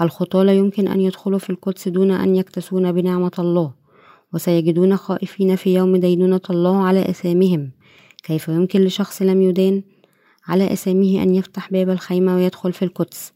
الخطاة 0.00 0.42
لا 0.42 0.52
يمكن 0.52 0.88
أن 0.88 1.00
يدخلوا 1.00 1.38
في 1.38 1.50
القدس 1.50 1.88
دون 1.88 2.10
أن 2.10 2.36
يكتسون 2.36 2.92
بنعمة 2.92 3.32
الله 3.38 3.74
وسيجدون 4.34 4.96
خائفين 4.96 5.56
في 5.56 5.74
يوم 5.74 5.96
دينونة 5.96 6.40
الله 6.50 6.82
على 6.82 7.10
أثامهم. 7.10 7.70
كيف 8.22 8.48
يمكن 8.48 8.80
لشخص 8.80 9.22
لم 9.22 9.42
يدان 9.42 9.82
على 10.46 10.72
أسامه 10.72 11.22
أن 11.22 11.34
يفتح 11.34 11.72
باب 11.72 11.90
الخيمة 11.90 12.36
ويدخل 12.36 12.72
في 12.72 12.84
القدس؟ 12.84 13.32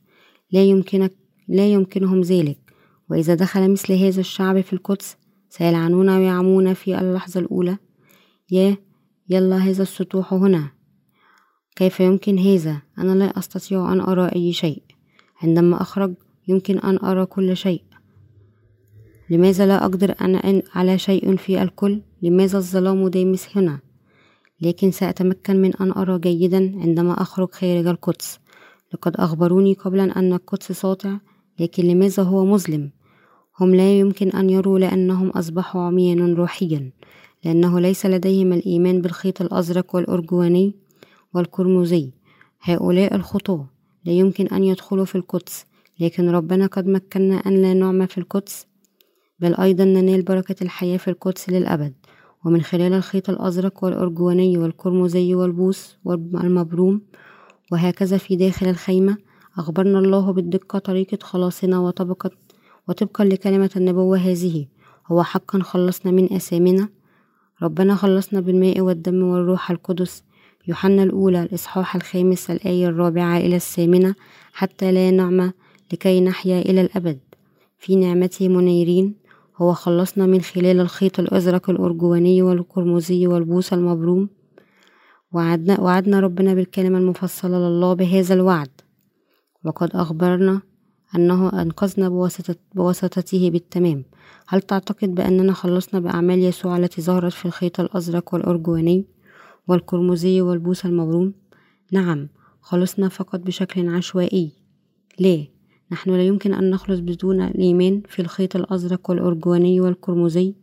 لا 0.53 0.65
يمكنك 0.65 1.13
لا 1.49 1.73
يمكنهم 1.73 2.21
ذلك. 2.21 2.59
وإذا 3.11 3.35
دخل 3.35 3.71
مثل 3.71 3.93
هذا 3.93 4.21
الشعب 4.21 4.61
في 4.61 4.73
القدس 4.73 5.17
سيلعنون 5.49 6.09
ويعمون 6.09 6.75
في 6.75 6.99
اللحظة 6.99 7.41
الأولى. 7.41 7.77
يا 8.51 8.77
يلا 9.31 9.57
هذا 9.57 9.83
السطوح 9.83 10.33
هنا. 10.33 10.71
كيف 11.77 12.01
يمكن 12.01 12.39
هذا؟ 12.39 12.83
أنا 12.99 13.13
لا 13.13 13.39
أستطيع 13.39 13.93
أن 13.93 14.01
أرى 14.01 14.29
أي 14.35 14.53
شيء. 14.53 14.83
عندما 15.43 15.83
أخرج 15.83 16.15
يمكن 16.49 16.79
أن 16.79 16.99
أرى 17.05 17.27
كل 17.27 17.57
شيء. 17.57 17.83
لماذا 19.31 19.67
لا 19.67 19.85
أقدر 19.85 20.15
أن 20.21 20.63
على 20.75 20.99
شيء 20.99 21.37
في 21.37 21.63
الكل؟ 21.63 22.03
لماذا 22.23 22.59
الظلام 22.59 23.09
دامس 23.09 23.57
هنا؟ 23.57 23.79
لكن 24.61 24.91
سأتمكن 24.91 25.63
من 25.63 25.77
أن 25.77 25.93
أرى 25.93 26.19
جيدا 26.19 26.81
عندما 26.81 27.23
أخرج 27.23 27.51
خارج 27.53 27.87
القدس. 27.87 28.39
لقد 28.95 29.17
أخبروني 29.17 29.75
قبلا 29.75 30.19
أن 30.19 30.33
القدس 30.33 30.73
ساطع 30.73 31.19
لكن 31.61 31.85
لماذا 31.85 32.23
هو 32.23 32.45
مظلم؟ 32.45 32.91
هم 33.61 33.75
لا 33.75 33.99
يمكن 33.99 34.31
أن 34.31 34.51
يروا 34.51 34.79
لأنهم 34.79 35.31
أصبحوا 35.31 35.83
عميانا 35.83 36.35
روحيا. 36.35 36.93
لأنه 37.45 37.81
ليس 37.81 38.07
لديهم 38.07 38.53
الإيمان 38.53 39.03
بالخيط 39.03 39.43
الأزرق 39.43 39.95
والأرجواني 39.95 40.75
والقرمزي 41.35 42.13
هؤلاء 42.61 43.15
الخطاة 43.15 43.67
لا 44.05 44.13
يمكن 44.13 44.47
أن 44.47 44.65
يدخلوا 44.65 45.05
في 45.05 45.15
القدس. 45.15 45.65
لكن 46.01 46.29
ربنا 46.31 46.67
قد 46.67 46.87
مكننا 46.87 47.37
أن 47.37 47.63
لا 47.63 47.75
نعمى 47.75 48.07
في 48.07 48.19
القدس. 48.19 48.67
بل 49.41 49.55
أيضا 49.55 49.85
ننال 49.85 50.23
بركة 50.23 50.57
الحياة 50.63 50.97
في 50.97 51.09
القدس 51.09 51.51
للأبد. 51.51 51.95
ومن 52.45 52.63
خلال 52.63 52.93
الخيط 52.93 53.31
الأزرق 53.31 53.85
والأرجواني 53.85 54.59
والقرمزي 54.59 55.35
والبوس 55.35 55.97
والمبروم 56.05 57.01
وهكذا 57.73 58.17
في 58.17 58.37
داخل 58.37 58.69
الخيمة 58.69 59.17
أخبرنا 59.59 59.99
الله 59.99 60.33
بالدقة 60.33 60.79
طريقة 60.79 61.19
خلاصنا 61.23 61.79
وطبقة 61.79 62.31
وطبقا 62.89 63.25
لكلمة 63.25 63.71
النبوة 63.77 64.19
هذه. 64.19 64.67
هو 65.07 65.23
حقا 65.23 65.63
خلصنا 65.63 66.13
من 66.13 66.33
أثامنا 66.33 66.89
ربنا 67.63 67.95
خلصنا 67.95 68.41
بالماء 68.41 68.81
والدم 68.81 69.23
والروح 69.23 69.71
القدس. 69.71 70.25
يوحنا 70.69 71.03
الأولى 71.03 71.43
الإصحاح 71.43 71.97
الخامس 71.97 72.51
الآية 72.51 72.89
الرابعة 72.89 73.39
إلى 73.39 73.57
الثامنة 73.57 74.15
حتى 74.53 74.93
لا 74.93 75.11
نعمة 75.11 75.53
لكي 75.93 76.21
نحيا 76.21 76.61
إلى 76.61 76.81
الأبد. 76.81 77.19
في 77.79 77.97
نعمته 77.97 78.49
منيرين. 78.49 79.15
هو 79.57 79.73
خلصنا 79.73 80.27
من 80.27 80.41
خلال 80.41 80.81
الخيط 80.81 81.21
الأزرق 81.21 81.71
الأرجواني 81.71 82.43
والقرمزي 82.43 83.27
والبوس 83.27 83.73
المبروم. 83.73 84.29
وعدنا, 85.33 85.81
وعدنا 85.81 86.21
ربنا 86.21 86.55
بالكلمة 86.55 86.99
المفصلة 86.99 87.59
لله 87.59 87.95
بهذا 87.95 88.35
الوعد. 88.35 88.71
وقد 89.65 89.91
أخبرنا 89.95 90.61
أنه 91.17 91.63
أنقذنا 91.63 92.09
بواسطته 92.75 93.51
بالتمام 93.51 94.05
هل 94.47 94.63
تعتقد 94.63 95.15
بأننا 95.15 95.53
خلصنا 95.53 96.01
بأعمال 96.01 96.39
يسوع 96.39 96.77
التي 96.77 97.03
ظهرت 97.03 97.33
في 97.33 97.47
الخيط 97.47 97.81
الأزرق 97.81 98.35
والأرجواني 98.35 99.05
والقرمزي 99.69 100.41
والبوس 100.41 100.87
المبروم؟ 100.87 101.33
نعم 101.93 102.29
خلصنا 102.61 103.09
فقط 103.09 103.41
بشكل 103.41 103.89
عشوائي 103.89 104.53
ليه؟ 105.21 105.49
نحن 105.91 106.11
لا 106.11 106.27
يمكن 106.27 106.55
أن 106.55 106.71
نخلص 106.71 107.01
بدون 107.01 107.41
الإيمان 107.41 108.03
في 108.09 108.23
الخيط 108.23 108.57
الأزرق 108.57 109.11
والأرجواني 109.11 109.81
والقرمزي 109.81 110.55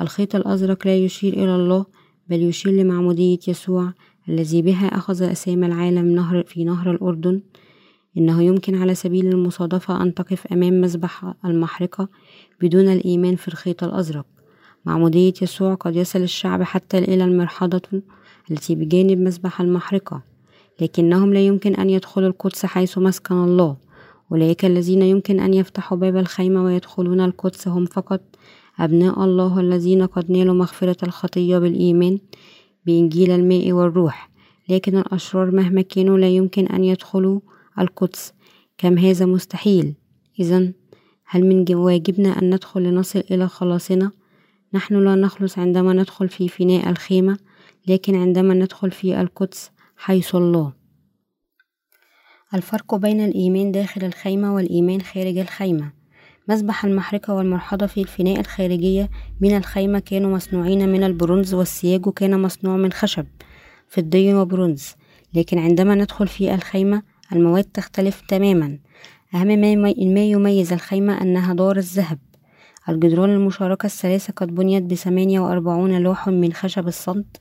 الخيط 0.00 0.34
الأزرق 0.36 0.86
لا 0.86 0.96
يشير 0.96 1.32
إلى 1.32 1.56
الله 1.56 1.86
بل 2.28 2.42
يشير 2.42 2.72
لمعمودية 2.72 3.38
يسوع 3.48 3.92
الذي 4.28 4.62
بها 4.62 4.86
أخذ 4.86 5.22
أسام 5.22 5.64
العالم 5.64 6.06
نهر 6.08 6.42
في 6.42 6.64
نهر 6.64 6.90
الأردن 6.90 7.40
إنه 8.16 8.42
يمكن 8.42 8.74
على 8.74 8.94
سبيل 8.94 9.28
المصادفة 9.28 10.02
أن 10.02 10.14
تقف 10.14 10.46
أمام 10.46 10.80
مذبح 10.80 11.34
المحرقة 11.44 12.08
بدون 12.60 12.88
الإيمان 12.92 13.36
في 13.36 13.48
الخيط 13.48 13.84
الأزرق. 13.84 14.26
معمودية 14.84 15.32
يسوع 15.42 15.74
قد 15.74 15.96
يصل 15.96 16.22
الشعب 16.22 16.62
حتى 16.62 16.98
إلى 16.98 17.24
المرحضة 17.24 17.82
التي 18.50 18.74
بجانب 18.74 19.18
مذبح 19.18 19.60
المحرقة 19.60 20.22
لكنهم 20.80 21.32
لا 21.32 21.46
يمكن 21.46 21.74
أن 21.74 21.90
يدخلوا 21.90 22.28
القدس 22.28 22.66
حيث 22.66 22.98
مسكن 22.98 23.34
الله. 23.34 23.76
أولئك 24.32 24.64
الذين 24.64 25.02
يمكن 25.02 25.40
أن 25.40 25.54
يفتحوا 25.54 25.98
باب 25.98 26.16
الخيمة 26.16 26.64
ويدخلون 26.64 27.20
القدس 27.20 27.68
هم 27.68 27.84
فقط 27.84 28.20
أبناء 28.78 29.24
الله 29.24 29.60
الذين 29.60 30.06
قد 30.06 30.30
نالوا 30.30 30.54
مغفرة 30.54 30.96
الخطية 31.02 31.58
بالإيمان 31.58 32.18
بإنجيل 32.86 33.30
الماء 33.30 33.72
والروح. 33.72 34.30
لكن 34.68 34.98
الأشرار 34.98 35.50
مهما 35.50 35.82
كانوا 35.82 36.18
لا 36.18 36.28
يمكن 36.28 36.66
أن 36.66 36.84
يدخلوا 36.84 37.40
القدس. 37.80 38.32
كم 38.78 38.98
هذا 38.98 39.26
مستحيل. 39.26 39.94
إذا 40.40 40.72
هل 41.24 41.46
من 41.46 41.74
واجبنا 41.74 42.42
أن 42.42 42.54
ندخل 42.54 42.82
لنصل 42.82 43.22
إلى 43.30 43.48
خلاصنا؟ 43.48 44.10
نحن 44.74 45.04
لا 45.04 45.14
نخلص 45.14 45.58
عندما 45.58 45.92
ندخل 45.92 46.28
في 46.28 46.48
فناء 46.48 46.90
الخيمة 46.90 47.38
لكن 47.86 48.14
عندما 48.14 48.54
ندخل 48.54 48.90
في 48.90 49.20
القدس 49.20 49.70
حيث 49.96 50.34
الله. 50.34 50.72
الفرق 52.54 52.94
بين 52.94 53.24
الإيمان 53.24 53.72
داخل 53.72 54.04
الخيمة 54.04 54.54
والإيمان 54.54 55.00
خارج 55.00 55.38
الخيمة. 55.38 55.92
مسبح 56.48 56.84
المحرقة 56.84 57.34
والمرحضة 57.34 57.86
في 57.86 58.00
الفناء 58.00 58.40
الخارجية 58.40 59.10
من 59.40 59.56
الخيمة 59.56 59.98
كانوا 59.98 60.36
مصنوعين 60.36 60.88
من 60.88 61.04
البرونز 61.04 61.54
والسياج 61.54 62.08
كان 62.08 62.42
مصنوع 62.42 62.76
من 62.76 62.92
خشب 62.92 63.26
فضي 63.88 64.34
وبرونز. 64.34 64.88
لكن 65.34 65.58
عندما 65.58 65.94
ندخل 65.94 66.28
في 66.28 66.54
الخيمة 66.54 67.02
المواد 67.32 67.64
تختلف 67.64 68.20
تماما. 68.20 68.78
أهم 69.34 69.48
ما 70.12 70.20
يميز 70.20 70.72
الخيمة 70.72 71.22
أنها 71.22 71.54
دار 71.54 71.76
الذهب. 71.76 72.18
الجدران 72.88 73.30
المشاركة 73.30 73.86
الثلاثة 73.86 74.32
قد 74.32 74.54
بنيت 74.54 74.82
بثمانية 74.82 75.40
وأربعون 75.40 75.98
لوح 76.02 76.28
من 76.28 76.52
خشب 76.52 76.88
الصمت. 76.88 77.40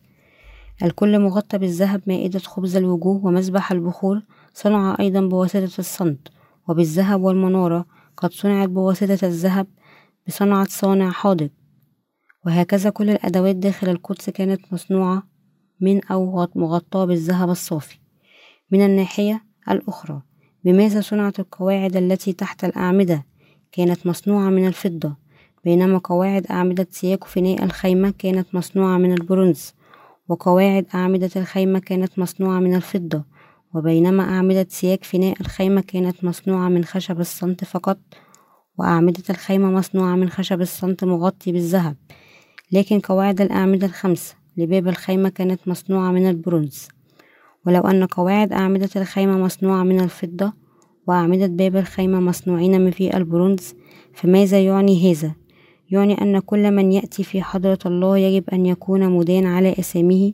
الكل 0.83 1.19
مغطى 1.19 1.57
بالذهب 1.57 2.01
مائدة 2.07 2.39
خبز 2.39 2.75
الوجوه 2.75 3.25
ومسبح 3.25 3.71
البخور. 3.71 4.21
صنع 4.53 4.97
أيضا 4.99 5.21
بواسطة 5.21 5.79
الصمت. 5.79 6.27
وبالذهب 6.67 7.21
والمنارة 7.21 7.85
قد 8.17 8.31
صنعت 8.31 8.69
بواسطة 8.69 9.27
الذهب 9.27 9.67
بصنعة 10.27 10.67
صانع 10.69 11.11
حاضق 11.11 11.49
وهكذا 12.45 12.89
كل 12.89 13.09
الأدوات 13.09 13.55
داخل 13.55 13.89
القدس 13.89 14.29
كانت 14.29 14.73
مصنوعة 14.73 15.23
من 15.81 16.05
أو 16.05 16.47
مغطاة 16.55 17.05
بالذهب 17.05 17.49
الصافي. 17.49 17.99
من 18.71 18.85
الناحية 18.85 19.47
الأخرى 19.72 20.22
بماذا 20.63 21.01
صنعت 21.01 21.39
القواعد 21.39 21.95
التي 21.97 22.34
تحت 22.34 22.63
الأعمدة؟ 22.63 23.26
كانت 23.72 24.07
مصنوعة 24.07 24.49
من 24.49 24.68
الفضة 24.68 25.15
بينما 25.63 25.97
قواعد 25.97 26.47
أعمدة 26.47 26.88
سياج 26.91 27.24
فناء 27.24 27.63
الخيمة 27.63 28.13
كانت 28.20 28.55
مصنوعة 28.55 28.97
من 28.97 29.13
البرونز 29.13 29.74
وقواعد 30.30 30.86
أعمدة 30.95 31.30
الخيمة 31.36 31.80
كانت 31.80 32.20
مصنوعة 32.20 32.59
من 32.59 32.76
الفضة 32.76 33.24
وبينما 33.74 34.24
أعمدة 34.24 34.68
سياج 34.70 35.03
فناء 35.03 35.41
الخيمة 35.41 35.82
كانت 35.82 36.24
مصنوعة 36.24 36.70
من 36.70 36.86
خشب 36.86 37.20
الصمت 37.20 37.63
فقط 37.63 37.99
وأعمدة 38.78 39.24
الخيمة 39.30 39.72
مصنوعة 39.72 40.15
من 40.15 40.30
خشب 40.30 40.61
الصمت 40.61 41.03
مغطي 41.03 41.51
بالذهب. 41.51 41.95
لكن 42.72 42.99
قواعد 42.99 43.41
الأعمدة 43.41 43.88
الخمسة 43.88 44.36
لباب 44.57 44.88
الخيمة 44.88 45.30
كانت 45.30 45.68
مصنوعة 45.68 46.11
من 46.11 46.30
البرونز. 46.30 46.88
ولو 47.68 47.82
أن 47.82 48.03
قواعد 48.05 48.53
أعمدة 48.53 48.89
الخيمة 48.95 49.38
مصنوعة 49.38 49.84
من 49.84 49.99
الفضة 49.99 50.53
وأعمدة 51.07 51.47
باب 51.47 51.76
الخيمة 51.76 52.20
مصنوعين 52.20 52.82
من 52.82 52.91
في 52.91 53.18
البرونز 53.18 53.74
فماذا 54.13 54.59
يعني 54.59 55.11
هذا؟ 55.11 55.36
يعني 55.91 56.22
أن 56.22 56.39
كل 56.39 56.72
من 56.72 56.91
يأتي 56.91 57.24
في 57.24 57.41
حضرة 57.41 57.80
الله 57.86 58.18
يجب 58.18 58.49
أن 58.49 58.65
يكون 58.65 59.09
مدان 59.09 59.45
على 59.45 59.76
أسامه 59.80 60.34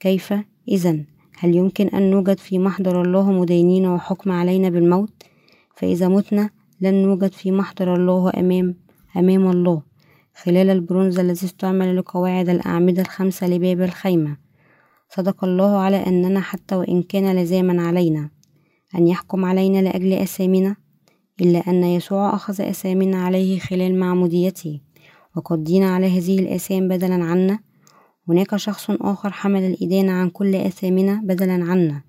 كيف؟ 0.00 0.34
إذا 0.68 0.98
هل 1.38 1.54
يمكن 1.54 1.88
أن 1.88 2.10
نوجد 2.10 2.38
في 2.38 2.58
محضر 2.58 3.02
الله 3.02 3.32
مدينين 3.32 3.86
وحكم 3.86 4.32
علينا 4.32 4.68
بالموت؟ 4.68 5.12
فإذا 5.76 6.08
متنا 6.08 6.50
لن 6.80 6.94
نوجد 6.94 7.32
في 7.32 7.52
محضر 7.52 7.94
الله 7.94 8.32
أمام 8.36 8.74
أمام 9.16 9.50
الله 9.50 9.82
خلال 10.42 10.70
البرونز 10.70 11.18
الذي 11.18 11.46
استعمل 11.46 11.96
لقواعد 11.96 12.48
الأعمدة 12.48 13.02
الخمسة 13.02 13.48
لباب 13.48 13.82
الخيمة. 13.82 14.41
صدق 15.16 15.44
الله 15.44 15.78
على 15.78 15.96
أننا 16.06 16.40
حتى 16.40 16.74
وإن 16.74 17.02
كان 17.02 17.36
لزاما 17.36 17.82
علينا 17.82 18.30
أن 18.94 19.08
يحكم 19.08 19.44
علينا 19.44 19.82
لأجل 19.82 20.12
أسامنا 20.12 20.76
إلا 21.40 21.58
أن 21.58 21.84
يسوع 21.84 22.34
أخذ 22.34 22.60
أسامنا 22.60 23.24
عليه 23.24 23.58
خلال 23.58 23.98
معموديته 23.98 24.80
وقد 25.36 25.64
دين 25.64 25.84
على 25.84 26.18
هذه 26.18 26.38
الآثام 26.38 26.88
بدلا 26.88 27.24
عنا. 27.24 27.58
هناك 28.28 28.56
شخص 28.56 28.90
آخر 28.90 29.32
حمل 29.32 29.62
الإدانة 29.62 30.12
عن 30.12 30.30
كل 30.30 30.54
آثامنا 30.54 31.20
بدلا 31.24 31.64
عنا. 31.64 32.02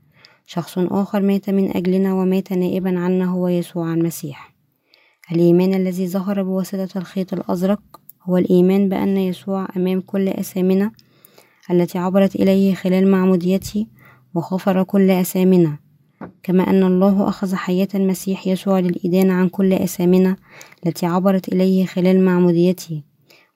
شخص 0.46 0.78
آخر 0.78 1.22
مات 1.22 1.50
من 1.50 1.78
أجلنا 1.78 2.14
ومات 2.14 2.54
نائبا 2.54 3.00
عنا 3.00 3.26
هو 3.26 3.48
يسوع 3.48 3.94
المسيح. 3.94 4.54
الإيمان 5.32 5.74
الذي 5.74 6.08
ظهر 6.08 6.44
بواسطة 6.44 6.98
الخيط 6.98 7.34
الأزرق 7.34 7.82
هو 8.24 8.38
الإيمان 8.38 8.90
بأن 8.90 9.18
يسوع 9.18 9.68
أمام 9.78 10.02
كل 10.02 10.28
أثامنا 10.28 10.92
التي 11.72 11.98
عبرت 11.98 12.36
إليه 12.36 12.76
خلال 12.76 13.12
معموديته 13.12 13.86
وغفر 14.36 14.84
كل 14.84 15.12
أثامنا 15.12 15.78
كما 16.44 16.70
أن 16.70 16.84
الله 16.84 17.30
أخذ 17.30 17.56
حياة 17.56 17.88
المسيح 17.96 18.48
يسوع 18.48 18.80
للإدانة 18.80 19.34
عن 19.34 19.50
كل 19.50 19.74
أثامنا 19.74 20.36
التي 20.86 21.06
عبرت 21.06 21.54
إليه 21.54 21.86
خلال 21.86 22.26
معموديته. 22.26 23.02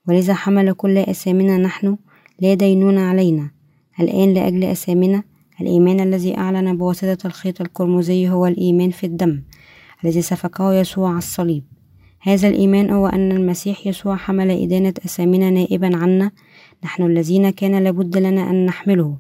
ولذا 0.08 0.34
حمل 0.34 0.74
كل 0.74 0.98
أثامنا 0.98 1.58
نحن 1.58 1.98
لا 2.40 2.54
دينون 2.54 2.98
علينا. 2.98 3.52
الآن 4.00 4.34
لأجل 4.34 4.64
أثامنا 4.64 5.24
الإيمان 5.62 6.00
الذي 6.00 6.38
أعلن 6.38 6.78
بواسطة 6.78 7.28
الخيط 7.28 7.62
القرمزي 7.62 8.30
هو 8.30 8.46
الإيمان 8.46 8.90
في 8.90 9.06
الدم 9.06 9.44
الذي 10.04 10.22
سفكه 10.22 10.74
يسوع 10.74 11.10
على 11.10 11.18
الصليب. 11.18 11.64
هذا 12.22 12.48
الإيمان 12.48 12.90
هو 12.92 13.08
أن 13.08 13.32
المسيح 13.32 13.88
يسوع 13.88 14.16
حمل 14.16 14.52
إدانة 14.52 14.94
أثامنا 15.06 15.50
نائبا 15.50 15.98
عنا 15.98 16.32
نحن 16.84 17.04
الذين 17.04 17.50
كان 17.50 17.84
لابد 17.84 18.18
لنا 18.18 18.50
أن 18.50 18.66
نحمله. 18.66 19.18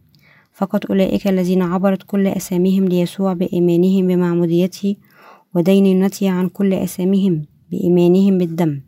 فقط 0.53 0.91
أولئك 0.91 1.27
الذين 1.27 1.61
عبرت 1.61 2.03
كل 2.03 2.27
أساميهم 2.27 2.85
ليسوع 2.85 3.33
بإيمانهم 3.33 4.07
بمعموديته 4.07 4.95
ودينونته 5.55 6.29
عن 6.29 6.49
كل 6.49 6.73
أساميهم 6.73 7.45
بإيمانهم 7.71 8.37
بالدم 8.37 8.81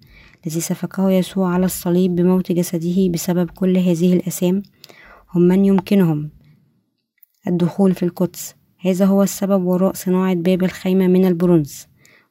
الذي 0.46 0.62
سفكه 0.62 1.12
يسوع 1.12 1.54
على 1.54 1.66
الصليب 1.66 2.16
بموت 2.16 2.52
جسده 2.52 3.10
بسبب 3.10 3.50
كل 3.50 3.78
هذه 3.78 4.14
الأسام. 4.14 4.64
هم 5.36 5.42
من 5.42 5.66
يمكنهم 5.66 6.30
الدخول 7.48 7.94
في 7.94 8.04
القدس. 8.04 8.56
هذا 8.80 9.06
هو 9.06 9.24
السبب 9.24 9.66
وراء 9.66 9.94
صناعة 9.94 10.34
باب 10.36 10.64
الخيمة 10.64 11.08
من 11.08 11.26
البرونز. 11.26 11.88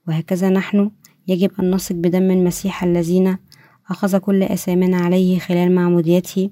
وهكذا 0.09 0.49
نحن 0.51 0.91
يجب 1.28 1.51
أن 1.61 1.70
نثق 1.74 1.95
بدم 1.95 2.30
المسيح 2.30 2.84
الذين 2.84 3.39
أخذ 3.91 4.18
كل 4.18 4.43
أسامنا 4.43 4.97
عليه 4.97 5.39
خلال 5.39 5.74
معموديته 5.74 6.51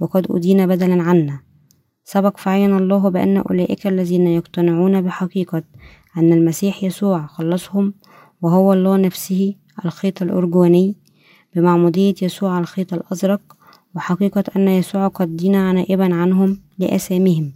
وقد 0.00 0.26
أدين 0.30 0.66
بدلا 0.66 1.02
عنا. 1.02 1.40
سبق 2.04 2.36
فعين 2.36 2.76
الله 2.76 3.08
بأن 3.08 3.36
أولئك 3.36 3.86
الذين 3.86 4.26
يقتنعون 4.26 5.02
بحقيقة 5.02 5.62
أن 6.16 6.32
المسيح 6.32 6.84
يسوع 6.84 7.26
خلصهم 7.26 7.94
وهو 8.42 8.72
الله 8.72 8.96
نفسه 8.96 9.54
الخيط 9.84 10.22
الأرجواني 10.22 10.96
بمعمودية 11.56 12.14
يسوع 12.22 12.58
الخيط 12.58 12.94
الأزرق 12.94 13.40
وحقيقة 13.94 14.44
أن 14.56 14.68
يسوع 14.68 15.08
قد 15.08 15.36
دين 15.36 15.52
نائبا 15.74 16.14
عنهم 16.14 16.60
لأسامهم. 16.78 17.52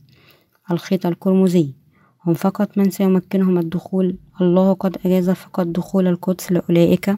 الخيط 0.70 1.06
القرمزي 1.06 1.74
هم 2.26 2.34
فقط 2.34 2.78
من 2.78 2.90
سيمكنهم 2.90 3.58
الدخول 3.58 4.16
الله 4.40 4.72
قد 4.72 4.96
أجاز 5.06 5.30
فقط 5.30 5.66
دخول 5.66 6.06
القدس 6.06 6.52
لأولئك. 6.52 7.16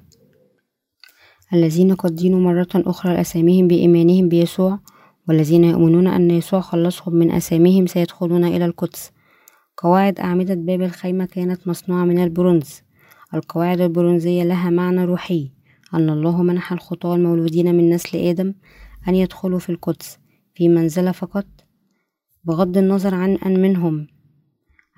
الذين 1.53 1.95
قد 1.95 2.15
دينوا 2.15 2.41
مرة 2.41 2.69
أخرى 2.75 3.15
لأساميهم 3.15 3.69
بإيمانهم 3.69 4.29
بيسوع 4.29 4.79
والذين 5.29 5.65
يؤمنون 5.65 6.07
أن 6.07 6.31
يسوع 6.31 6.61
خلصهم 6.61 7.15
من 7.15 7.31
أساميهم 7.31 7.87
سيدخلون 7.87 8.45
إلى 8.45 8.65
القدس. 8.65 9.11
قواعد 9.77 10.21
أعمدة 10.21 10.55
باب 10.55 10.83
الخيمة 10.83 11.25
كانت 11.25 11.69
مصنوعة 11.69 12.05
من 12.05 12.19
البرونز. 12.19 12.83
القواعد 13.35 13.81
البرونزية 13.81 14.45
لها 14.45 14.71
معنى 14.71 15.05
روحي 15.05 15.51
أن 15.95 16.11
الله 16.11 16.43
منح 16.43 16.73
الخطاة 16.73 17.15
المولودين 17.15 17.75
من 17.75 17.91
نسل 17.91 18.19
آدم 18.19 18.55
أن 19.09 19.15
يدخلوا 19.15 19.59
في 19.59 19.71
القدس 19.71 20.19
في 20.55 20.69
منزلة 20.69 21.13
فقط 21.13 21.47
بغض 22.45 22.79
النظر 22.79 23.15
عن 23.15 23.35
أن 23.35 23.63
منهم. 23.63 24.07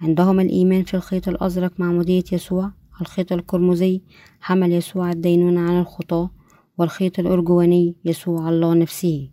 عندهم 0.03 0.41
الإيمان 0.41 0.83
في 0.83 0.95
الخيط 0.95 1.29
الأزرق 1.29 1.73
معمودية 1.79 2.25
يسوع 2.33 2.71
الخيط 3.01 3.33
القرمزي 3.33 4.03
حمل 4.41 4.73
يسوع 4.73 5.11
الدينونة 5.11 5.61
عن 5.61 5.81
الخطاة 5.81 6.31
والخيط 6.81 7.19
الأرجواني 7.19 7.97
يسوع 8.05 8.49
الله 8.49 8.75
نفسه. 8.75 9.31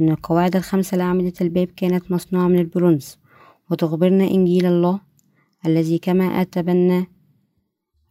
إن 0.00 0.08
القواعد 0.08 0.56
الخمسة 0.56 0.96
لأعمدة 0.96 1.32
الباب 1.40 1.66
كانت 1.66 2.10
مصنوعة 2.10 2.48
من 2.48 2.58
البرونز 2.58 3.18
وتخبرنا 3.70 4.24
إنجيل 4.24 4.66
الله 4.66 5.00
الذي 5.66 5.98
كما 5.98 6.24
أتبنى 6.24 7.06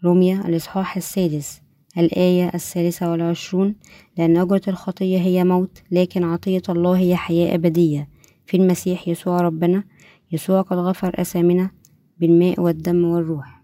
روميا 0.04 0.48
الإصحاح 0.48 0.98
السادس 0.98 1.62
الآية 1.98 2.52
الثالثة 2.54 3.12
والعشرون 3.12 3.76
لأن 4.18 4.38
أجرة 4.38 4.62
الخطية 4.68 5.20
هي 5.20 5.44
موت 5.44 5.82
لكن 5.92 6.24
عطية 6.24 6.62
الله 6.70 6.98
هي 6.98 7.16
حياة 7.16 7.56
أبدية. 7.56 8.10
في 8.46 8.58
المسيح 8.58 9.08
يسوع 9.08 9.42
ربنا 9.42 9.84
يسوع 10.32 10.62
قد 10.62 10.78
غفر 10.78 11.22
أثامنا 11.22 11.72
بالماء 12.20 12.62
والدم 12.62 13.06
والروح. 13.06 13.64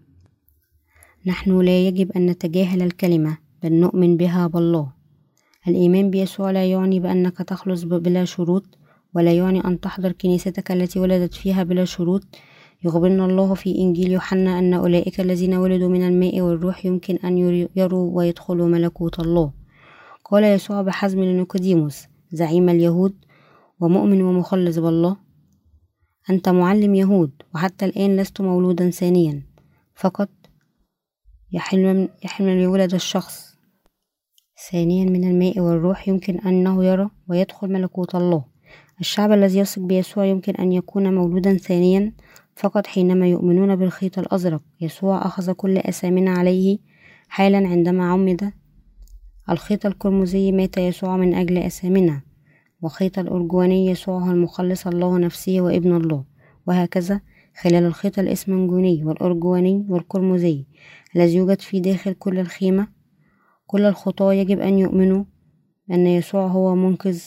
نحن 1.26 1.60
لا 1.60 1.86
يجب 1.86 2.12
أن 2.12 2.26
نتجاهل 2.26 2.82
الكلمة 2.82 3.38
بل 3.62 3.72
نؤمن 3.72 4.16
بها 4.16 4.46
بالله. 4.46 5.01
الإيمان 5.68 6.10
بيسوع 6.10 6.50
لا 6.50 6.70
يعني 6.70 7.00
بأنك 7.00 7.38
تخلص 7.38 7.82
بلا 7.82 8.24
شروط 8.24 8.78
ولا 9.14 9.32
يعني 9.32 9.64
أن 9.64 9.80
تحضر 9.80 10.12
كنيستك 10.12 10.70
التي 10.72 10.98
ولدت 10.98 11.34
فيها 11.34 11.62
بلا 11.62 11.84
شروط. 11.84 12.22
يخبرنا 12.84 13.26
الله 13.26 13.54
في 13.54 13.78
إنجيل 13.78 14.12
يوحنا 14.12 14.58
أن 14.58 14.74
أولئك 14.74 15.20
الذين 15.20 15.54
ولدوا 15.54 15.88
من 15.88 16.06
الماء 16.06 16.40
والروح 16.40 16.86
يمكن 16.86 17.16
أن 17.16 17.38
يروا 17.76 18.16
ويدخلوا 18.16 18.68
ملكوت 18.68 19.20
الله. 19.20 19.52
قال 20.24 20.44
يسوع 20.44 20.82
بحزم 20.82 21.20
لنيقوديموس 21.20 22.02
زعيم 22.32 22.68
اليهود 22.68 23.14
ومؤمن 23.80 24.22
ومخلص 24.22 24.78
بالله 24.78 25.16
أنت 26.30 26.48
معلم 26.48 26.94
يهود 26.94 27.30
وحتى 27.54 27.84
الآن 27.84 28.16
لست 28.16 28.40
مولودا 28.40 28.90
ثانيا. 28.90 29.42
فقط 29.94 30.28
يحلم, 31.52 32.08
يحلم 32.24 32.48
يولد 32.58 32.94
الشخص 32.94 33.51
ثانيا 34.70 35.04
من 35.04 35.30
الماء 35.30 35.60
والروح 35.60 36.08
يمكن 36.08 36.38
أنه 36.38 36.84
يرى 36.84 37.10
ويدخل 37.28 37.72
ملكوت 37.72 38.14
الله. 38.14 38.44
الشعب 39.00 39.32
الذي 39.32 39.58
يثق 39.58 39.82
بيسوع 39.82 40.24
يمكن 40.24 40.54
أن 40.54 40.72
يكون 40.72 41.14
مولودا 41.14 41.56
ثانيا 41.56 42.12
فقط 42.56 42.86
حينما 42.86 43.26
يؤمنون 43.26 43.76
بالخيط 43.76 44.18
الأزرق. 44.18 44.62
يسوع 44.80 45.26
أخذ 45.26 45.52
كل 45.52 45.78
أثامنا 45.78 46.30
عليه 46.30 46.78
حالا 47.28 47.68
عندما 47.68 48.12
عمد. 48.12 48.52
الخيط 49.50 49.86
القرمزي 49.86 50.52
مات 50.52 50.78
يسوع 50.78 51.16
من 51.16 51.34
أجل 51.34 51.58
أثامنا. 51.58 52.22
وخيط 52.82 53.18
الأرجواني 53.18 53.86
يسوع 53.86 54.18
هو 54.18 54.30
المخلص 54.30 54.86
الله 54.86 55.18
نفسه 55.18 55.60
وابن 55.60 55.96
الله. 55.96 56.24
وهكذا 56.66 57.20
خلال 57.60 57.84
الخيط 57.84 58.18
الإسمنجوني 58.18 59.04
والأرجواني 59.04 59.86
والقرمزي 59.88 60.64
الذي 61.16 61.36
يوجد 61.36 61.60
في 61.60 61.80
داخل 61.80 62.12
كل 62.12 62.38
الخيمة 62.38 63.01
كل 63.72 63.84
الخطاة 63.84 64.34
يجب 64.34 64.60
أن 64.60 64.78
يؤمنوا 64.78 65.24
أن 65.90 66.06
يسوع 66.06 66.46
هو 66.46 66.74
منقذ 66.74 67.20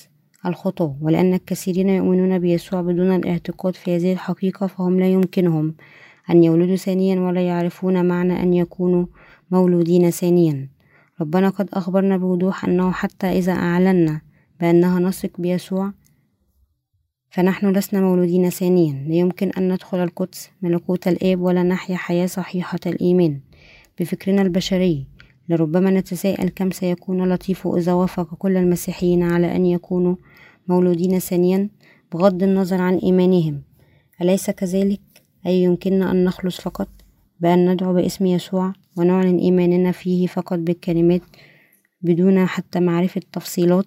الخطاة 0.46 0.98
ولأن 1.02 1.34
الكثيرين 1.34 1.90
يؤمنون 1.90 2.40
بيسوع 2.40 2.82
بدون 2.82 3.16
الاعتقاد 3.16 3.76
في 3.76 3.96
هذه 3.96 4.14
الحقيقة 4.14 4.68
فهم 4.68 5.00
لا 5.00 5.08
يمكنهم 5.08 5.76
أن 6.30 6.44
يولدوا 6.44 6.76
ثانيا 6.76 7.20
ولا 7.20 7.42
يعرفون 7.42 8.06
معنى 8.06 8.44
أن 8.44 8.54
يكونوا 8.54 9.06
مولودين 9.52 10.10
ثانيا. 10.10 10.70
ربنا 11.22 11.50
قد 11.50 11.70
أخبرنا 11.74 12.18
بوضوح 12.18 12.66
أنه 12.66 12.92
حتى 12.92 13.28
إذا 13.28 13.54
أعلنا 13.54 14.22
بأنها 14.60 15.00
نثق 15.00 15.42
بيسوع 15.42 15.94
فنحن 17.30 17.72
لسنا 17.72 18.02
مولودين 18.02 18.50
ثانيا. 18.50 19.06
لا 19.08 19.16
يمكن 19.16 19.50
أن 19.58 19.74
ندخل 19.74 20.04
القدس 20.04 20.50
ملكوت 20.62 21.08
الآب 21.08 21.42
ولا 21.42 21.64
نحيا 21.64 21.98
حياة 21.98 22.26
صحيحة 22.26 22.80
الإيمان. 22.86 23.40
بفكرنا 24.00 24.42
البشري 24.42 25.15
لربما 25.50 25.92
نتساءل 25.92 26.50
كم 26.50 26.72
سيكون 26.72 27.34
لطيف 27.34 27.68
إذا 27.68 27.94
وافق 27.94 28.34
كل 28.34 28.58
المسيحيين 28.58 29.24
على 29.24 29.56
أن 29.56 29.66
يكونوا 29.66 30.16
مولودين 30.68 31.20
ثانيا 31.20 31.70
بغض 32.14 32.44
النظر 32.44 32.82
عن 32.82 32.98
إيمانهم. 32.98 33.62
أليس 34.22 34.50
كذلك؟ 34.50 35.02
أي 35.46 35.64
يمكننا 35.64 36.12
أن 36.12 36.24
نخلص 36.24 36.62
فقط؟ 36.62 36.88
بأن 37.40 37.72
ندعو 37.72 37.94
باسم 37.94 38.26
يسوع 38.26 38.74
ونعلن 38.98 39.38
إيماننا 39.38 39.92
فيه 39.92 40.28
فقط 40.28 40.60
بالكلمات 40.60 41.22
بدون 42.02 42.46
حتى 42.46 42.80
معرفة 42.80 43.22
تفصيلات 43.32 43.86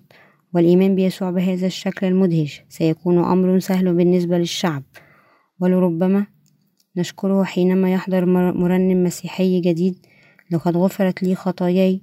والإيمان 0.55 0.95
بيسوع 0.95 1.31
بهذا 1.31 1.67
الشكل 1.67 2.07
المدهش. 2.07 2.63
سيكون 2.69 3.19
أمر 3.19 3.59
سهل 3.59 3.95
بالنسبة 3.95 4.39
للشعب. 4.39 4.83
ولربما 5.61 6.27
نشكره 6.97 7.45
حينما 7.45 7.93
يحضر 7.93 8.25
مرنم 8.53 9.05
مسيحي 9.05 9.61
جديد 9.61 10.07
لقد 10.51 10.77
غفرت 10.77 11.23
لي 11.23 11.35
خطاياي. 11.35 12.03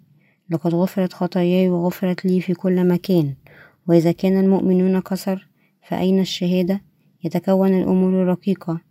لقد 0.50 0.76
غفرت 0.76 1.14
خطاياي 1.14 1.70
وغفرت 1.70 2.26
لي 2.26 2.41
في 2.41 2.54
كل 2.54 2.88
مكان. 2.88 3.34
وإذا 3.88 4.12
كان 4.12 4.39
المؤمنون 4.39 5.00
كسر 5.00 5.48
فأين 5.88 6.20
الشهادة؟ 6.20 6.82
يتكون 7.24 7.74
الأمور 7.74 8.22
الرقيقة 8.22 8.82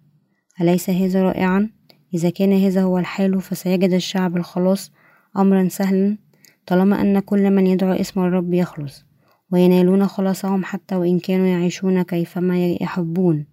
أليس 0.60 0.90
هذا 0.90 1.22
رائعا؟ 1.22 1.70
إذا 2.14 2.30
كان 2.30 2.52
هذا 2.52 2.82
هو 2.82 2.98
الحال 2.98 3.40
فسيجد 3.40 3.92
الشعب 3.92 4.36
الخلاص 4.36 4.92
أمرا 5.36 5.68
سهلا 5.68 6.18
طالما 6.66 7.00
أن 7.00 7.20
كل 7.20 7.50
من 7.50 7.66
يدعو 7.66 7.92
اسم 7.92 8.20
الرب 8.20 8.54
يخلص. 8.54 9.04
وينالون 9.52 10.06
خلاصهم 10.06 10.64
حتى 10.64 10.96
وإن 10.96 11.18
كانوا 11.18 11.46
يعيشون 11.46 12.02
كيفما 12.02 12.66
يحبون. 12.66 13.46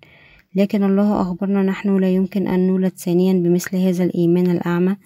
لكن 0.56 0.84
الله 0.84 1.22
أخبرنا 1.22 1.64
نحن 1.64 1.98
لا 1.98 2.10
يمكن 2.10 2.48
أن 2.48 2.68
نولد 2.68 2.98
ثانيا 2.98 3.34
بمثل 3.34 3.78
هذا 3.78 4.04
الإيمان 4.04 4.52
الأعمى. 4.52 4.98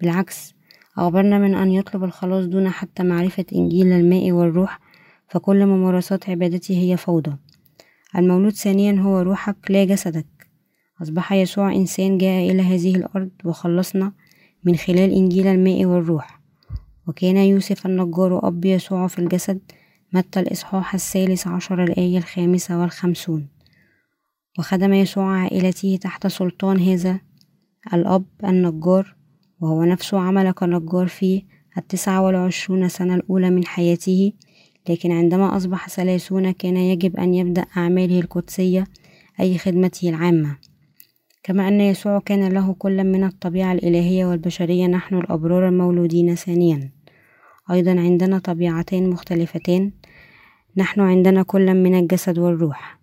بالعكس 0.00 0.54
أخبرنا 0.98 1.38
من 1.38 1.54
أن 1.54 1.70
يطلب 1.70 2.04
الخلاص 2.04 2.46
دون 2.46 2.68
حتى 2.68 3.02
معرفة 3.02 3.44
إنجيل 3.54 3.92
الماء 3.92 4.32
والروح 4.32 4.80
فكل 5.28 5.66
ممارسات 5.66 6.30
عبادته 6.30 6.78
هي 6.78 6.96
فوضى. 6.96 7.36
المولود 8.16 8.52
ثانيا 8.52 9.00
هو 9.00 9.20
روحك 9.20 9.56
لا 9.70 9.84
جسدك. 9.84 10.26
أصبح 11.02 11.32
يسوع 11.32 11.72
إنسان 11.72 12.18
جاء 12.18 12.50
إلى 12.50 12.62
هذه 12.62 12.96
الأرض 12.96 13.30
وخلصنا 13.44 14.12
من 14.64 14.76
خلال 14.76 15.12
إنجيل 15.12 15.46
الماء 15.46 15.84
والروح. 15.84 16.40
وكان 17.08 17.36
يوسف 17.36 17.86
النجار 17.86 18.48
أب 18.48 18.64
يسوع 18.64 19.06
في 19.06 19.18
الجسد 19.18 19.60
متى 20.12 20.40
الإصحاح 20.40 20.94
الثالث 20.94 21.46
عشر 21.46 21.84
الآية 21.84 22.18
الخامسة 22.18 22.80
والخمسون. 22.80 23.48
وخدم 24.58 24.92
يسوع 24.92 25.24
عائلته 25.24 25.98
تحت 26.00 26.26
سلطان 26.26 26.80
هذا 26.80 27.20
الأب 27.94 28.24
النجار 28.44 29.16
وهو 29.64 29.84
نفسه 29.84 30.18
عمل 30.20 30.52
كنجار 30.52 31.06
في 31.06 31.42
التسعة 31.78 32.22
والعشرون 32.22 32.88
سنة 32.88 33.14
الأولى 33.14 33.50
من 33.50 33.64
حياته. 33.64 34.32
لكن 34.88 35.12
عندما 35.12 35.56
أصبح 35.56 35.88
ثلاثون 35.88 36.50
كان 36.50 36.76
يجب 36.76 37.16
أن 37.16 37.34
يبدأ 37.34 37.64
أعماله 37.76 38.20
القدسية 38.20 38.84
أي 39.40 39.58
خدمته 39.58 40.08
العامة. 40.08 40.56
كما 41.42 41.68
أن 41.68 41.80
يسوع 41.80 42.18
كان 42.18 42.52
له 42.52 42.74
كل 42.78 43.04
من 43.04 43.24
الطبيعة 43.24 43.72
الإلهية 43.72 44.26
والبشرية 44.26 44.86
نحن 44.86 45.14
الأبرار 45.14 45.68
المولودين 45.68 46.34
ثانيا. 46.34 46.90
أيضا 47.70 47.90
عندنا 47.90 48.38
طبيعتين 48.38 49.10
مختلفتان 49.10 49.92
نحن 50.76 51.00
عندنا 51.00 51.42
كل 51.42 51.74
من 51.74 51.98
الجسد 51.98 52.38
والروح. 52.38 52.98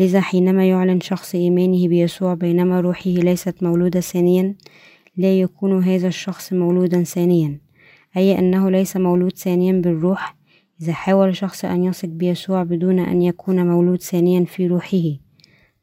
لذا 0.00 0.20
حينما 0.20 0.68
يعلن 0.68 1.00
شخص 1.00 1.34
إيمانه 1.34 1.88
بيسوع 1.88 2.34
بينما 2.34 2.80
روحه 2.80 3.10
ليست 3.10 3.62
مولودة 3.62 4.00
ثانيا 4.00 4.54
لا 5.16 5.40
يكون 5.40 5.82
هذا 5.82 6.08
الشخص 6.08 6.52
مولودا 6.52 7.02
ثانيا 7.02 7.60
أي 8.16 8.38
أنه 8.38 8.70
ليس 8.70 8.96
مولود 8.96 9.38
ثانيا 9.38 9.72
بالروح 9.72 10.36
إذا 10.82 10.92
حاول 10.92 11.36
شخص 11.36 11.64
أن 11.64 11.84
يثق 11.84 12.08
بيسوع 12.08 12.62
بدون 12.62 12.98
أن 12.98 13.22
يكون 13.22 13.66
مولود 13.66 14.02
ثانيا 14.02 14.44
في 14.44 14.66
روحه. 14.66 15.02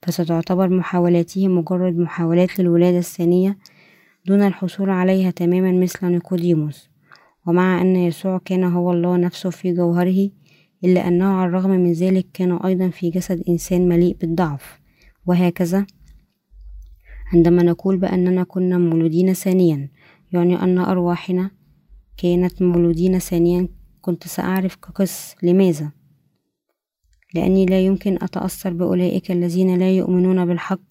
فستعتبر 0.02 0.70
محاولاته 0.70 1.48
مجرد 1.48 1.98
محاولات 1.98 2.60
للولادة 2.60 2.98
الثانية 2.98 3.58
دون 4.26 4.42
الحصول 4.42 4.90
عليها 4.90 5.32
تماما 5.32 5.72
مثل 5.72 6.06
نيقوديموس. 6.08 6.90
ومع 7.48 7.82
أن 7.82 7.96
يسوع 7.96 8.42
كان 8.46 8.64
هو 8.64 8.92
الله 8.92 9.18
نفسه 9.18 9.50
في 9.50 9.74
جوهره 9.74 10.30
إلا 10.84 11.08
أنه 11.08 11.26
على 11.26 11.50
الرغم 11.50 11.70
من 11.70 11.94
ذلك 11.94 12.26
كان 12.34 12.52
أيضا 12.52 12.90
في 12.90 13.10
جسد 13.10 13.44
إنسان 13.50 13.88
مليء 13.88 14.18
بالضعف. 14.22 14.80
وهكذا 15.26 15.86
عندما 17.34 17.64
نقول 17.64 17.98
بأننا 17.98 18.44
كنا 18.44 18.78
مولودين 18.78 19.34
ثانيا 19.34 19.90
يعني 20.32 20.64
أن 20.64 20.78
أرواحنا 20.78 21.52
كانت 22.18 22.62
مولودين 22.62 23.20
ثانيا 23.20 23.68
كنت 24.02 24.28
سأعرف 24.28 24.76
كقس. 24.76 25.36
لماذا؟ 25.44 25.92
لأني 27.36 27.66
لا 27.66 27.80
يمكن 27.80 28.16
أتأثر 28.22 28.74
بأولئك 28.74 29.32
الذين 29.32 29.80
لا 29.80 29.92
يؤمنون 29.92 30.46
بالحق 30.46 30.82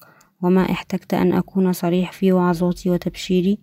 وما 0.43 0.71
احتجت 0.71 1.15
أن 1.15 1.33
أكون 1.33 1.73
صريح 1.73 2.13
في 2.13 2.33
وعظاتي 2.33 2.91
وتبشيري. 2.91 3.59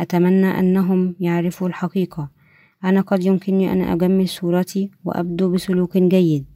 أتمنى 0.00 0.46
أنهم 0.46 1.16
يعرفوا 1.20 1.68
الحقيقة. 1.68 2.30
أنا 2.84 3.00
قد 3.00 3.24
يمكنني 3.24 3.72
أن 3.72 3.80
أجمل 3.80 4.28
صورتي 4.28 4.90
وأبدو 5.04 5.52
بسلوك 5.52 5.98
جيد. 5.98 6.46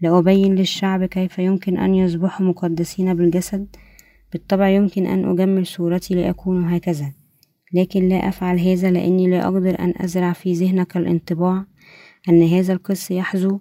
لأبين 0.00 0.54
للشعب 0.54 1.04
كيف 1.04 1.38
يمكن 1.38 1.78
أن 1.78 1.94
يصبحوا 1.94 2.46
مقدسين 2.46 3.14
بالجسد. 3.14 3.76
بالطبع 4.32 4.68
يمكن 4.68 5.06
أن 5.06 5.24
أجمل 5.24 5.66
صورتي 5.66 6.14
لأكون 6.14 6.64
هكذا 6.64 7.12
لكن 7.74 8.08
لا 8.08 8.28
أفعل 8.28 8.60
هذا 8.60 8.90
لأني 8.90 9.30
لا 9.30 9.44
أقدر 9.44 9.78
أن 9.78 9.94
أزرع 9.96 10.32
في 10.32 10.52
ذهنك 10.52 10.96
الانطباع 10.96 11.64
أن 12.28 12.42
هذا 12.42 12.72
القس 12.72 13.10
يحذو 13.10 13.60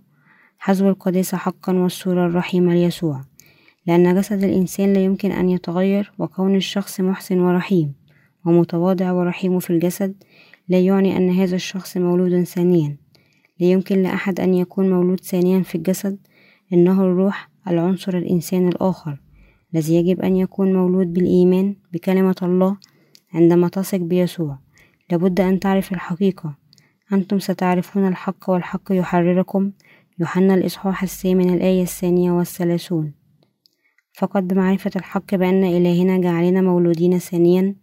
حذو 0.57 0.89
القداسة 0.89 1.38
حقا 1.38 1.74
والصورة 1.74 2.26
الرحيمة 2.26 2.74
ليسوع 2.74 3.22
لأن 3.88 4.16
جسد 4.16 4.43
الإنسان 4.43 4.93
لا 4.93 5.03
يمكن 5.03 5.32
أن 5.32 5.49
يتغير 5.49 6.13
وكون 6.20 6.55
الشخص 6.55 7.01
محسن 7.01 7.39
ورحيم 7.39 7.93
ومتواضع 8.45 9.11
ورحيم 9.11 9.59
في 9.59 9.70
الجسد 9.70 10.24
لا 10.70 10.80
يعني 10.80 11.18
أن 11.18 11.30
هذا 11.30 11.55
الشخص 11.55 11.97
مولود 11.97 12.43
ثانيا 12.43 12.97
لا 13.59 13.68
يمكن 13.68 14.03
لأحد 14.03 14.39
أن 14.39 14.53
يكون 14.53 14.89
مولود 14.89 15.20
ثانيا 15.20 15.61
في 15.61 15.76
الجسد 15.76 16.18
إنه 16.74 17.01
الروح 17.03 17.49
العنصر 17.68 18.18
الإنسان 18.18 18.68
الآخر. 18.68 19.20
الذي 19.76 19.95
يجب 19.95 20.21
أن 20.21 20.36
يكون 20.36 20.73
مولود 20.73 21.13
بالإيمان 21.13 21.76
بكلمة 21.93 22.36
الله 22.41 22.78
عندما 23.34 23.67
تثق 23.67 23.97
بيسوع. 23.97 24.59
لابد 25.11 25.41
أن 25.41 25.59
تعرف 25.59 25.91
الحقيقة. 25.93 26.55
أنتم 27.13 27.39
ستعرفون 27.39 28.07
الحق 28.07 28.49
والحق 28.49 28.91
يحرركم. 28.91 29.71
يوحنا 30.19 30.53
الإصحاح 30.53 31.03
الثامن 31.03 31.53
الآية 31.53 31.82
الثانية 31.82 32.32
والثلاثون. 32.32 33.13
فقط 34.13 34.43
بمعرفة 34.43 34.91
الحق 34.95 35.36
بأن 35.36 35.63
إلهنا 35.63 36.17
جعلنا 36.17 36.61
مولودين 36.61 37.19
ثانيا. 37.19 37.76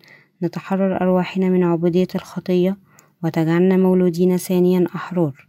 نتحرر 0.43 1.01
أرواحنا 1.01 1.49
من 1.49 1.65
عبودية 1.65 2.09
الخطية 2.15 2.77
وتجعلنا 3.25 3.77
مولودين 3.77 4.37
ثانيا 4.37 4.87
أحرار. 4.95 5.47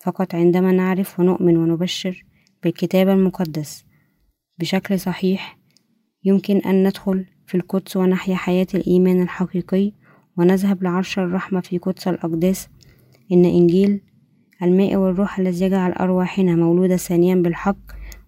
فقط 0.00 0.34
عندما 0.34 0.72
نعرف 0.72 1.20
ونؤمن 1.20 1.56
ونبشر 1.56 2.24
بالكتاب 2.62 3.08
المقدس 3.08 3.84
بشكل 4.58 5.00
صحيح 5.00 5.57
يمكن 6.24 6.56
أن 6.56 6.86
ندخل 6.86 7.24
في 7.46 7.54
القدس 7.54 7.96
ونحيا 7.96 8.36
حياة 8.36 8.66
الإيمان 8.74 9.22
الحقيقي 9.22 9.92
ونذهب 10.36 10.82
لعرش 10.82 11.18
الرحمة 11.18 11.60
في 11.60 11.78
قدس 11.78 12.08
الأقداس 12.08 12.68
إن 13.32 13.44
إنجيل 13.44 14.00
الماء 14.62 14.96
والروح 14.96 15.38
الذي 15.38 15.64
يجعل 15.64 15.92
أرواحنا 15.92 16.56
مولودة 16.56 16.96
ثانيا 16.96 17.34
بالحق 17.34 17.76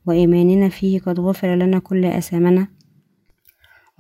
وإيماننا 0.07 0.68
فيه 0.68 1.01
قد 1.01 1.20
غفر 1.20 1.55
لنا 1.55 1.78
كل 1.78 2.05
أثامنا. 2.05 2.68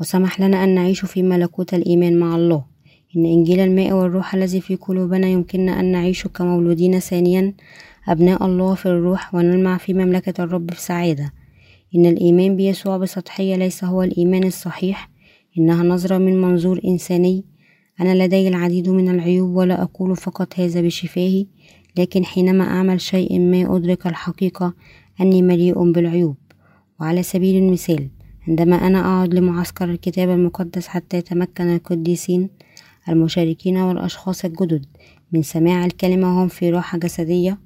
وسمح 0.00 0.40
لنا 0.40 0.64
أن 0.64 0.74
نعيش 0.74 1.04
في 1.04 1.22
ملكوت 1.22 1.74
الإيمان 1.74 2.18
مع 2.18 2.36
الله. 2.36 2.64
إن 3.16 3.26
إنجيل 3.26 3.60
الماء 3.60 3.92
والروح 3.92 4.34
الذي 4.34 4.60
في 4.60 4.76
قلوبنا 4.76 5.26
يمكننا 5.28 5.80
أن 5.80 5.92
نعيش 5.92 6.26
كمولودين 6.26 6.98
ثانيا 6.98 7.54
أبناء 8.08 8.46
الله 8.46 8.74
في 8.74 8.86
الروح 8.86 9.34
ونلمع 9.34 9.76
في 9.76 9.94
مملكة 9.94 10.44
الرب 10.44 10.66
بسعادة. 10.66 11.32
إن 11.94 12.06
الإيمان 12.06 12.56
بيسوع 12.56 12.96
بسطحية 12.96 13.56
ليس 13.56 13.84
هو 13.84 14.02
الإيمان 14.02 14.44
الصحيح 14.44 15.10
إنها 15.58 15.82
نظرة 15.82 16.18
من 16.18 16.40
منظور 16.42 16.80
إنساني. 16.84 17.44
أنا 18.00 18.24
لدي 18.24 18.48
العديد 18.48 18.88
من 18.88 19.08
العيوب 19.08 19.56
ولا 19.56 19.82
أقول 19.82 20.16
فقط 20.16 20.60
هذا 20.60 20.80
بشفاهي 20.80 21.46
لكن 21.98 22.24
حينما 22.24 22.64
أعمل 22.64 23.00
شيء 23.00 23.38
ما 23.38 23.76
أدرك 23.76 24.06
الحقيقة 24.06 24.74
أني 25.20 25.42
مليء 25.42 25.92
بالعيوب. 25.92 26.36
وعلى 27.00 27.22
سبيل 27.22 27.62
المثال 27.62 28.08
عندما 28.48 28.76
أنا 28.76 29.00
أقعد 29.00 29.34
لمعسكر 29.34 29.90
الكتاب 29.90 30.30
المقدس 30.30 30.86
حتى 30.86 31.16
يتمكن 31.16 31.74
القديسين 31.74 32.50
المشاركين 33.08 33.76
والأشخاص 33.76 34.44
الجدد 34.44 34.86
من 35.32 35.42
سماع 35.42 35.84
الكلمة 35.84 36.36
وهم 36.36 36.48
في 36.48 36.70
راحة 36.70 36.98
جسدية 36.98 37.58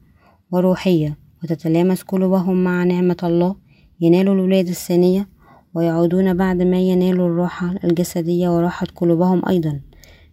وروحية 0.51 1.18
وتتلامس 1.43 2.03
قلوبهم 2.03 2.64
مع 2.64 2.85
نعمة 2.85 3.16
الله. 3.22 3.64
ينالوا 4.01 4.34
الولادة 4.34 4.70
الثانية 4.70 5.28
ويعودون 5.74 6.34
بعد 6.34 6.62
ما 6.62 6.80
ينالوا 6.80 7.28
الراحة 7.28 7.74
الجسدية 7.84 8.49
وراحة 8.49 8.86
قلوبهم 8.97 9.42
أيضا 9.49 9.80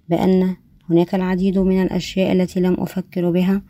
بأن 0.10 0.56
هناك 0.90 1.16
العديد 1.16 1.60
من 1.60 1.82
الأشياء 1.82 2.32
التي 2.32 2.60
لم 2.60 2.74
أفكر 2.80 3.32
بها 3.32 3.62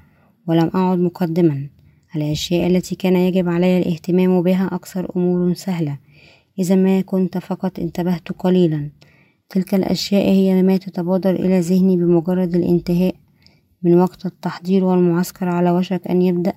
ولم 0.47 0.71
أعد 0.75 0.99
مقدما. 0.99 1.69
الأشياء 2.15 2.67
التي 2.67 2.95
كان 2.95 3.15
يجب 3.15 3.49
علي 3.49 3.77
الاهتمام 3.77 4.41
بها 4.41 4.69
أكثر 4.71 5.11
أمور 5.15 5.53
سهلة 5.53 5.97
إذا 6.59 6.75
ما 6.75 7.01
كنت 7.01 7.37
فقط 7.37 7.79
انتبهت 7.79 8.31
قليلا. 8.31 8.89
تلك 9.49 9.75
الأشياء 9.75 10.29
هي 10.29 10.63
ما 10.63 10.77
تتبادر 10.77 11.31
إلى 11.31 11.59
ذهني 11.59 11.97
بمجرد 11.97 12.55
الانتهاء 12.55 13.15
من 13.83 13.99
وقت 13.99 14.25
التحضير 14.25 14.83
والمعسكر 14.83 15.49
على 15.49 15.71
وشك 15.71 16.07
أن 16.07 16.21
يبدأ 16.21 16.53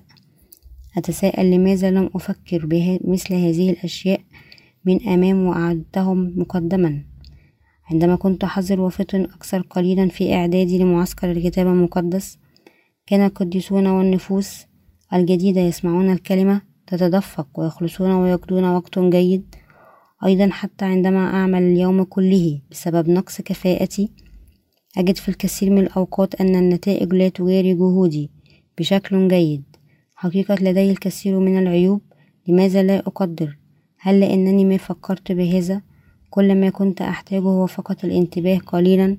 أتساءل 0.97 1.51
لماذا 1.51 1.91
لم 1.91 2.09
أفكر 2.15 2.65
بمثل 2.65 3.33
هذه 3.33 3.69
الأشياء 3.69 4.21
من 4.85 5.07
أمام 5.07 5.45
وأعدتهم 5.45 6.33
مقدما؟ 6.35 7.03
عندما 7.91 8.15
كنت 8.15 8.45
حذر 8.45 8.81
وفطن 8.81 9.21
أكثر 9.21 9.61
قليلا 9.61 10.07
في 10.07 10.33
إعدادي 10.33 10.77
لمعسكر 10.77 11.31
الكتاب 11.31 11.67
المقدس 11.67 12.37
كان 13.07 13.25
القديسون 13.25 13.87
والنفوس 13.87 14.65
الجديدة 15.13 15.61
يسمعون 15.61 16.11
الكلمة 16.11 16.61
تتدفق 16.87 17.47
ويخلصون 17.59 18.11
ويقضون 18.11 18.63
وقت 18.63 18.99
جيد. 18.99 19.55
أيضا 20.25 20.49
حتى 20.49 20.85
عندما 20.85 21.19
أعمل 21.19 21.63
اليوم 21.63 22.03
كله 22.03 22.61
بسبب 22.71 23.09
نقص 23.09 23.41
كفاءتي 23.41 24.11
أجد 24.97 25.17
في 25.17 25.29
الكثير 25.29 25.69
من 25.69 25.79
الأوقات 25.79 26.41
أن 26.41 26.55
النتائج 26.55 27.13
لا 27.13 27.29
تجاري 27.29 27.73
جهودي 27.73 28.31
بشكل 28.77 29.27
جيد. 29.27 29.63
حقيقة 30.15 30.55
لدي 30.55 30.91
الكثير 30.91 31.39
من 31.39 31.59
العيوب 31.59 32.01
لماذا 32.47 32.83
لا 32.83 32.99
أقدر؟ 32.99 33.57
هل 33.99 34.19
لأنني 34.19 34.65
ما 34.65 34.77
فكرت 34.77 35.31
بهذا؟ 35.31 35.81
كل 36.29 36.55
ما 36.55 36.69
كنت 36.69 37.01
أحتاجه 37.01 37.41
هو 37.41 37.67
فقط 37.67 38.05
الانتباه 38.05 38.57
قليلا 38.57 39.17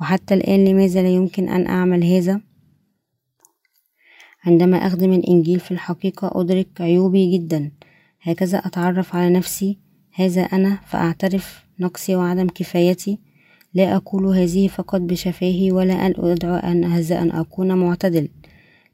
وحتى 0.00 0.34
الآن 0.34 0.64
لماذا 0.64 1.02
لا 1.02 1.08
يمكن 1.08 1.48
أن 1.48 1.66
أعمل 1.66 2.04
هذا؟ 2.04 2.40
عندما 4.44 4.76
أخدم 4.76 5.12
الإنجيل 5.12 5.60
في 5.60 5.70
الحقيقة 5.70 6.40
أدرك 6.40 6.80
عيوبي 6.80 7.38
جدا. 7.38 7.70
هكذا 8.22 8.58
أتعرف 8.58 9.14
على 9.14 9.30
نفسي. 9.30 9.78
هذا 10.14 10.42
أنا 10.42 10.78
فأعترف 10.86 11.66
نقصي 11.80 12.16
وعدم 12.16 12.46
كفايتي. 12.46 13.18
لا 13.74 13.96
أقول 13.96 14.26
هذه 14.26 14.68
فقط 14.68 15.00
بشفاهي 15.00 15.72
ولا 15.72 16.06
أن 16.06 16.14
أدعو 16.18 16.54
أن 16.54 16.84
هذا 16.84 17.22
أن 17.22 17.30
أكون 17.30 17.74
معتدل. 17.78 18.28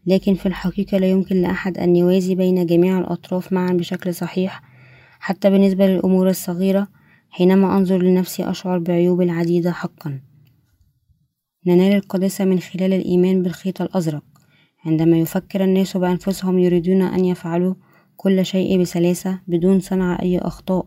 لكن 0.06 0.34
في 0.34 0.46
الحقيقة 0.46 0.98
لا 0.98 1.10
يمكن 1.10 1.36
لأحد 1.36 1.78
أن 1.78 1.96
يوازي 1.96 2.34
بين 2.34 2.66
جميع 2.66 2.98
الأطراف 2.98 3.52
معا 3.52 3.72
بشكل 3.72 4.14
صحيح 4.14 4.62
حتى 5.20 5.50
بالنسبة 5.50 5.86
للأمور 5.86 6.28
الصغيرة 6.28 6.88
حينما 7.30 7.76
أنظر 7.76 8.02
لنفسي 8.02 8.50
أشعر 8.50 8.78
بعيوب 8.78 9.20
العديدة 9.20 9.72
حقا. 9.72 10.20
ننال 11.66 11.96
القداسة 11.96 12.44
من 12.44 12.60
خلال 12.60 12.92
الإيمان 12.92 13.42
بالخيط 13.42 13.82
الأزرق. 13.82 14.24
عندما 14.84 15.18
يفكر 15.18 15.64
الناس 15.64 15.96
بأنفسهم 15.96 16.58
يريدون 16.58 17.02
أن 17.02 17.24
يفعلوا 17.24 17.74
كل 18.16 18.46
شيء 18.46 18.80
بسلاسة 18.80 19.40
بدون 19.46 19.80
صنع 19.80 20.18
أي 20.22 20.38
أخطاء 20.38 20.86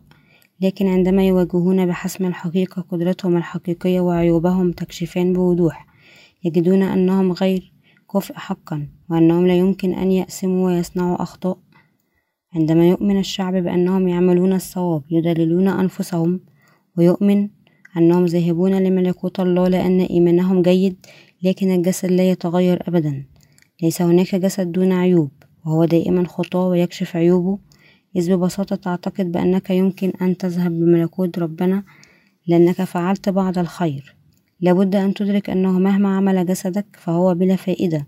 لكن 0.60 0.86
عندما 0.86 1.26
يواجهون 1.26 1.86
بحسم 1.86 2.26
الحقيقة 2.26 2.82
قدرتهم 2.82 3.36
الحقيقية 3.36 4.00
وعيوبهم 4.00 4.72
تكشفان 4.72 5.32
بوضوح 5.32 5.86
يجدون 6.44 6.82
أنهم 6.82 7.32
غير 7.32 7.72
كفء 8.14 8.34
حقا. 8.34 8.88
وأنهم 9.12 9.46
لا 9.46 9.58
يمكن 9.58 9.94
أن 9.94 10.12
يأسموا 10.12 10.66
ويصنعوا 10.66 11.22
أخطاء. 11.22 11.58
عندما 12.54 12.88
يؤمن 12.88 13.18
الشعب 13.18 13.54
بأنهم 13.54 14.08
يعملون 14.08 14.52
الصواب 14.52 15.02
يدللون 15.10 15.68
أنفسهم 15.68 16.40
ويؤمن 16.98 17.48
أنهم 17.96 18.24
ذاهبون 18.24 18.74
لملكوت 18.74 19.40
الله 19.40 19.68
لأن 19.68 20.00
إيمانهم 20.00 20.62
جيد 20.62 21.06
لكن 21.42 21.70
الجسد 21.70 22.10
لا 22.10 22.30
يتغير 22.30 22.82
أبدا. 22.88 23.24
ليس 23.82 24.02
هناك 24.02 24.34
جسد 24.34 24.72
دون 24.72 24.92
عيوب 24.92 25.30
وهو 25.66 25.84
دائما 25.84 26.28
خطاه 26.28 26.68
ويكشف 26.68 27.16
عيوبه. 27.16 27.58
إذ 28.16 28.34
ببساطة 28.34 28.76
تعتقد 28.76 29.32
بأنك 29.32 29.70
يمكن 29.70 30.12
أن 30.22 30.36
تذهب 30.36 30.72
بملكوت 30.72 31.38
ربنا 31.38 31.82
لأنك 32.46 32.82
فعلت 32.82 33.28
بعض 33.28 33.58
الخير. 33.58 34.16
لابد 34.60 34.96
أن 34.96 35.14
تدرك 35.14 35.50
أنه 35.50 35.78
مهما 35.78 36.16
عمل 36.16 36.46
جسدك 36.46 36.86
فهو 36.92 37.34
بلا 37.34 37.56
فائدة. 37.56 38.06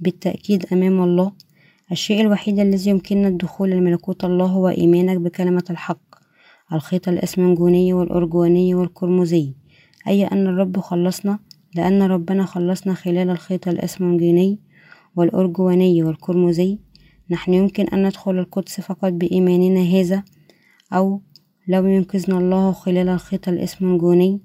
بالتأكيد 0.00 0.66
أمام 0.72 1.02
الله. 1.02 1.32
الشيء 1.92 2.20
الوحيد 2.20 2.58
الذي 2.58 2.90
يمكننا 2.90 3.28
الدخول 3.28 3.70
لملكوت 3.70 4.24
الله 4.24 4.46
هو 4.46 4.68
إيمانك 4.68 5.16
بكلمة 5.16 5.64
الحق 5.70 6.14
الخيط 6.72 7.08
الإسمنجوني 7.08 7.92
والأرجواني 7.92 8.74
والقرمزي 8.74 9.54
أي 10.08 10.24
أن 10.24 10.46
الرب 10.46 10.80
خلصنا؟ 10.80 11.38
لأن 11.74 12.02
ربنا 12.02 12.44
خلصنا 12.44 12.94
خلال 12.94 13.30
الخيط 13.30 13.68
الإسمنجوني 13.68 14.58
والأرجواني 15.16 16.02
والقرمزي 16.02 16.78
نحن 17.30 17.54
يمكن 17.54 17.86
أن 17.88 18.06
ندخل 18.06 18.38
القدس 18.38 18.80
فقط 18.80 19.12
بإيماننا 19.12 19.80
هذا 19.80 20.22
أو 20.92 21.22
لو 21.68 21.86
ينقذنا 21.86 22.38
الله 22.38 22.72
خلال 22.72 23.08
الخيط 23.08 23.48
الإسمنجوني 23.48 24.40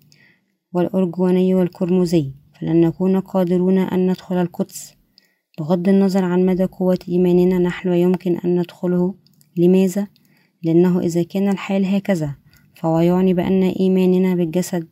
والأرجواني 0.74 1.56
والقرمزي 1.56 2.32
فلن 2.54 2.82
نكون 2.82 3.20
قادرون 3.20 3.78
أن 3.78 4.08
ندخل 4.12 4.36
القدس. 4.42 5.01
بغض 5.62 5.90
النظر 5.90 6.24
عن 6.24 6.46
مدى 6.46 6.64
قوة 6.64 7.00
إيماننا 7.10 7.58
نحن 7.60 7.94
يمكن 7.94 8.38
أن 8.46 8.60
ندخله. 8.60 9.14
لماذا؟ 9.58 10.08
لأنه 10.64 11.00
إذا 11.00 11.24
كان 11.24 11.50
الحال 11.50 11.86
هكذا 11.86 12.36
فهو 12.76 13.00
يعني 13.00 13.34
بأن 13.34 13.64
إيماننا 13.64 14.36
بالجسد 14.36 14.88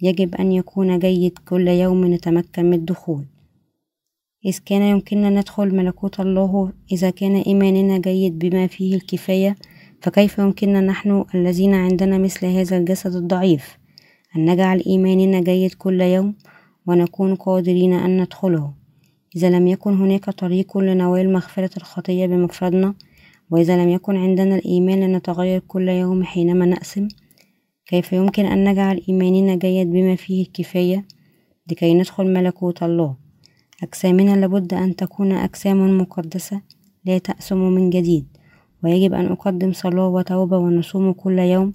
يجب 0.00 0.34
أن 0.34 0.52
يكون 0.52 0.98
جيد 0.98 1.38
كل 1.48 1.68
يوم 1.68 2.14
نتمكن 2.14 2.64
من 2.64 2.74
الدخول. 2.74 3.24
إذ 4.46 4.58
كان 4.66 4.82
يمكننا 4.82 5.30
ندخل 5.30 5.74
ملكوت 5.74 6.20
الله 6.20 6.72
إذا 6.92 7.10
كان 7.10 7.36
إيماننا 7.36 7.98
جيد 7.98 8.38
بما 8.38 8.66
فيه 8.66 8.94
الكفاية 8.94 9.56
فكيف 10.00 10.38
يمكننا 10.38 10.80
نحن 10.80 11.24
الذين 11.34 11.74
عندنا 11.74 12.18
مثل 12.18 12.46
هذا 12.46 12.76
الجسد 12.76 13.14
الضعيف 13.14 13.78
أن 14.36 14.50
نجعل 14.50 14.82
إيماننا 14.86 15.40
جيد 15.40 15.74
كل 15.74 16.00
يوم 16.00 16.34
ونكون 16.86 17.34
قادرين 17.34 17.92
أن 17.92 18.20
ندخله؟ 18.20 18.81
إذا 19.36 19.50
لم 19.50 19.66
يكن 19.66 19.94
هناك 19.94 20.30
طريق 20.30 20.78
لنوال 20.78 21.32
مغفرة 21.32 21.70
الخطية 21.76 22.26
بمفردنا 22.26 22.94
وإذا 23.50 23.84
لم 23.84 23.88
يكن 23.88 24.16
عندنا 24.16 24.54
الإيمان 24.54 25.00
لنتغير 25.00 25.60
كل 25.68 25.88
يوم 25.88 26.24
حينما 26.24 26.66
نأسم 26.66 27.08
كيف 27.86 28.12
يمكن 28.12 28.44
أن 28.44 28.68
نجعل 28.68 29.00
إيماننا 29.08 29.54
جيد 29.54 29.90
بما 29.90 30.16
فيه 30.16 30.42
الكفاية؟ 30.42 31.04
لكي 31.70 31.94
ندخل 31.94 32.32
ملكوت 32.32 32.82
الله. 32.82 33.16
أجسامنا 33.82 34.36
لابد 34.36 34.74
أن 34.74 34.96
تكون 34.96 35.32
أجسام 35.32 35.98
مقدسة 35.98 36.60
لا 37.04 37.18
تأسم 37.18 37.58
من 37.58 37.90
جديد 37.90 38.26
ويجب 38.84 39.14
أن 39.14 39.26
أقدم 39.26 39.72
صلاة 39.72 40.08
وتوبة 40.08 40.58
ونصوم 40.58 41.12
كل 41.12 41.38
يوم 41.38 41.72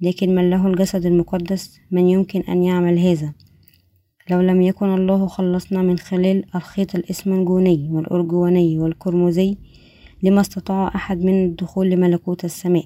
لكن 0.00 0.34
من 0.34 0.50
له 0.50 0.66
الجسد 0.66 1.06
المقدس 1.06 1.80
من 1.90 2.08
يمكن 2.08 2.40
أن 2.40 2.62
يعمل 2.62 2.98
هذا؟ 2.98 3.32
لو 4.30 4.40
لم 4.40 4.62
يكن 4.62 4.94
الله 4.94 5.26
خلصنا 5.26 5.82
من 5.82 5.98
خلال 5.98 6.44
الخيط 6.54 6.94
الإسمنجوني 6.94 7.88
والأرجواني 7.90 8.78
والقرمزي 8.78 9.56
لما 10.22 10.40
استطاع 10.40 10.88
أحد 10.94 11.24
من 11.24 11.44
الدخول 11.44 11.90
لملكوت 11.90 12.44
السماء. 12.44 12.84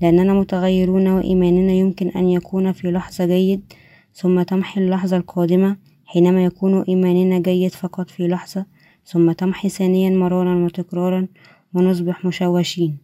لأننا 0.00 0.34
متغيرون 0.34 1.08
وإيماننا 1.08 1.72
يمكن 1.72 2.08
أن 2.08 2.28
يكون 2.28 2.72
في 2.72 2.90
لحظة 2.90 3.26
جيد 3.26 3.72
ثم 4.14 4.42
تمحي 4.42 4.80
اللحظة 4.80 5.16
القادمة 5.16 5.76
حينما 6.04 6.44
يكون 6.44 6.82
إيماننا 6.82 7.38
جيد 7.38 7.72
فقط 7.72 8.10
في 8.10 8.28
لحظة 8.28 8.66
ثم 9.04 9.32
تمحي 9.32 9.68
ثانيا 9.68 10.10
مرارا 10.10 10.64
وتكرارا 10.64 11.28
ونصبح 11.74 12.24
مشوشين. 12.24 12.98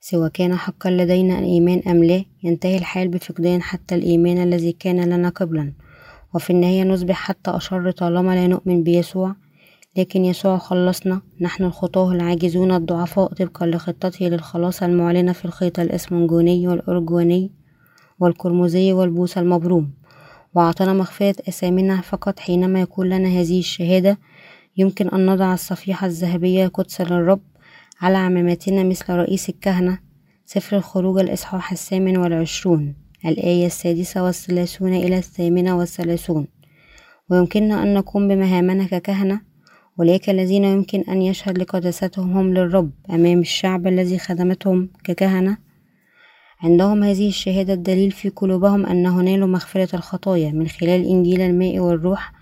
سواء 0.00 0.30
كان 0.30 0.56
حقا 0.56 0.90
لدينا 0.90 1.38
الإيمان 1.38 1.78
أم 1.88 2.04
لا 2.04 2.24
ينتهي 2.44 2.76
الحال 2.76 3.08
بفقدان 3.08 3.62
حتى 3.62 3.94
الإيمان 3.94 4.38
الذي 4.38 4.72
كان 4.72 5.04
لنا 5.04 5.28
قبلا. 5.28 5.72
وفي 6.34 6.50
النهاية 6.50 6.84
نصبح 6.84 7.14
حتى 7.16 7.50
أشر 7.50 7.90
طالما 7.90 8.34
لا 8.34 8.46
نؤمن 8.46 8.82
بيسوع. 8.82 9.34
لكن 9.96 10.24
يسوع 10.24 10.58
خلصنا. 10.58 11.20
نحن 11.40 11.64
الخطاه 11.64 12.12
العاجزون 12.12 12.72
الضعفاء 12.72 13.32
طبقا 13.32 13.66
لخطته 13.66 14.26
للخلاص 14.26 14.82
المعلنة 14.82 15.32
في 15.32 15.44
الخيط 15.44 15.80
الإسمنجوني 15.80 16.68
والأرجواني 16.68 17.52
والقرمزي 18.18 18.92
والبوس 18.92 19.38
المبروم. 19.38 19.90
وأعطانا 20.54 20.92
مغفرة 20.92 21.34
أثامنا 21.48 22.00
فقط 22.00 22.38
حينما 22.40 22.80
يكون 22.80 23.08
لنا 23.08 23.28
هذه 23.28 23.58
الشهادة. 23.58 24.18
يمكن 24.76 25.08
أن 25.08 25.26
نضع 25.26 25.54
الصفيحة 25.54 26.06
الذهبية 26.06 26.66
قدس 26.66 27.00
للرب 27.00 27.40
على 28.00 28.16
عمامتنا 28.18 28.82
مثل 28.82 29.12
رئيس 29.12 29.48
الكهنة. 29.48 29.98
سفر 30.46 30.76
الخروج 30.76 31.18
الإصحاح 31.18 31.72
الثامن 31.72 32.16
والعشرون. 32.16 33.07
الآية 33.26 33.66
السادسة 33.66 34.24
والثلاثون 34.24 34.94
إلى 34.94 35.18
الثامنة 35.18 35.78
والثلاثون 35.78 36.46
ويمكننا 37.30 37.82
أن 37.82 37.94
نقوم 37.94 38.28
بمهامنا 38.28 38.86
ككهنة 38.86 39.40
أولئك 40.00 40.30
الذين 40.30 40.64
يمكن 40.64 41.00
أن 41.00 41.22
يشهد 41.22 41.58
لقداستهم 41.58 42.36
هم 42.36 42.54
للرب 42.54 42.90
أمام 43.10 43.40
الشعب 43.40 43.86
الذي 43.86 44.18
خدمتهم 44.18 44.88
ككهنة 45.04 45.58
عندهم 46.60 47.02
هذه 47.02 47.28
الشهادة 47.28 47.72
الدليل 47.72 48.10
في 48.10 48.28
قلوبهم 48.28 48.86
أنه 48.86 49.20
نالوا 49.20 49.48
مغفرة 49.48 49.96
الخطايا 49.96 50.52
من 50.52 50.68
خلال 50.68 51.06
إنجيل 51.06 51.40
الماء 51.40 51.78
والروح 51.78 52.32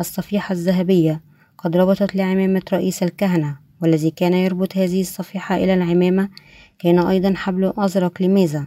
الصفيحة 0.00 0.52
الذهبية 0.52 1.22
قد 1.58 1.76
ربطت 1.76 2.16
لعمامة 2.16 2.62
رئيس 2.72 3.02
الكهنة 3.02 3.58
والذي 3.82 4.10
كان 4.10 4.32
يربط 4.32 4.76
هذه 4.76 5.00
الصفيحة 5.00 5.56
إلى 5.56 5.74
العمامة 5.74 6.28
كان 6.78 6.98
أيضا 6.98 7.34
حبل 7.36 7.72
أزرق 7.78 8.22
لماذا؟ 8.22 8.66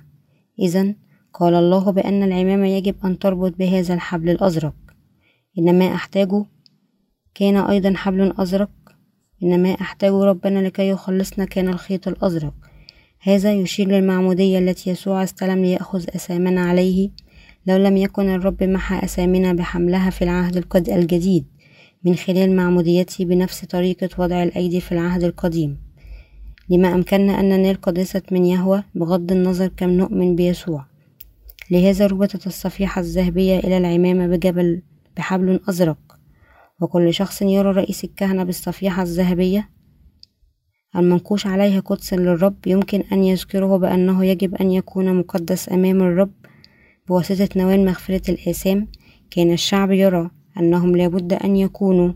إذا 0.60 0.94
قال 1.34 1.54
الله 1.54 1.92
بأن 1.92 2.24
العمامة 2.24 2.68
يجب 2.68 2.96
أن 3.06 3.20
تربط 3.20 3.54
بهذا 3.60 3.94
الحبل 3.94 4.30
الأزرق. 4.30 4.76
إن 5.60 5.80
ما 5.80 5.96
أحتاجه 5.96 6.46
كان 7.36 7.58
أيضا 7.58 7.94
حبل 7.96 8.34
أزرق. 8.38 8.70
إن 9.44 9.64
ما 9.64 9.74
أحتاجه 9.74 10.24
ربنا 10.24 10.60
لكي 10.60 10.90
يخلصنا 10.90 11.46
كان 11.46 11.68
الخيط 11.68 12.08
الأزرق. 12.08 12.54
هذا 13.22 13.54
يشير 13.54 13.88
للمعمودية 13.88 14.60
التي 14.60 14.90
يسوع 14.90 15.24
استلم 15.24 15.62
ليأخذ 15.62 16.06
أسامنا 16.16 16.62
عليه. 16.62 17.10
لو 17.68 17.78
لم 17.78 17.98
يكن 17.98 18.30
الرب 18.30 18.64
محى 18.64 19.06
أسامنا 19.06 19.54
بحملها 19.54 20.10
في 20.10 20.22
العهد 20.22 20.66
الجديد 20.90 21.46
من 22.04 22.16
خلال 22.16 22.56
معموديته 22.56 23.26
بنفس 23.26 23.66
طريقة 23.66 24.10
وضع 24.18 24.44
الأيدي 24.44 24.82
في 24.82 24.92
العهد 24.92 25.24
القديم. 25.24 25.78
لما 26.70 26.94
أمكننا 26.94 27.40
أن 27.40 27.50
ننال 27.50 27.82
قداسة 27.82 28.22
من 28.32 28.46
يهوى 28.46 28.84
بغض 28.96 29.32
النظر 29.32 29.68
كم 29.68 29.90
نؤمن 29.90 30.36
بيسوع. 30.36 30.89
لهذا 31.72 32.08
ربطت 32.08 32.48
الصفيحة 32.48 33.02
الذهبية 33.02 33.60
إلى 33.60 33.78
العمامة 33.78 34.28
بجبل 34.28 34.82
بحبل 35.18 35.60
أزرق. 35.70 36.20
وكل 36.82 37.14
شخص 37.14 37.42
يرى 37.42 37.72
رئيس 37.72 38.04
الكهنة 38.04 38.44
بالصفيحة 38.44 39.04
الذهبية 39.04 39.70
المنقوش 40.96 41.48
عليها 41.48 41.80
قدس 41.80 42.14
للرب 42.14 42.68
يمكن 42.68 43.04
أن 43.12 43.24
يذكره 43.24 43.78
بأنه 43.78 44.26
يجب 44.26 44.56
أن 44.56 44.72
يكون 44.72 45.16
مقدس 45.20 45.72
أمام 45.72 46.02
الرب 46.02 46.32
بواسطة 47.08 47.50
نوال 47.56 47.86
مغفرة 47.86 48.32
الآثام. 48.32 48.88
كان 49.32 49.52
الشعب 49.52 49.92
يرى 49.92 50.30
أنهم 50.60 50.96
لابد 50.96 51.34
أن 51.34 51.56
يكونوا 51.56 52.14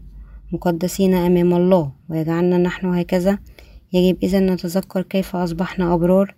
مقدسين 0.51 1.13
أمام 1.13 1.53
الله. 1.53 1.91
ويجعلنا 2.09 2.57
نحن 2.57 2.87
هكذا. 2.87 3.39
يجب 3.93 4.17
إذا 4.23 4.39
نتذكر 4.39 5.01
كيف 5.01 5.35
أصبحنا 5.35 5.93
أبرار 5.93 6.35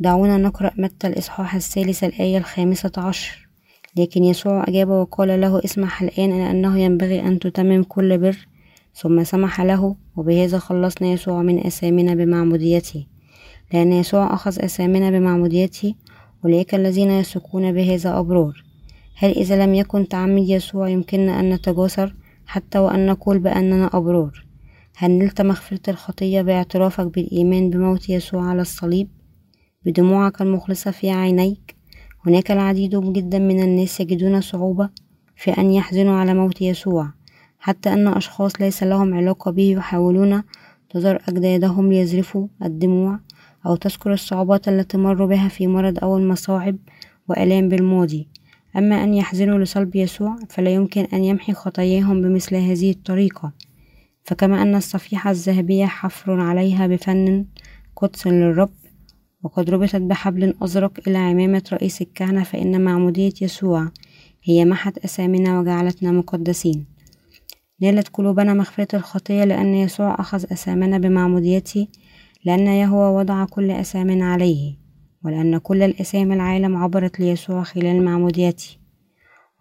دعونا 0.00 0.36
نقرأ 0.36 0.70
متى 0.76 1.06
الإصحاح 1.06 1.54
الثالث 1.54 2.04
الآية 2.04 2.38
الخامسة 2.38 2.92
عشر. 2.96 3.48
لكن 3.96 4.24
يسوع 4.24 4.64
أجاب 4.68 4.88
وقال 4.88 5.40
له 5.40 5.64
اسمح 5.64 6.02
الآن 6.02 6.30
لأنه 6.30 6.78
ينبغي 6.78 7.20
أن 7.20 7.38
تتمم 7.38 7.82
كل 7.82 8.18
بر. 8.18 8.48
ثم 8.94 9.24
سمح 9.24 9.60
له 9.60 9.96
وبهذا 10.16 10.58
خلصنا 10.58 11.08
يسوع 11.08 11.42
من 11.42 11.66
أثامنا 11.66 12.14
بمعموديته 12.14 13.06
لأن 13.72 13.92
يسوع 13.92 14.34
أخذ 14.34 14.64
أثامنا 14.64 15.10
بمعموديته 15.10 15.94
أولئك 16.44 16.74
الذين 16.74 17.10
يسلكون 17.10 17.72
بهذا 17.72 18.18
أبرار. 18.18 18.64
هل 19.16 19.30
إذا 19.30 19.64
لم 19.64 19.74
يكن 19.74 20.08
تعمد 20.08 20.48
يسوع 20.48 20.88
يمكننا 20.88 21.40
أن 21.40 21.50
نتجاسر 21.50 22.14
حتى 22.46 22.78
وأن 22.78 23.06
نقول 23.06 23.38
بأننا 23.38 23.90
أبرار؟ 23.92 24.44
هل 24.96 25.10
نلت 25.10 25.40
مغفرة 25.40 25.90
الخطية 25.90 26.42
باعترافك 26.42 27.06
بالإيمان 27.06 27.70
بموت 27.70 28.08
يسوع 28.08 28.44
على 28.44 28.62
الصليب؟ 28.62 29.08
بدموعك 29.88 30.42
المخلصة 30.42 30.90
في 30.90 31.10
عينيك. 31.10 31.76
هناك 32.26 32.50
العديد 32.50 33.12
جدا 33.12 33.38
من 33.38 33.62
الناس 33.62 34.00
يجدون 34.00 34.40
صعوبة 34.40 34.90
في 35.36 35.50
أن 35.50 35.70
يحزنوا 35.70 36.16
على 36.16 36.34
موت 36.34 36.62
يسوع 36.62 37.12
حتى 37.58 37.92
أن 37.92 38.08
أشخاص 38.08 38.60
ليس 38.60 38.82
لهم 38.82 39.14
علاقة 39.14 39.50
به 39.50 39.62
يحاولون 39.62 40.42
تظهر 40.90 41.22
أجدادهم 41.28 41.92
ليزرفوا 41.92 42.48
الدموع 42.62 43.20
أو 43.66 43.76
تذكر 43.76 44.12
الصعوبات 44.12 44.68
التي 44.68 44.98
مروا 44.98 45.26
بها 45.26 45.48
في 45.48 45.66
مرض 45.66 45.98
أو 46.02 46.16
المصاعب 46.16 46.76
وآلام 47.28 47.68
بالماضي. 47.68 48.28
أما 48.76 49.04
أن 49.04 49.14
يحزنوا 49.14 49.58
لصلب 49.58 49.96
يسوع 49.96 50.36
فلا 50.48 50.70
يمكن 50.70 51.04
أن 51.12 51.24
يمحي 51.24 51.52
خطاياهم 51.52 52.22
بمثل 52.22 52.56
هذه 52.56 52.90
الطريقة. 52.90 53.52
فكما 54.24 54.62
أن 54.62 54.74
الصفيحة 54.74 55.30
الذهبية 55.30 55.86
حفر 55.86 56.40
عليها 56.40 56.86
بفن 56.86 57.44
قدس 57.96 58.26
للرب 58.26 58.77
وقد 59.42 59.70
ربطت 59.70 59.96
بحبل 59.96 60.54
أزرق 60.62 60.92
إلى 61.08 61.18
عمامة 61.18 61.62
رئيس 61.72 62.02
الكهنة 62.02 62.42
فإن 62.42 62.84
معمودية 62.84 63.32
يسوع 63.42 63.88
هي 64.42 64.64
محت 64.64 64.98
أسامنا 64.98 65.60
وجعلتنا 65.60 66.12
مقدسين. 66.12 66.86
نالت 67.80 68.08
قلوبنا 68.08 68.54
مغفرة 68.54 68.96
الخطية 68.96 69.44
لأن 69.44 69.74
يسوع 69.74 70.14
أخذ 70.20 70.44
أسامنا 70.52 70.98
بمعموديته 70.98 71.86
لأن 72.44 72.66
يهوى 72.66 73.20
وضع 73.20 73.44
كل 73.44 73.70
أسامنا 73.70 74.32
عليه 74.32 74.76
ولأن 75.24 75.58
كل 75.58 75.82
الأسامي 75.82 76.34
العالم 76.34 76.76
عبرت 76.76 77.20
ليسوع 77.20 77.62
خلال 77.62 78.04
معموديته. 78.04 78.76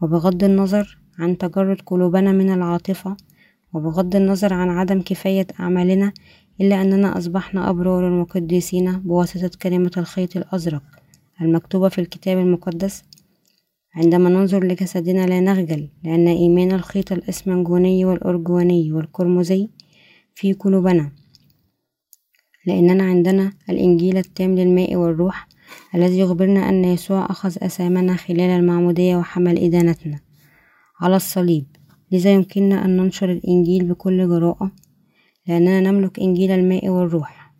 وبغض 0.01 0.43
النظر 0.43 0.97
عن 1.19 1.38
تجرد 1.38 1.82
قلوبنا 1.86 2.32
من 2.32 2.53
العاطفة 2.53 3.17
وبغض 3.73 4.15
النظر 4.15 4.53
عن 4.53 4.69
عدم 4.69 5.01
كفاية 5.01 5.47
أعمالنا 5.59 6.13
إلا 6.62 6.82
أننا 6.82 7.18
أصبحنا 7.18 7.70
أبرار 7.70 8.03
وقديسين 8.03 8.99
بواسطة 8.99 9.51
كلمة 9.62 9.91
الخيط 9.97 10.38
الأزرق 10.38 10.84
المكتوبة 11.41 11.89
في 11.89 12.01
الكتاب 12.01 12.38
المقدس. 12.38 13.03
عندما 13.95 14.30
ننظر 14.30 14.64
لجسدنا 14.64 15.26
لا 15.26 15.39
نخجل 15.39 15.89
لأن 16.03 16.28
إيمان 16.28 16.72
الخيط 16.72 17.12
الإسمنجوني 17.12 18.05
والأرجواني 18.05 18.91
والقرمزي 18.91 19.70
في 20.36 20.53
قلوبنا. 20.53 21.12
لأننا 22.68 23.03
عندنا 23.03 23.53
الإنجيل 23.70 24.18
التام 24.18 24.55
للماء 24.55 24.95
والروح 24.95 25.47
الذي 25.95 26.20
يخبرنا 26.20 26.70
أن 26.70 26.86
يسوع 26.86 27.26
أخذ 27.26 27.55
أثامنا 27.62 28.16
خلال 28.16 28.49
المعمودية 28.49 29.16
وحمل 29.16 29.58
إدانتنا. 29.58 30.20
على 31.01 31.16
الصليب 31.16 31.66
لذا 32.12 32.34
يمكننا 32.34 32.86
أن 32.86 32.97
ننشر 32.97 33.32
الإنجيل 33.32 33.86
بكل 33.89 34.28
جراءة 34.28 34.72
لأننا 35.48 35.91
نملك 35.91 36.20
إنجيل 36.20 36.52
الماء 36.52 36.89
والروح. 36.89 37.54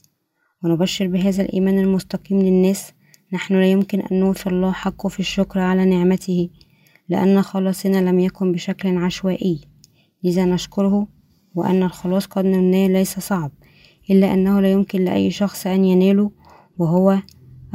ونبشر 0.64 1.08
بهذا 1.08 1.44
الإيمان 1.44 1.80
المستقيم 1.80 2.40
للناس. 2.42 2.94
نحن 3.34 3.54
لا 3.54 3.72
يمكن 3.72 4.00
أن 4.00 4.20
نوفي 4.20 4.48
الله 4.48 4.72
حقه 4.72 5.10
في 5.10 5.20
الشكر 5.20 5.60
على 5.60 5.86
نعمته 5.86 6.50
لأن 7.10 7.42
خلاصنا 7.42 8.10
لم 8.10 8.20
يكن 8.20 8.52
بشكل 8.52 8.98
عشوائي. 8.98 9.62
لذا 10.24 10.46
نشكره 10.46 11.08
وأن 11.56 11.84
الخلاص 11.84 12.26
قد 12.26 12.46
نلناه 12.46 12.88
ليس 12.88 13.20
صعب 13.20 13.52
إلا 14.10 14.34
أنه 14.34 14.60
لا 14.60 14.72
يمكن 14.72 15.02
لأي 15.06 15.32
شخص 15.32 15.68
أن 15.68 15.86
يناله 15.86 16.32
وهو 16.78 17.18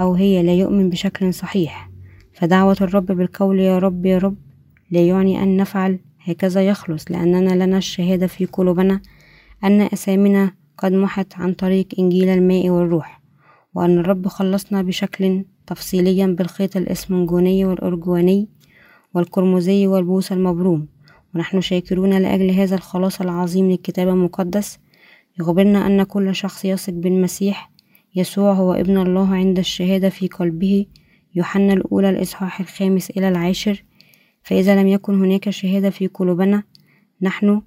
أو 0.00 0.14
هي 0.14 0.42
لا 0.42 0.54
يؤمن 0.54 0.90
بشكل 0.90 1.34
صحيح. 1.34 1.90
فدعوة 2.32 2.76
الرب 2.80 3.06
بالقول 3.06 3.60
يا 3.60 3.78
رب 3.78 4.06
يا 4.06 4.18
رب 4.18 4.36
لا 4.90 5.00
يعني 5.00 5.42
أن 5.42 5.56
نفعل 5.56 5.98
هكذا 6.24 6.68
يخلص 6.68 7.10
لأننا 7.10 7.64
لنا 7.64 7.78
الشهادة 7.78 8.26
في 8.26 8.44
قلوبنا. 8.44 9.00
أن 9.64 9.80
أسامنا 9.80 10.52
قد 10.78 10.92
محت 10.92 11.34
عن 11.36 11.52
طريق 11.52 11.86
إنجيل 11.98 12.28
الماء 12.28 12.70
والروح 12.70 13.22
وأن 13.74 13.98
الرب 13.98 14.28
خلصنا 14.28 14.82
بشكل 14.82 15.44
تفصيليا 15.66 16.26
بالخيط 16.26 16.76
الإسمنجوني 16.76 17.64
والأرجواني 17.64 18.48
والقرمزي 19.14 19.86
والبوس 19.86 20.32
المبروم. 20.32 20.88
ونحن 21.34 21.60
شاكرون 21.60 22.18
لأجل 22.18 22.50
هذا 22.50 22.74
الخلاص 22.74 23.20
العظيم 23.20 23.70
للكتاب 23.70 24.08
المقدس. 24.08 24.78
يخبرنا 25.40 25.86
أن 25.86 26.02
كل 26.02 26.34
شخص 26.34 26.64
يثق 26.64 26.92
بالمسيح 26.92 27.70
يسوع 28.14 28.52
هو 28.52 28.72
ابن 28.72 28.98
الله 28.98 29.34
عند 29.34 29.58
الشهادة 29.58 30.08
في 30.08 30.28
قلبه 30.28 30.86
يوحنا 31.34 31.72
الأولى 31.72 32.10
الإصحاح 32.10 32.60
الخامس 32.60 33.10
إلى 33.10 33.28
العاشر. 33.28 33.84
فإذا 34.42 34.82
لم 34.82 34.88
يكن 34.88 35.24
هناك 35.24 35.50
شهادة 35.50 35.90
في 35.90 36.06
قلوبنا 36.06 36.62
نحن 37.22 37.62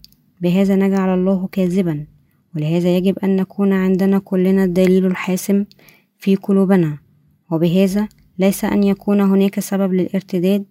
بهذا 0.46 0.76
نجعل 0.76 1.20
الله 1.20 1.48
كاذبا 1.52 2.06
ولهذا 2.56 2.98
يجب 2.98 3.20
أن 3.20 3.36
نكون 3.36 3.74
عندنا 3.74 4.20
كلنا 4.20 4.64
الدليل 4.64 5.06
الحاسم 5.06 5.66
في 6.18 6.36
قلوبنا. 6.36 6.98
وبهذا 7.52 8.08
ليس 8.40 8.66
أن 8.66 8.84
يكون 8.84 9.22
هناك 9.22 9.60
سبب 9.60 9.94
للارتداد. 9.94 10.66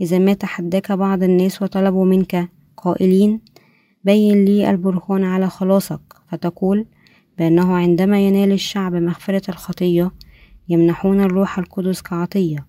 إذا 0.00 0.18
ما 0.18 0.34
تحداك 0.34 0.92
بعض 0.92 1.22
الناس 1.22 1.62
وطلبوا 1.62 2.04
منك 2.04 2.48
قائلين 2.76 3.40
بين 4.04 4.44
لي 4.44 4.70
البرهان 4.70 5.24
على 5.24 5.48
خلاصك. 5.48 6.00
فتقول 6.28 6.86
بأنه 7.38 7.72
عندما 7.74 8.20
ينال 8.20 8.52
الشعب 8.52 8.94
مغفرة 8.94 9.42
الخطية 9.48 10.10
يمنحون 10.68 11.20
الروح 11.20 11.58
القدس 11.58 12.02
كعطية. 12.02 12.66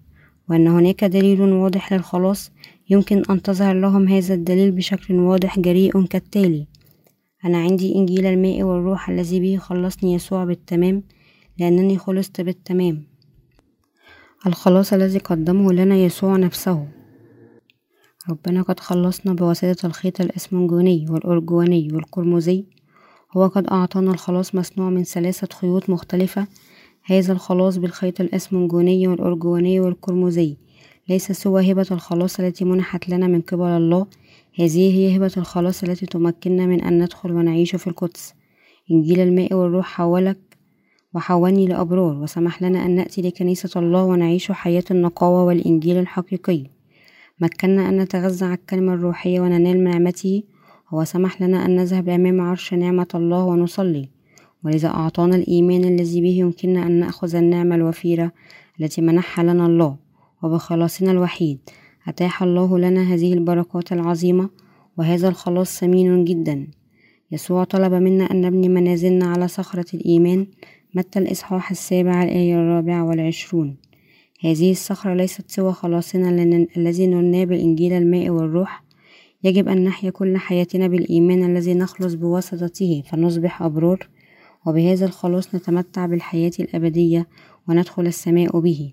وأن 0.49 0.68
هناك 0.68 1.03
دليل 1.03 1.41
واضح 1.41 1.93
للخلاص 1.93 2.51
يمكن 2.89 3.23
أن 3.29 3.41
تظهر 3.41 3.75
لهم 3.75 4.07
هذا 4.07 4.33
الدليل 4.33 4.71
بشكل 4.71 5.13
واضح 5.13 5.59
جريء 5.59 6.05
كالتالي. 6.05 6.67
أنا 7.45 7.57
عندي 7.57 7.95
إنجيل 7.95 8.25
الماء 8.25 8.63
والروح 8.63 9.09
الذي 9.09 9.39
به 9.39 9.57
خلصني 9.57 10.13
يسوع 10.13 10.45
بالتمام 10.45 11.03
لأنني 11.57 11.97
خلصت 11.97 12.41
بالتمام. 12.41 13.03
الخلاص 14.47 14.93
الذي 14.93 15.19
قدمه 15.19 15.73
لنا 15.73 15.95
يسوع 15.95 16.37
نفسه. 16.37 16.87
ربنا 18.29 18.61
قد 18.61 18.79
خلصنا 18.79 19.33
بواسطة 19.33 19.85
الخيط 19.85 20.21
الإسمنجوني 20.21 21.05
والأرجواني 21.09 21.89
والقرمزي. 21.93 22.65
هو 23.37 23.47
قد 23.47 23.67
أعطانا 23.67 24.11
الخلاص 24.11 24.55
مصنوع 24.55 24.89
من 24.89 25.03
ثلاثة 25.03 25.47
خيوط 25.55 25.89
مختلفة. 25.89 26.47
هذا 27.03 27.33
الخلاص 27.33 27.77
بالخيط 27.77 28.21
الأسمنجوني 28.21 29.07
والأرجواني 29.07 29.79
والقرمزي. 29.79 30.57
ليس 31.10 31.32
سوى 31.32 31.72
هبة 31.72 31.88
الخلاص 31.91 32.39
التي 32.39 32.66
منحت 32.66 33.10
لنا 33.10 33.28
من 33.28 33.41
قبل 33.41 33.66
الله. 33.66 34.07
هذه 34.60 34.97
هي 34.97 35.18
هبة 35.18 35.32
الخلاص 35.38 35.84
التي 35.84 36.05
تمكننا 36.05 36.66
من 36.66 36.82
أن 36.82 37.03
ندخل 37.03 37.32
ونعيش 37.32 37.76
في 37.76 37.88
القدس. 37.88 38.34
إنجيل 38.91 39.20
الماء 39.20 39.53
والروح 39.53 39.86
حولك 39.86 40.38
وحولني 41.14 41.68
لأبرار 41.68 42.16
وسمح 42.16 42.62
لنا 42.62 42.86
أن 42.86 42.95
نأتي 42.95 43.22
لكنيسة 43.22 43.80
الله 43.80 44.03
ونعيش 44.03 44.51
حياة 44.51 44.84
النقاوة 44.91 45.43
والإنجيل 45.43 45.97
الحقيقي. 45.97 46.64
مكننا 47.41 47.89
أن 47.89 47.97
نتغذى 47.97 48.45
على 48.45 48.53
الكلمة 48.53 48.93
الروحية 48.93 49.41
وننال 49.41 49.84
نعمته 49.84 50.43
هو 50.89 51.03
سمح 51.03 51.41
لنا 51.41 51.66
أن 51.66 51.76
نذهب 51.76 52.10
أمام 52.10 52.41
عرش 52.41 52.74
نعمة 52.74 53.07
الله 53.16 53.43
ونصلي. 53.45 54.10
ولذا 54.64 54.88
أعطانا 54.88 55.36
الإيمان 55.36 55.84
الذي 55.84 56.22
به 56.22 56.38
يمكننا 56.38 56.86
أن 56.86 56.91
نأخذ 56.91 57.36
النعمة 57.36 57.76
الوفيرة 57.76 58.32
التي 58.82 59.01
منحها 59.01 59.43
لنا 59.43 59.66
الله. 59.66 60.09
وبخلاصنا 60.43 61.11
الوحيد. 61.11 61.59
أتاح 62.07 62.43
الله 62.43 62.79
لنا 62.79 63.13
هذه 63.13 63.33
البركات 63.33 63.91
العظيمة 63.91 64.49
وهذا 64.97 65.27
الخلاص 65.27 65.79
ثمين 65.79 66.25
جدا. 66.25 66.67
يسوع 67.31 67.63
طلب 67.63 67.93
منا 67.93 68.31
أن 68.31 68.41
نبني 68.41 68.69
منازلنا 68.69 69.25
على 69.25 69.47
صخرة 69.47 69.85
الإيمان 69.93 70.47
متى 70.93 71.19
الإصحاح 71.19 71.71
السابع 71.71 72.23
الآية 72.23 72.55
الرابعة 72.55 73.03
والعشرون. 73.05 73.77
هذه 74.41 74.71
الصخرة 74.71 75.13
ليست 75.13 75.51
سوى 75.51 75.73
خلاصنا 75.73 76.29
الذي 76.77 77.07
نلناه 77.07 77.43
بالإنجيل 77.43 77.93
الماء 77.93 78.29
والروح. 78.29 78.83
يجب 79.43 79.67
أن 79.67 79.83
نحيا 79.83 80.09
كل 80.09 80.37
حياتنا 80.37 80.87
بالإيمان 80.87 81.51
الذي 81.51 81.73
نخلص 81.73 82.13
بواسطته 82.13 83.03
فنصبح 83.05 83.61
أبرار. 83.61 84.09
وبهذا 84.65 85.05
الخلاص 85.05 85.55
نتمتع 85.55 86.05
بالحياة 86.05 86.51
الأبدية 86.59 87.27
وندخل 87.67 88.07
السماء 88.07 88.59
به. 88.59 88.91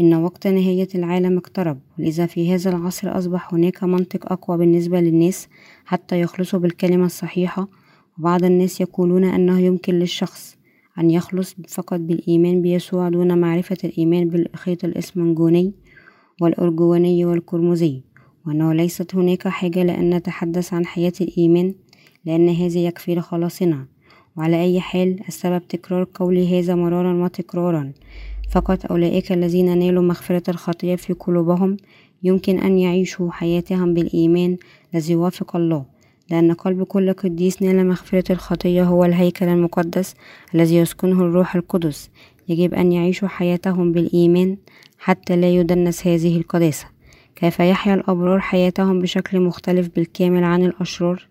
إن 0.00 0.14
وقت 0.14 0.46
نهاية 0.46 0.88
العالم 0.94 1.38
اقترب 1.38 1.78
ولذا 1.98 2.26
في 2.26 2.54
هذا 2.54 2.70
العصر 2.70 3.18
أصبح 3.18 3.54
هناك 3.54 3.84
منطق 3.84 4.32
أقوى 4.32 4.58
بالنسبة 4.58 5.00
للناس 5.00 5.48
حتى 5.84 6.20
يخلصوا 6.20 6.58
بالكلمة 6.58 7.06
الصحيحة. 7.06 7.68
وبعض 8.18 8.44
الناس 8.44 8.80
يقولون 8.80 9.24
أنه 9.24 9.60
يمكن 9.60 9.94
للشخص 9.94 10.56
أن 10.98 11.10
يخلص 11.10 11.56
فقط 11.68 12.00
بالإيمان 12.00 12.62
بيسوع 12.62 13.08
دون 13.08 13.38
معرفة 13.38 13.76
الإيمان 13.84 14.28
بالخيط 14.28 14.84
الإسمنجوني 14.84 15.72
والأرجواني 16.40 17.24
والقرمزي 17.24 18.02
وأنه 18.46 18.72
ليست 18.72 19.14
هناك 19.14 19.48
حاجة 19.48 19.82
لأن 19.82 20.14
نتحدث 20.14 20.74
عن 20.74 20.86
حياة 20.86 21.12
الإيمان 21.20 21.74
لأن 22.24 22.48
هذا 22.48 22.78
يكفي 22.80 23.14
لخلاصنا. 23.14 23.86
وعلى 24.36 24.62
أي 24.62 24.80
حال 24.80 25.20
السبب 25.28 25.68
تكرار 25.68 26.06
قولي 26.14 26.60
هذا 26.60 26.74
مرارا 26.74 27.24
وتكرارا. 27.24 27.92
فقط 28.48 28.90
أولئك 28.90 29.32
الذين 29.32 29.78
نالوا 29.78 30.02
مغفرة 30.02 30.42
الخطية 30.48 30.96
في 30.96 31.12
قلوبهم 31.12 31.76
يمكن 32.22 32.58
أن 32.58 32.78
يعيشوا 32.78 33.30
حياتهم 33.30 33.94
بالإيمان 33.94 34.56
الذي 34.94 35.12
يوافق 35.12 35.56
الله 35.56 35.96
لأن 36.30 36.52
قلب 36.52 36.82
كل 36.82 37.12
قديس 37.12 37.62
نال 37.62 37.88
مغفرة 37.88 38.32
الخطية 38.32 38.82
هو 38.82 39.04
الهيكل 39.04 39.48
المقدس 39.48 40.14
الذي 40.54 40.76
يسكنه 40.76 41.20
الروح 41.20 41.56
القدس. 41.56 42.10
يجب 42.48 42.74
أن 42.74 42.92
يعيشوا 42.92 43.28
حياتهم 43.28 43.92
بالإيمان 43.92 44.56
حتى 44.98 45.36
لا 45.36 45.50
يدنس 45.50 46.06
هذه 46.06 46.36
القداسة. 46.36 46.86
كيف 47.36 47.60
يحيا 47.60 47.94
الأبرار 47.94 48.40
حياتهم 48.40 49.00
بشكل 49.00 49.40
مختلف 49.40 49.88
بالكامل 49.96 50.44
عن 50.44 50.64
الأشرار؟ 50.64 51.28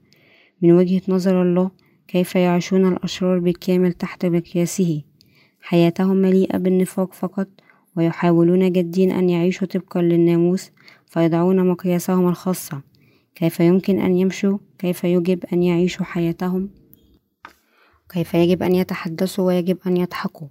من 0.61 0.72
وجهة 0.72 1.01
نظر 1.07 1.41
الله 1.41 1.72
كيف 2.07 2.36
يعيشون 2.36 2.88
الأشرار 2.88 3.39
بالكامل 3.39 3.93
تحت 3.93 4.26
مقياسه؟ 4.26 5.01
حياتهم 5.68 6.18
مليئة 6.18 6.57
بالنفاق 6.57 7.13
فقط 7.13 7.47
ويحاولون 7.97 8.72
جادين 8.72 9.11
أن 9.11 9.30
يعيشوا 9.30 9.68
طبقا 9.68 10.01
للناموس 10.01 10.72
فيضعون 11.05 11.68
مقياسهم 11.68 12.28
الخاصة. 12.28 12.82
كيف 13.36 13.59
يمكن 13.59 13.99
أن 13.99 14.18
يمشوا؟ 14.18 14.57
كيف 14.78 15.03
يجب 15.03 15.43
أن 15.53 15.63
يعيشوا 15.63 16.05
حياتهم؟ 16.05 16.70
كيف 18.09 18.34
يجب 18.34 18.63
أن 18.63 18.76
يتحدثوا 18.76 19.47
ويجب 19.47 19.78
أن 19.88 19.97
يضحكوا؟ 19.97 20.47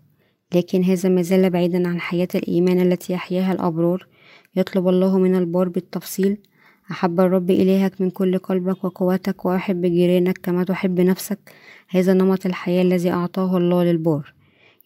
لكن 0.55 0.85
هذا 0.85 1.09
ما 1.09 1.23
زال 1.23 1.51
بعيدا 1.51 1.89
عن 1.89 2.01
حياة 2.01 2.29
الإيمان 2.35 2.81
التي 2.81 3.13
يحياها 3.13 3.53
الأبرار. 3.53 4.07
يطلب 4.57 4.89
الله 4.89 5.19
من 5.19 5.35
البار 5.35 5.69
بالتفصيل. 5.69 6.39
أحب 6.91 7.21
الرب 7.21 7.51
إلهك 7.51 8.01
من 8.01 8.11
كل 8.11 8.39
قلبك 8.39 8.85
وقوتك 8.85 9.45
وأحب 9.45 9.87
جيرانك 9.87 10.39
كما 10.39 10.65
تحب 10.65 11.01
نفسك. 11.01 11.39
هذا 11.89 12.13
نمط 12.13 12.47
الحياة 12.47 12.83
الذي 12.83 13.11
أعطاه 13.11 13.57
الله 13.57 13.85
للبار. 13.85 14.34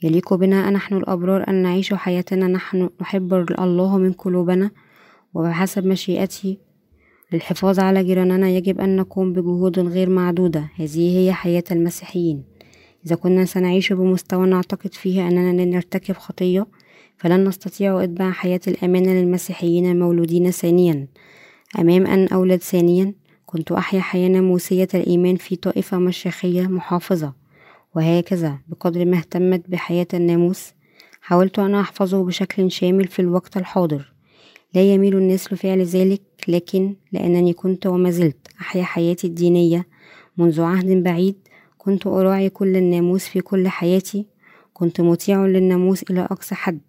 يليق 0.03 0.35
بنا 0.35 0.71
نحن 0.71 0.97
الأبرار 0.97 1.49
أن 1.49 1.55
نعيش 1.55 1.95
حياتنا 1.95 2.47
نحن 2.47 2.91
نحب 3.01 3.35
الله 3.35 3.99
من 3.99 4.13
قلوبنا. 4.13 4.71
وبحسب 5.35 5.87
مشيئته 5.87 6.57
للحفاظ 7.33 7.79
على 7.81 8.05
جيراننا 8.05 8.49
يجب 8.49 8.81
أن 8.81 8.97
نقوم 8.97 9.33
بجهود 9.33 9.79
غير 9.79 10.11
معدودة. 10.11 10.69
هذه 10.77 11.19
هي 11.19 11.33
حياة 11.33 11.65
المسيحيين. 11.71 12.45
إذا 13.07 13.17
كنا 13.17 13.45
سنعيش 13.45 13.93
بمستوى 13.93 14.47
نعتقد 14.47 14.95
فيه 14.95 15.29
أننا 15.29 15.63
لن 15.63 15.71
نرتكب 15.71 16.15
خطية 16.15 16.67
فلن 17.17 17.49
نستطيع 17.49 18.05
إتباع 18.05 18.31
حياة 18.31 18.61
الأمانة 18.69 19.13
للمسيحيين 19.13 19.91
المولودين 19.91 20.51
ثانيا. 20.51 21.07
أمام 21.79 22.07
أن 22.07 22.29
أولد 22.29 22.61
ثانيا 22.61 23.15
كنت 23.47 23.73
أحيا 23.73 24.01
حياة 24.01 24.29
ناموسية 24.29 24.89
الإيمان 24.95 25.37
في 25.37 25.57
طائفة 25.57 25.99
مشيخية 25.99 26.67
محافظة. 26.67 27.33
وهكذا 27.99 28.59
بقدر 28.69 29.05
ما 29.05 29.17
اهتمت 29.17 29.71
بحياة 29.71 30.07
الناموس 30.15 30.73
حاولت 31.21 31.59
أن 31.59 31.75
أحفظه 31.75 32.25
بشكل 32.25 32.71
شامل 32.71 33.09
في 33.09 33.19
الوقت 33.23 33.57
الحاضر. 33.57 34.13
لا 34.75 34.83
يميل 34.83 35.17
الناس 35.17 35.53
لفعل 35.53 35.83
ذلك 35.83 36.23
لكن 36.49 36.95
لأنني 37.13 37.53
كنت 37.53 37.87
وما 37.87 38.11
زلت 38.11 38.49
أحيا 38.61 38.83
حياتي 38.83 39.27
الدينية 39.27 39.87
منذ 40.37 40.61
عهد 40.61 41.03
بعيد 41.03 41.37
كنت 41.79 42.07
أراعي 42.07 42.51
كل 42.51 42.77
الناموس 42.77 43.25
في 43.25 43.41
كل 43.41 43.69
حياتي 43.69 44.27
كنت 44.73 45.01
مطيع 45.01 45.47
للناموس 45.47 46.03
إلى 46.03 46.21
أقصى 46.21 46.55
حد 46.55 46.81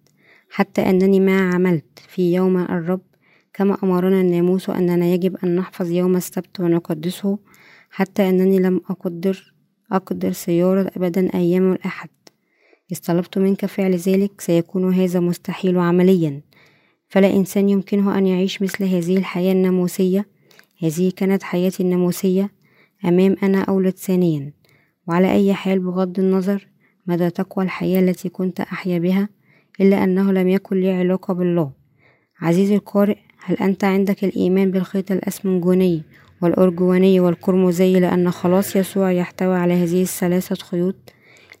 حتى 0.50 0.90
أنني 0.90 1.20
ما 1.20 1.50
عملت 1.54 1.98
في 2.08 2.34
يوم 2.34 2.56
الرب 2.56 3.00
كما 3.54 3.76
أمرنا 3.82 4.20
الناموس 4.20 4.70
أننا 4.70 5.06
يجب 5.06 5.36
أن 5.44 5.56
نحفظ 5.56 5.90
يوم 5.90 6.16
السبت 6.16 6.60
ونقدسه 6.60 7.38
حتى 7.90 8.28
أنني 8.28 8.58
لم 8.58 8.80
أقدر 8.90 9.54
أقدر 9.92 10.32
سيارة 10.32 10.90
أبدا 10.96 11.34
أيام 11.34 11.72
الأحد. 11.72 12.08
إذ 12.92 12.98
طلبت 12.98 13.38
منك 13.38 13.66
فعل 13.66 13.94
ذلك 13.94 14.40
سيكون 14.40 14.94
هذا 14.94 15.20
مستحيل 15.20 15.78
عمليا. 15.78 16.40
فلا 17.08 17.32
إنسان 17.36 17.68
يمكنه 17.68 18.18
أن 18.18 18.26
يعيش 18.26 18.62
مثل 18.62 18.84
هذه 18.84 19.16
الحياة 19.16 19.52
الناموسية. 19.52 20.26
هذه 20.82 21.12
كانت 21.16 21.42
حياتي 21.42 21.82
الناموسية 21.82 22.50
أمام 23.04 23.36
أنا 23.42 23.62
أولد 23.62 23.96
ثانيا. 23.96 24.52
وعلى 25.06 25.32
أي 25.32 25.54
حال 25.54 25.78
بغض 25.78 26.18
النظر 26.18 26.68
مدى 27.06 27.30
تقوى 27.30 27.64
الحياة 27.64 28.00
التي 28.00 28.28
كنت 28.28 28.60
أحيا 28.60 28.98
بها؟ 28.98 29.28
إلا 29.80 30.04
أنه 30.04 30.32
لم 30.32 30.48
يكن 30.48 30.80
لي 30.80 30.90
علاقة 30.92 31.34
بالله. 31.34 31.72
عزيزي 32.40 32.74
القارئ 32.74 33.16
هل 33.44 33.56
أنت 33.56 33.84
عندك 33.84 34.24
الإيمان 34.24 34.70
بالخيط 34.70 35.12
الأسمنجوني؟ 35.12 36.02
والأرجواني 36.42 37.20
والقرمزي 37.20 38.00
لأن 38.00 38.30
خلاص 38.30 38.76
يسوع 38.76 39.12
يحتوي 39.12 39.56
على 39.56 39.74
هذه 39.74 40.02
الثلاثة 40.02 40.54
خيوط. 40.54 41.12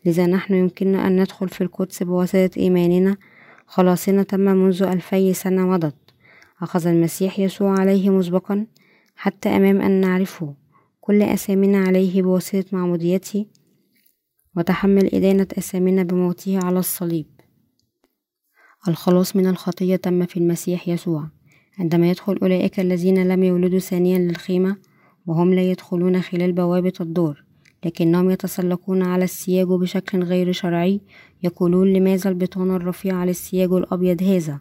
لذا 0.04 0.26
نحن 0.26 0.54
يمكننا 0.54 1.06
أن 1.06 1.20
ندخل 1.20 1.48
في 1.48 1.60
القدس 1.60 2.02
بواسطة 2.02 2.50
إيماننا. 2.56 3.16
خلاصنا 3.66 4.22
تم 4.22 4.40
منذ 4.40 4.82
ألفي 4.82 5.34
سنة 5.34 5.66
مضت 5.66 5.96
أخذ 6.62 6.86
المسيح 6.86 7.38
يسوع 7.38 7.78
عليه 7.78 8.10
مسبقا 8.10 8.66
حتى 9.16 9.48
أمام 9.48 9.80
أن 9.80 10.00
نعرفه. 10.00 10.54
كل 11.00 11.22
أسامنا 11.22 11.78
عليه 11.78 12.22
بواسطة 12.22 12.64
معموديته 12.72 13.46
وتحمل 14.56 15.14
إدانة 15.14 15.46
أسامنا 15.58 16.02
بموته 16.02 16.58
على 16.64 16.78
الصليب. 16.78 17.26
الخلاص 18.88 19.36
من 19.36 19.46
الخطية 19.46 19.96
تم 19.96 20.26
في 20.26 20.36
المسيح 20.36 20.88
يسوع. 20.88 21.39
عندما 21.80 22.10
يدخل 22.10 22.38
أولئك 22.42 22.80
الذين 22.80 23.28
لم 23.28 23.42
يولدوا 23.42 23.78
ثانيا 23.78 24.18
للخيمة 24.18 24.76
وهم 25.26 25.54
لا 25.54 25.70
يدخلون 25.70 26.20
خلال 26.20 26.52
بوابة 26.52 26.92
الدور 27.00 27.44
لكنهم 27.84 28.30
يتسلقون 28.30 29.02
على 29.02 29.24
السياج 29.24 29.66
بشكل 29.68 30.22
غير 30.22 30.52
شرعي 30.52 31.00
يقولون 31.42 31.92
لماذا 31.92 32.30
البطانة 32.30 32.76
الرفيعة 32.76 33.16
على 33.16 33.30
السياج 33.30 33.72
الأبيض 33.72 34.22
هذا؟ 34.22 34.60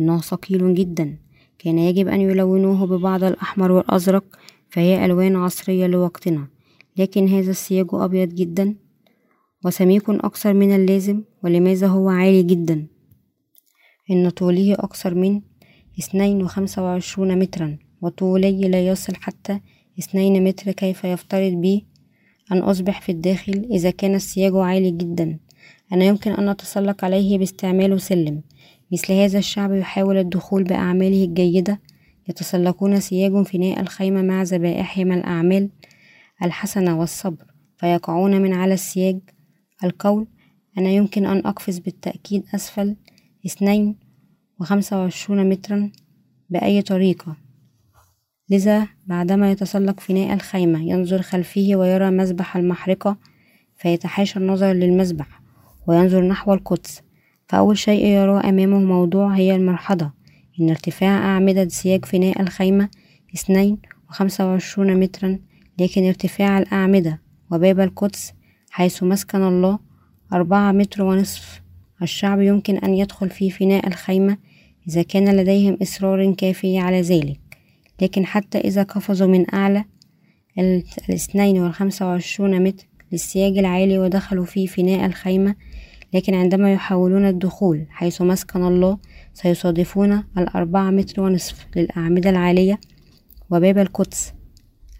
إنه 0.00 0.20
ثقيل 0.20 0.74
جدا. 0.74 1.18
كان 1.58 1.78
يجب 1.78 2.08
أن 2.08 2.20
يلونوه 2.20 2.86
ببعض 2.86 3.24
الأحمر 3.24 3.72
والأزرق 3.72 4.24
فهي 4.68 5.04
ألوان 5.04 5.36
عصرية 5.36 5.86
لوقتنا. 5.86 6.48
لكن 6.96 7.28
هذا 7.28 7.50
السياج 7.50 7.86
أبيض 7.92 8.28
جدا؟ 8.28 8.74
وسميك 9.64 10.10
أكثر 10.10 10.54
من 10.54 10.74
اللازم 10.74 11.22
ولماذا 11.44 11.86
هو 11.86 12.08
عالي 12.08 12.42
جدا؟ 12.42 12.86
إن 14.10 14.30
طوله 14.30 14.74
أكثر 14.74 15.14
من 15.14 15.40
اثنين 16.00 16.42
وخمسة 16.42 16.82
وعشرون 16.82 17.38
مترا 17.38 17.78
وطولي 18.02 18.68
لا 18.68 18.86
يصل 18.86 19.14
حتى 19.14 19.60
اثنين 19.98 20.44
متر 20.44 20.72
كيف 20.72 21.04
يفترض 21.04 21.52
بي؟ 21.52 21.86
أن 22.52 22.58
أصبح 22.58 23.00
في 23.00 23.12
الداخل 23.12 23.68
إذا 23.70 23.90
كان 23.90 24.14
السياج 24.14 24.52
عالي 24.54 24.90
جدا. 24.90 25.38
أنا 25.92 26.04
يمكن 26.04 26.30
أن 26.32 26.48
أتسلق 26.48 27.04
عليه 27.04 27.38
باستعمال 27.38 28.00
سلم. 28.00 28.42
مثل 28.92 29.12
هذا 29.12 29.38
الشعب 29.38 29.72
يحاول 29.74 30.16
الدخول 30.16 30.64
بأعماله 30.64 31.24
الجيدة. 31.24 31.80
يتسلقون 32.28 33.00
سياج 33.00 33.42
فناء 33.46 33.80
الخيمة 33.80 34.22
مع 34.22 34.42
ذبائحهم 34.42 35.12
الأعمال 35.12 35.70
الحسنة 36.42 37.00
والصبر 37.00 37.44
فيقعون 37.76 38.42
من 38.42 38.52
على 38.52 38.74
السياج. 38.74 39.18
القول 39.84 40.26
أنا 40.78 40.90
يمكن 40.90 41.26
أن 41.26 41.38
أقفز 41.46 41.78
بالتأكيد 41.78 42.44
أسفل 42.54 42.96
اثنين 43.46 44.09
وخمسة 44.60 44.98
وعشرون 44.98 45.48
مترا 45.48 45.90
بأي 46.50 46.82
طريقة. 46.82 47.36
لذا 48.50 48.88
بعدما 49.06 49.52
يتسلق 49.52 50.00
فناء 50.00 50.34
الخيمة 50.34 50.82
ينظر 50.82 51.22
خلفه 51.22 51.70
ويرى 51.74 52.10
مذبح 52.10 52.56
المحرقة 52.56 53.16
فيتحاشى 53.76 54.38
النظر 54.38 54.72
للمذبح 54.72 55.40
وينظر 55.86 56.24
نحو 56.24 56.54
القدس. 56.54 57.02
فأول 57.48 57.78
شيء 57.78 58.06
يراه 58.06 58.48
أمامه 58.48 58.78
موضوع 58.78 59.34
هي 59.34 59.56
المرحضة 59.56 60.12
إن 60.60 60.70
ارتفاع 60.70 61.18
أعمدة 61.18 61.68
سياج 61.68 62.04
فناء 62.04 62.42
الخيمة 62.42 62.88
اثنين 63.34 63.78
وخمسة 64.08 64.46
وعشرون 64.46 65.00
مترا 65.00 65.38
لكن 65.78 66.06
ارتفاع 66.06 66.58
الأعمدة 66.58 67.22
وباب 67.52 67.80
القدس 67.80 68.32
حيث 68.70 69.02
مسكن 69.02 69.42
الله 69.42 69.78
أربعة 70.32 70.72
متر 70.72 71.02
ونصف. 71.02 71.62
الشعب 72.02 72.40
يمكن 72.40 72.76
أن 72.76 72.94
يدخل 72.94 73.30
في 73.30 73.50
فناء 73.50 73.88
الخيمة 73.88 74.36
إذا 74.88 75.02
كان 75.02 75.36
لديهم 75.36 75.78
إصرار 75.82 76.34
كافي 76.34 76.78
على 76.78 77.00
ذلك. 77.00 77.40
لكن 78.02 78.26
حتى 78.26 78.58
إذا 78.58 78.82
قفزوا 78.82 79.26
من 79.26 79.54
أعلى 79.54 79.84
الاثنين 80.58 81.62
والخمسة 81.62 82.06
وعشرون 82.06 82.62
متر 82.62 82.86
للسياج 83.12 83.58
العالي 83.58 83.98
ودخلوا 83.98 84.44
في 84.44 84.66
فناء 84.66 85.06
الخيمة 85.06 85.54
لكن 86.14 86.34
عندما 86.34 86.72
يحاولون 86.72 87.26
الدخول 87.26 87.86
حيث 87.90 88.22
مسكن 88.22 88.64
الله 88.64 88.98
سيصادفون 89.34 90.24
الأربعة 90.38 90.90
متر 90.90 91.22
ونصف 91.22 91.66
للأعمدة 91.76 92.30
العالية 92.30 92.80
وباب 93.50 93.78
القدس. 93.78 94.32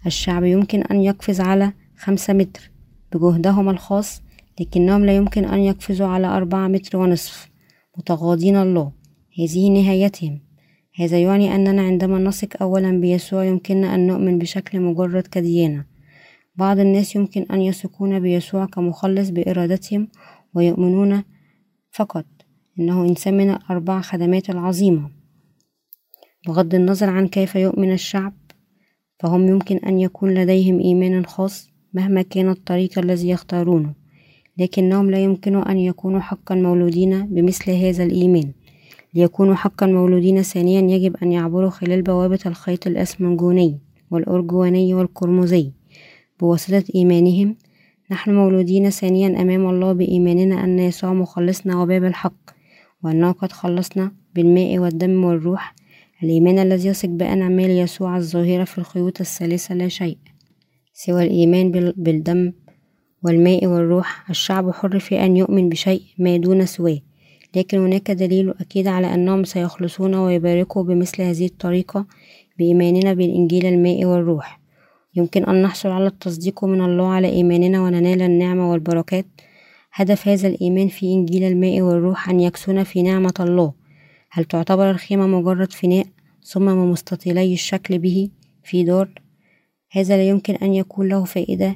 الشعب 0.05 0.43
يمكن 0.43 0.81
أن 0.81 1.01
يقفز 1.01 1.41
على 1.41 1.73
خمسة 1.97 2.33
متر 2.33 2.71
بجهدهم 3.13 3.69
الخاص 3.69 4.21
لكنهم 4.59 5.05
لا 5.05 5.15
يمكن 5.15 5.45
أن 5.45 5.59
يقفزوا 5.59 6.07
على 6.07 6.27
أربعة 6.27 6.67
متر 6.67 6.97
ونصف. 6.97 7.49
متغاضين 7.97 8.57
الله. 8.57 8.91
هذه 9.41 9.69
نهايتهم. 9.69 10.39
هذا 10.95 11.21
يعني 11.21 11.55
أننا 11.55 11.81
عندما 11.81 12.19
نثق 12.19 12.61
أولا 12.61 12.91
بيسوع 12.91 13.45
يمكننا 13.45 13.95
أن 13.95 14.07
نؤمن 14.07 14.37
بشكل 14.37 14.79
مجرد 14.79 15.27
كديانة. 15.27 15.85
بعض 16.55 16.79
الناس 16.79 17.15
يمكن 17.15 17.45
أن 17.51 17.61
يثقون 17.61 18.19
بيسوع 18.19 18.65
كمخلص 18.65 19.29
بإرادتهم 19.29 20.07
ويؤمنون 20.53 21.23
فقط. 21.91 22.25
إنه 22.79 23.05
إنسان 23.05 23.37
من 23.37 23.49
الأربع 23.49 24.01
خدمات 24.01 24.49
العظيمة. 24.49 25.09
بغض 26.47 26.75
النظر 26.75 27.09
عن 27.09 27.27
كيف 27.27 27.55
يؤمن 27.55 27.93
الشعب 27.93 28.33
فهم 29.19 29.47
يمكن 29.47 29.77
أن 29.77 29.99
يكون 29.99 30.33
لديهم 30.33 30.79
إيمان 30.79 31.25
خاص 31.25 31.71
مهما 31.93 32.21
كان 32.21 32.49
الطريق 32.49 32.99
الذي 32.99 33.29
يختارونه 33.29 33.93
لكنهم 34.57 35.11
لا 35.11 35.23
يمكن 35.23 35.55
أن 35.55 35.77
يكونوا 35.77 36.19
حقا 36.19 36.55
مولودين 36.55 37.25
بمثل 37.25 37.71
هذا 37.71 38.03
الإيمان. 38.03 38.53
ليكونوا 39.13 39.55
حقا 39.55 39.85
مولودين 39.85 40.41
ثانيا 40.41 40.81
يجب 40.95 41.15
أن 41.23 41.31
يعبروا 41.31 41.69
خلال 41.69 42.01
بوابة 42.01 42.39
الخيط 42.45 42.87
الأسمنجوني 42.87 43.79
والأرجواني 44.11 44.93
والقرمزي. 44.93 45.71
بواسطة 46.39 46.83
إيمانهم 46.95 47.55
نحن 48.11 48.35
مولودين 48.35 48.89
ثانيا 48.89 49.41
أمام 49.41 49.69
الله 49.69 49.93
بإيماننا 49.93 50.63
أن 50.63 50.79
يسوع 50.79 51.13
مخلصنا 51.13 51.81
وباب 51.81 52.03
الحق 52.03 52.51
وأنه 53.03 53.31
قد 53.31 53.51
خلصنا 53.51 54.11
بالماء 54.35 54.79
والدم 54.79 55.23
والروح. 55.23 55.75
الإيمان 56.23 56.59
الذي 56.59 56.87
يثق 56.87 57.09
بأن 57.09 57.41
أعمال 57.41 57.69
يسوع 57.69 58.17
الظاهرة 58.17 58.63
في 58.63 58.77
الخيوط 58.77 59.19
الثالثة 59.21 59.75
لا 59.75 59.87
شيء 59.87 60.17
سوى 60.93 61.23
الإيمان 61.23 61.71
بالدم 61.97 62.53
والماء 63.23 63.65
والروح. 63.65 64.29
الشعب 64.29 64.71
حر 64.71 64.99
في 64.99 65.25
أن 65.25 65.37
يؤمن 65.37 65.69
بشيء 65.69 66.01
ما 66.17 66.37
دون 66.37 66.65
سواه. 66.65 66.99
لكن 67.55 67.77
هناك 67.77 68.11
دليل 68.11 68.49
أكيد 68.49 68.87
على 68.87 69.13
أنهم 69.13 69.43
سيخلصون 69.43 70.15
ويباركوا 70.15 70.83
بمثل 70.83 71.21
هذه 71.21 71.45
الطريقة 71.45 72.05
بإيماننا 72.59 73.13
بالإنجيل 73.13 73.65
الماء 73.65 74.05
والروح. 74.05 74.61
يمكن 75.15 75.43
أن 75.43 75.61
نحصل 75.61 75.89
على 75.89 76.07
التصديق 76.07 76.65
من 76.65 76.81
الله 76.81 77.07
على 77.07 77.29
إيماننا 77.29 77.81
وننال 77.81 78.21
النعمة 78.21 78.71
والبركات. 78.71 79.25
هدف 79.93 80.27
هذا 80.27 80.47
الإيمان 80.47 80.87
في 80.87 81.13
إنجيل 81.13 81.43
الماء 81.43 81.81
والروح 81.81 82.29
أن 82.29 82.39
يكسون 82.39 82.83
في 82.83 83.01
نعمة 83.01 83.33
الله. 83.39 83.73
هل 84.31 84.45
تعتبر 84.45 84.91
الخيمة 84.91 85.27
مجرد 85.27 85.73
فناء 85.73 86.05
صمم 86.41 86.91
مستطيلي 86.91 87.53
الشكل 87.53 87.99
به 87.99 88.29
في 88.63 88.83
دار؟ 88.83 89.09
هذا 89.91 90.17
لا 90.17 90.29
يمكن 90.29 90.55
أن 90.55 90.73
يكون 90.73 91.07
له 91.07 91.23
فائدة 91.23 91.75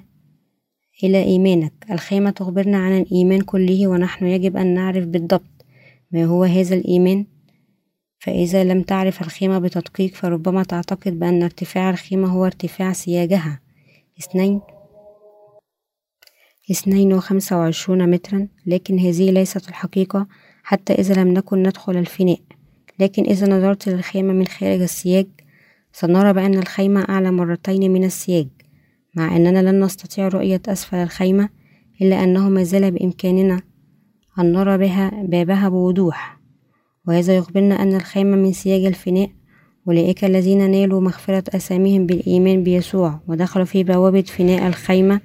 إلى 1.04 1.24
إيمانك. 1.24 1.74
الخيمة 1.92 2.30
تخبرنا 2.30 2.78
عن 2.78 3.02
الإيمان 3.02 3.42
كله 3.42 3.88
ونحن 3.88 4.26
يجب 4.26 4.58
أن 4.58 4.74
نعرف 4.74 5.06
بالضبط. 5.06 5.55
ما 6.16 6.26
هو 6.26 6.44
هذا 6.44 6.76
الإيمان؟ 6.76 7.26
فإذا 8.20 8.64
لم 8.64 8.82
تعرف 8.82 9.22
الخيمة 9.22 9.60
بتدقيق 9.60 10.14
فربما 10.14 10.64
تعتقد 10.64 11.20
بأن 11.20 11.44
ارتفاع 11.44 11.90
الخيمة 11.90 12.28
هو 12.28 12.46
ارتفاع 12.46 12.94
سياجها. 12.94 13.60
اثنين 14.20 14.62
اثنين 16.72 17.14
وخمسة 17.14 17.58
وعشرون 17.58 18.10
مترا 18.10 18.48
لكن 18.66 19.00
هذه 19.00 19.32
ليست 19.32 19.70
الحقيقة 19.70 20.28
حتى 20.64 20.94
إذا 20.94 21.24
لم 21.24 21.28
نكن 21.28 21.64
ندخل 21.64 21.98
الفناء. 21.98 22.40
لكن 23.00 23.24
إذا 23.24 23.48
نظرت 23.48 23.90
للخيمة 23.90 24.34
من 24.34 24.48
خارج 24.48 24.82
السياج 24.82 25.28
سنرى 25.94 26.34
بأن 26.34 26.54
الخيمة 26.54 27.06
أعلى 27.10 27.32
مرتين 27.32 27.92
من 27.92 28.04
السياج. 28.04 28.48
مع 29.16 29.36
أننا 29.36 29.72
لن 29.72 29.84
نستطيع 29.84 30.28
رؤية 30.28 30.62
أسفل 30.68 30.98
الخيمة 30.98 31.50
إلا 32.02 32.24
أنه 32.24 32.50
ما 32.50 32.64
زال 32.64 32.92
بإمكاننا 32.92 33.62
أن 34.40 34.54
نرى 34.54 34.78
بها 34.78 35.24
بابها 35.24 35.70
بوضوح 35.70 36.40
وهذا 37.08 37.36
يخبرنا 37.36 37.82
أن 37.82 37.96
الخيمة 37.96 38.36
من 38.36 38.52
سياج 38.52 38.86
الفناء 38.86 39.30
أولئك 39.88 40.26
الذين 40.26 40.72
نالوا 40.72 41.02
مغفرة 41.02 41.44
أساميهم 41.56 42.06
بالإيمان 42.06 42.64
بيسوع 42.64 43.20
ودخلوا 43.28 43.66
في 43.66 43.84
بوابة 43.84 44.22
فناء 44.22 44.68
الخيمة 44.68 45.22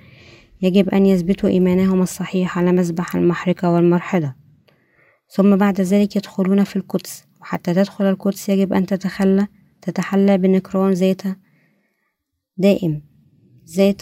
يجب 0.62 0.88
أن 0.88 1.06
يثبتوا 1.06 1.48
إيمانهم 1.48 2.02
الصحيح 2.02 2.58
على 2.58 2.72
مذبح 2.72 3.16
المحرقة 3.16 3.70
والمرحضة. 3.72 4.34
ثم 5.28 5.56
بعد 5.56 5.80
ذلك 5.80 6.16
يدخلون 6.16 6.64
في 6.64 6.76
القدس 6.76 7.24
وحتى 7.40 7.74
تدخل 7.74 8.04
القدس 8.04 8.48
يجب 8.48 8.72
أن 8.72 8.86
تتخلى 8.86 9.46
تتحلى 9.82 10.38
بنكران 10.38 10.92
ذات 10.92 11.22
دائم 12.56 13.02
ذات 13.76 14.00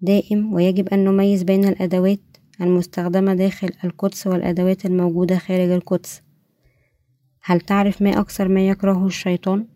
دائم 0.00 0.52
ويجب 0.52 0.88
أن 0.88 1.04
نميز 1.04 1.42
بين 1.42 1.64
الأدوات 1.64 2.20
المستخدمة 2.60 3.34
داخل 3.34 3.70
القدس 3.84 4.26
والأدوات 4.26 4.86
الموجودة 4.86 5.38
خارج 5.38 5.70
القدس. 5.70 6.22
هل 7.42 7.60
تعرف 7.60 8.02
ما 8.02 8.20
أكثر 8.20 8.48
ما 8.48 8.68
يكرهه 8.68 9.06
الشيطان؟ 9.06 9.66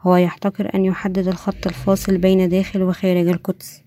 هو 0.00 0.16
يحتقر 0.16 0.74
أن 0.74 0.84
يحدد 0.84 1.28
الخط 1.28 1.66
الفاصل 1.66 2.18
بين 2.18 2.48
داخل 2.48 2.82
وخارج 2.82 3.28
القدس. 3.28 3.82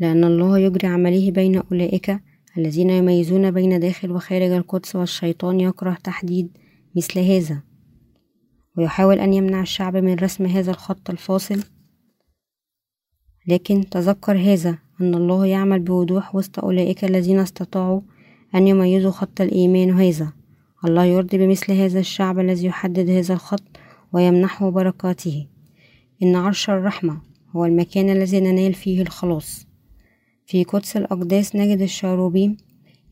لأن 0.00 0.24
الله 0.24 0.58
يجري 0.58 0.88
عمله 0.88 1.30
بين 1.30 1.62
أولئك 1.72 2.20
الذين 2.58 2.90
يميزون 2.90 3.50
بين 3.50 3.80
داخل 3.80 4.10
وخارج 4.10 4.50
القدس 4.50 4.96
والشيطان 4.96 5.60
يكره 5.60 5.98
تحديد 6.04 6.58
مثل 6.96 7.18
هذا. 7.18 7.62
ويحاول 8.78 9.18
أن 9.18 9.32
يمنع 9.32 9.60
الشعب 9.60 9.96
من 9.96 10.14
رسم 10.14 10.46
هذا 10.46 10.70
الخط 10.70 11.10
الفاصل. 11.10 11.62
لكن 13.48 13.88
تذكر 13.90 14.36
هذا 14.36 14.78
أن 15.00 15.14
الله 15.14 15.46
يعمل 15.46 15.78
بوضوح 15.78 16.34
وسط 16.34 16.58
أولئك 16.58 17.04
الذين 17.04 17.38
استطاعوا 17.38 18.00
أن 18.54 18.68
يميزوا 18.68 19.10
خط 19.10 19.40
الإيمان 19.40 19.90
هذا. 19.90 20.32
الله 20.84 21.04
يرضي 21.04 21.38
بمثل 21.38 21.72
هذا 21.72 22.00
الشعب 22.00 22.38
الذي 22.38 22.66
يحدد 22.66 23.10
هذا 23.10 23.34
الخط 23.34 23.62
ويمنحه 24.12 24.70
بركاته. 24.70 25.46
إن 26.22 26.36
عرش 26.36 26.70
الرحمة 26.70 27.20
هو 27.56 27.64
المكان 27.64 28.10
الذي 28.10 28.40
ننال 28.40 28.74
فيه 28.74 29.02
الخلاص. 29.02 29.66
في 30.46 30.64
قدس 30.64 30.96
الأقداس 30.96 31.56
نجد 31.56 31.80
الشاروبيم 31.80 32.56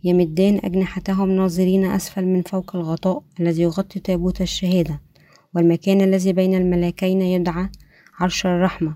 يمدان 0.04 0.60
أجنحتهم 0.64 1.30
ناظرين 1.30 1.84
أسفل 1.84 2.26
من 2.26 2.42
فوق 2.42 2.76
الغطاء 2.76 3.22
الذي 3.40 3.62
يغطي 3.62 4.00
تابوت 4.00 4.40
الشهادة 4.40 5.00
والمكان 5.54 6.00
الذي 6.00 6.32
بين 6.32 6.54
الملاكين 6.54 7.22
يدعى 7.22 7.68
عرش 8.20 8.46
الرحمة. 8.46 8.94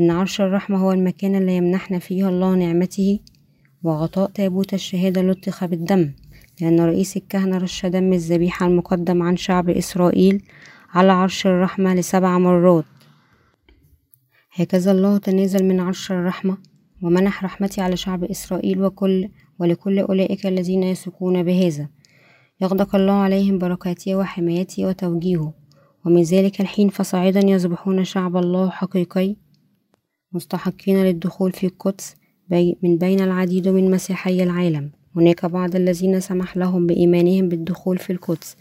إن 0.00 0.10
عرش 0.10 0.40
الرحمة 0.40 0.78
هو 0.78 0.92
المكان 0.92 1.34
اللي 1.34 1.56
يمنحنا 1.56 1.98
فيه 1.98 2.28
الله 2.28 2.54
نعمته 2.54 3.18
وغطاء 3.82 4.30
تابوت 4.30 4.74
الشهادة 4.74 5.22
لطخ 5.22 5.64
بالدم 5.64 6.12
لأن 6.60 6.80
رئيس 6.80 7.16
الكهنة 7.16 7.58
رش 7.58 7.86
دم 7.86 8.12
الذبيحة 8.12 8.66
المقدم 8.66 9.22
عن 9.22 9.36
شعب 9.36 9.70
إسرائيل 9.70 10.42
على 10.90 11.12
عرش 11.12 11.46
الرحمة 11.46 11.94
لسبع 11.94 12.38
مرات. 12.38 12.84
هكذا 14.52 14.92
الله 14.92 15.18
تنازل 15.18 15.64
من 15.64 15.80
عرش 15.80 16.12
الرحمة 16.12 16.56
ومنح 17.02 17.44
رحمتي 17.44 17.80
على 17.80 17.96
شعب 17.96 18.24
إسرائيل 18.24 18.82
وكل 18.82 19.28
ولكل 19.58 19.98
أولئك 19.98 20.46
الذين 20.46 20.82
يثقون 20.82 21.42
بهذا. 21.42 21.88
يغدق 22.60 22.94
الله 22.96 23.12
عليهم 23.12 23.58
بركاته 23.58 24.16
وحمايته 24.16 24.86
وتوجيهه 24.86 25.52
ومن 26.04 26.22
ذلك 26.22 26.60
الحين 26.60 26.88
فصاعدا 26.88 27.46
يصبحون 27.46 28.04
شعب 28.04 28.36
الله 28.36 28.70
حقيقي 28.70 29.36
مستحقين 30.32 31.04
للدخول 31.04 31.52
في 31.52 31.66
القدس 31.66 32.14
من 32.82 32.98
بين 32.98 33.20
العديد 33.20 33.68
من 33.68 33.90
مسيحي 33.90 34.42
العالم. 34.42 34.90
هناك 35.16 35.46
بعض 35.46 35.76
الذين 35.76 36.20
سمح 36.20 36.56
لهم 36.56 36.86
بإيمانهم 36.86 37.48
بالدخول 37.48 37.98
في 37.98 38.12
القدس 38.12 38.56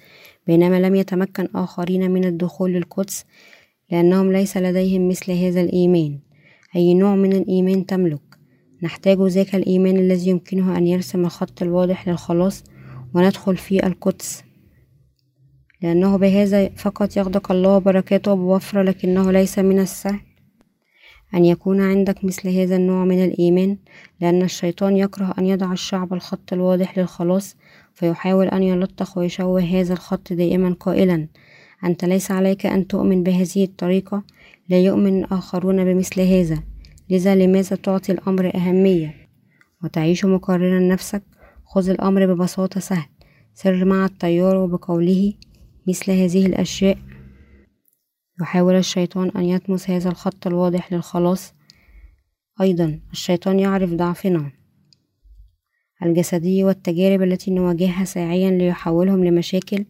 بينما 0.48 0.80
لم 0.80 0.96
يتمكن 0.96 1.48
آخرين 1.56 2.12
من 2.12 2.26
الدخول 2.26 2.74
للقدس 2.74 3.26
لأنهم 3.92 4.32
ليس 4.32 4.58
لديهم 4.58 5.08
مثل 5.10 5.32
هذا 5.32 5.62
الإيمان. 5.62 6.20
أي 6.76 6.94
نوع 6.94 7.16
من 7.16 7.34
الإيمان 7.34 7.86
تملك؟ 7.86 8.22
نحتاج 8.84 9.22
ذاك 9.22 9.56
الإيمان 9.56 9.98
الذي 9.98 10.30
يمكنه 10.30 10.78
أن 10.78 10.88
يرسم 10.88 11.26
الخط 11.26 11.62
الواضح 11.62 12.10
للخلاص 12.10 12.64
وندخل 13.14 13.58
في 13.58 13.88
القدس. 13.88 14.44
لأنه 15.82 16.18
بهذا 16.18 16.70
فقط 16.70 17.18
يغدق 17.18 17.52
الله 17.52 17.78
بركاته 17.78 18.34
بوفرة 18.34 18.84
لكنه 18.84 19.32
ليس 19.32 19.60
من 19.60 19.80
السهل. 19.80 20.29
أن 21.34 21.46
يكون 21.46 21.82
عندك 21.82 22.26
مثل 22.26 22.50
هذا 22.50 22.76
النوع 22.76 23.06
من 23.06 23.24
الإيمان 23.24 23.78
لأن 24.22 24.42
الشيطان 24.42 24.98
يكره 24.98 25.34
أن 25.40 25.46
يضع 25.46 25.72
الشعب 25.72 26.14
الخط 26.14 26.54
الواضح 26.54 26.98
للخلاص 27.00 27.56
فيحاول 27.94 28.48
أن 28.48 28.64
يلطخ 28.64 29.18
ويشوه 29.18 29.62
هذا 29.62 29.94
الخط 29.94 30.34
دائما 30.34 30.76
قائلا. 30.80 31.28
أنت 31.84 32.06
ليس 32.06 32.32
عليك 32.32 32.66
أن 32.66 32.88
تؤمن 32.88 33.24
بهذه 33.24 33.64
الطريقة 33.64 34.24
لا 34.70 34.80
يؤمن 34.80 35.24
الآخرون 35.24 35.86
بمثل 35.86 36.22
هذا. 36.22 36.64
لذا 37.10 37.36
لماذا 37.36 37.76
تعطي 37.76 38.12
الأمر 38.12 38.56
أهمية؟ 38.56 39.16
وتعيش 39.84 40.26
مقررا 40.26 40.80
نفسك؟ 40.80 41.24
خذ 41.66 41.90
الأمر 41.90 42.34
ببساطة 42.34 42.80
سهل. 42.80 43.06
سر 43.54 43.86
مع 43.86 44.06
التيار 44.06 44.56
وبقوله 44.56 45.34
مثل 45.88 46.12
هذه 46.12 46.46
الأشياء. 46.46 46.98
يحاول 48.42 48.76
الشيطان 48.76 49.32
أن 49.36 49.44
يطمس 49.44 49.90
هذا 49.90 50.10
الخط 50.10 50.48
الواضح 50.48 50.94
للخلاص. 50.94 51.54
أيضا 52.62 53.00
الشيطان 53.12 53.60
يعرف 53.60 53.94
ضعفنا 53.94 54.52
الجسدي 56.04 56.64
والتجارب 56.64 57.22
التي 57.22 57.52
نواجهها 57.52 58.06
ساعيا 58.06 58.52
ليحولهم 58.52 59.26
لمشاكل. 59.26 59.86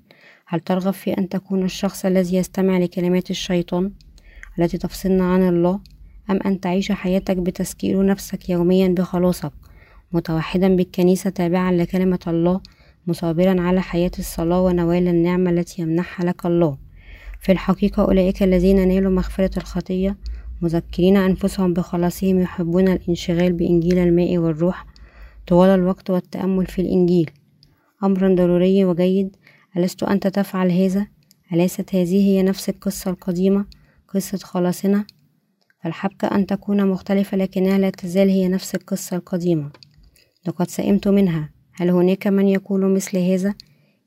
هل 0.48 0.60
ترغب 0.60 0.94
في 0.94 1.18
أن 1.18 1.30
تكون 1.30 1.64
الشخص 1.64 2.06
الذي 2.06 2.36
يستمع 2.36 2.78
لكلمات 2.78 3.32
الشيطان 3.32 3.92
التي 4.60 4.78
تفصلنا 4.78 5.34
عن 5.34 5.48
الله؟ 5.48 5.80
أم 6.30 6.40
أن 6.46 6.60
تعيش 6.60 6.92
حياتك 6.92 7.38
بتذكير 7.38 8.06
نفسك 8.06 8.50
يوميا 8.50 8.88
بخلاصك 8.88 9.52
متوحدا 10.12 10.76
بالكنيسة 10.76 11.30
تابعا 11.30 11.72
لكلمة 11.72 12.20
الله 12.28 12.62
مصابرا 13.08 13.62
على 13.62 13.82
حياة 13.82 14.12
الصلاة 14.20 14.62
ونوال 14.62 15.08
النعمة 15.08 15.50
التي 15.52 15.82
يمنحها 15.82 16.26
لك 16.26 16.46
الله؟ 16.46 16.89
في 17.40 17.52
الحقيقة 17.52 18.04
أولئك 18.04 18.44
الذين 18.44 18.88
نالوا 18.88 19.12
مغفرة 19.12 19.52
الخطية 19.58 20.18
مذكرين 20.62 21.18
أنفسهم 21.18 21.74
بخلاصهم 21.74 22.40
يحبون 22.40 22.88
الانشغال 22.88 23.54
بإنجيل 23.54 23.98
الماء 23.98 24.38
والروح 24.38 24.86
طوال 25.48 25.70
الوقت 25.70 26.10
والتأمل 26.10 26.66
في 26.66 26.82
الإنجيل 26.82 27.32
أمر 28.04 28.36
ضروري 28.36 28.86
وجيد 28.86 29.36
ألست 29.78 30.04
أنت 30.04 30.28
تفعل 30.28 30.72
هذا؟ 30.72 31.08
أليست 31.54 31.96
هذه 31.96 32.28
هي 32.28 32.44
نفس 32.44 32.70
القصة 32.70 33.12
القديمة 33.12 33.66
قصة 34.08 34.38
خلاصنا؟ 34.38 35.06
فالحبكة 35.84 36.28
أن 36.28 36.46
تكون 36.46 36.88
مختلفة 36.88 37.38
لكنها 37.38 37.78
لا 37.78 37.90
تزال 37.90 38.30
هي 38.30 38.48
نفس 38.48 38.76
القصة 38.76 39.16
القديمة 39.18 39.70
لقد 40.48 40.70
سئمت 40.70 41.08
منها 41.08 41.50
هل 41.74 41.90
هناك 41.90 42.28
من 42.28 42.48
يقول 42.48 42.94
مثل 42.94 43.18
هذا؟ 43.18 43.56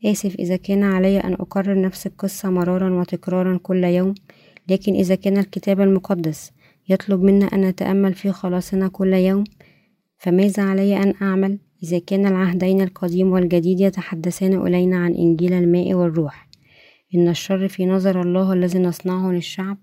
آسف 0.05 0.35
إذا 0.35 0.57
كان 0.57 0.83
علي 0.83 1.19
أن 1.19 1.33
أكرر 1.33 1.81
نفس 1.81 2.07
القصة 2.07 2.51
مرارا 2.51 3.01
وتكرارا 3.01 3.59
كل 3.63 3.85
يوم 3.85 4.15
لكن 4.69 4.95
إذا 4.95 5.15
كان 5.15 5.39
الكتاب 5.39 5.81
المقدس 5.81 6.53
يطلب 6.89 7.23
منا 7.23 7.47
أن 7.47 7.61
نتأمل 7.61 8.15
في 8.15 8.33
خلاصنا 8.33 8.89
كل 8.89 9.13
يوم 9.13 9.45
فماذا 10.19 10.63
علي 10.63 11.03
أن 11.03 11.15
أعمل؟ 11.23 11.59
إذا 11.83 11.99
كان 11.99 12.27
العهدين 12.27 12.81
القديم 12.81 13.33
والجديد 13.33 13.81
يتحدثان 13.81 14.67
إلينا 14.67 14.97
عن 14.97 15.15
إنجيل 15.15 15.53
الماء 15.53 15.95
والروح 15.95 16.49
إن 17.15 17.29
الشر 17.29 17.69
في 17.69 17.87
نظر 17.87 18.23
الله 18.23 18.53
الذي 18.53 18.79
نصنعه 18.79 19.33
للشعب؟ 19.33 19.79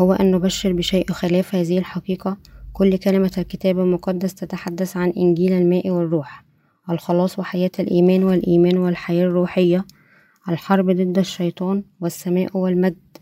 هو 0.00 0.12
أن 0.12 0.30
نبشر 0.30 0.72
بشيء 0.72 1.12
خلاف 1.12 1.54
هذه 1.54 1.78
الحقيقة؟ 1.78 2.38
كل 2.72 2.96
كلمة 2.96 3.32
الكتاب 3.38 3.78
المقدس 3.78 4.34
تتحدث 4.34 4.96
عن 4.96 5.10
إنجيل 5.16 5.52
الماء 5.52 5.90
والروح. 5.90 6.51
الخلاص 6.92 7.38
وحياة 7.38 7.70
الإيمان 7.78 8.24
والإيمان 8.24 8.78
والحياة 8.78 9.24
الروحية 9.24 9.84
الحرب 10.48 10.90
ضد 10.90 11.18
الشيطان 11.18 11.84
والسماء 12.00 12.56
والمجد 12.56 13.16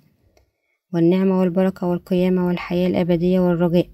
والنعمة 0.95 1.41
والبركة 1.41 1.87
والقيامة 1.87 2.47
والحياة 2.47 2.89
الأبدية 2.89 3.41
والرجاء. 3.41 3.89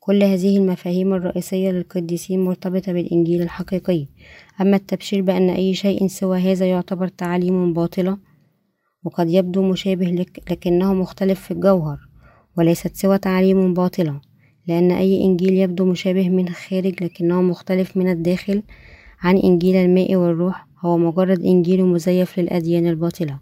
كل 0.00 0.22
هذه 0.22 0.56
المفاهيم 0.56 1.14
الرئيسية 1.14 1.70
للقديسين 1.70 2.44
مرتبطة 2.44 2.92
بالإنجيل 2.92 3.42
الحقيقي. 3.42 4.06
أما 4.60 4.76
التبشير 4.76 5.22
بأن 5.22 5.50
أي 5.50 5.74
شيء 5.74 6.06
سوى 6.06 6.52
هذا 6.52 6.66
يعتبر 6.66 7.08
تعاليم 7.08 7.72
باطلة 7.72 8.18
وقد 9.04 9.30
يبدو 9.30 9.62
مشابه 9.62 10.06
لك 10.06 10.50
لكنه 10.50 10.94
مختلف 10.94 11.40
في 11.40 11.50
الجوهر 11.50 11.98
وليست 12.58 12.96
سوى 12.96 13.18
تعاليم 13.18 13.74
باطلة 13.74 14.20
لأن 14.66 14.90
أي 14.90 15.24
إنجيل 15.24 15.52
يبدو 15.52 15.84
مشابه 15.84 16.28
من 16.28 16.48
الخارج 16.48 17.04
لكنه 17.04 17.42
مختلف 17.42 17.96
من 17.96 18.10
الداخل 18.10 18.62
عن 19.20 19.36
إنجيل 19.36 19.76
الماء 19.76 20.16
والروح 20.16 20.66
هو 20.80 20.98
مجرد 20.98 21.40
إنجيل 21.44 21.84
مزيف 21.84 22.38
للأديان 22.38 22.86
الباطلة. 22.86 23.38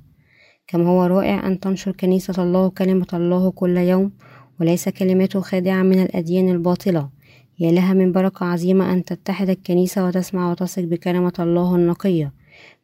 كما 0.66 0.88
هو 0.88 1.06
رائع 1.06 1.46
أن 1.46 1.60
تنشر 1.60 1.92
كنيسة 1.92 2.42
الله 2.42 2.68
كلمة 2.68 3.06
الله 3.14 3.50
كل 3.50 3.76
يوم 3.76 4.12
وليس 4.60 4.88
كلماته 4.88 5.40
خادعة 5.40 5.82
من 5.82 6.02
الأديان 6.02 6.48
الباطلة. 6.48 7.10
يا 7.58 7.72
لها 7.72 7.94
من 7.94 8.12
بركة 8.12 8.46
عظيمة 8.46 8.92
أن 8.92 9.04
تتحد 9.04 9.50
الكنيسة 9.50 10.06
وتسمع 10.06 10.50
وتثق 10.50 10.82
بكلمة 10.82 11.32
الله 11.38 11.76
النقية. 11.76 12.32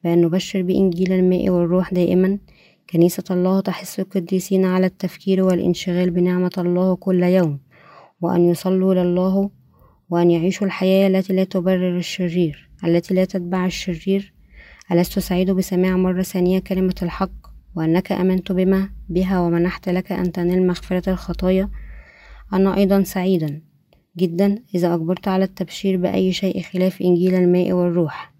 بأن 0.04 0.20
نبشر 0.20 0.62
بإنجيل 0.62 1.12
الماء 1.12 1.50
والروح 1.50 1.94
دائما. 1.94 2.38
كنيسة 2.90 3.24
الله 3.30 3.60
تحث 3.60 4.00
القديسين 4.00 4.64
على 4.64 4.86
التفكير 4.86 5.42
والانشغال 5.42 6.10
بنعمة 6.10 6.52
الله 6.58 6.96
كل 6.96 7.22
يوم. 7.22 7.58
وأن 8.20 8.48
يصلوا 8.48 8.94
لله 8.94 9.50
وأن 10.10 10.30
يعيشوا 10.30 10.66
الحياة 10.66 11.08
التي 11.08 11.32
لا 11.32 11.44
تبرر 11.44 11.96
الشرير. 11.96 12.71
التي 12.84 13.14
لا 13.14 13.24
تتبع 13.24 13.66
الشرير. 13.66 14.34
ألست 14.92 15.18
سعيد 15.18 15.50
بسماع 15.50 15.96
مرة 15.96 16.22
ثانية 16.22 16.58
كلمة 16.58 16.94
الحق 17.02 17.52
وأنك 17.76 18.12
آمنت 18.12 18.52
بما 18.52 18.90
بها 19.08 19.40
ومنحت 19.40 19.88
لك 19.88 20.12
أن 20.12 20.32
تنال 20.32 20.66
مغفرة 20.66 21.10
الخطايا؟ 21.10 21.70
أنا 22.52 22.76
أيضا 22.76 23.02
سعيدا 23.02 23.62
جدا 24.18 24.58
إذا 24.74 24.94
أجبرت 24.94 25.28
على 25.28 25.44
التبشير 25.44 25.96
بأي 25.96 26.32
شيء 26.32 26.62
خلاف 26.62 27.02
إنجيل 27.02 27.34
الماء 27.34 27.72
والروح. 27.72 28.32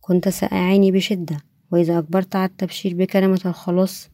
كنت 0.00 0.28
سأعاني 0.28 0.90
بشدة 0.92 1.36
وإذا 1.72 1.98
أجبرت 1.98 2.36
على 2.36 2.44
التبشير 2.44 2.94
بكلمة 2.94 3.40
الخلاص 3.46 4.10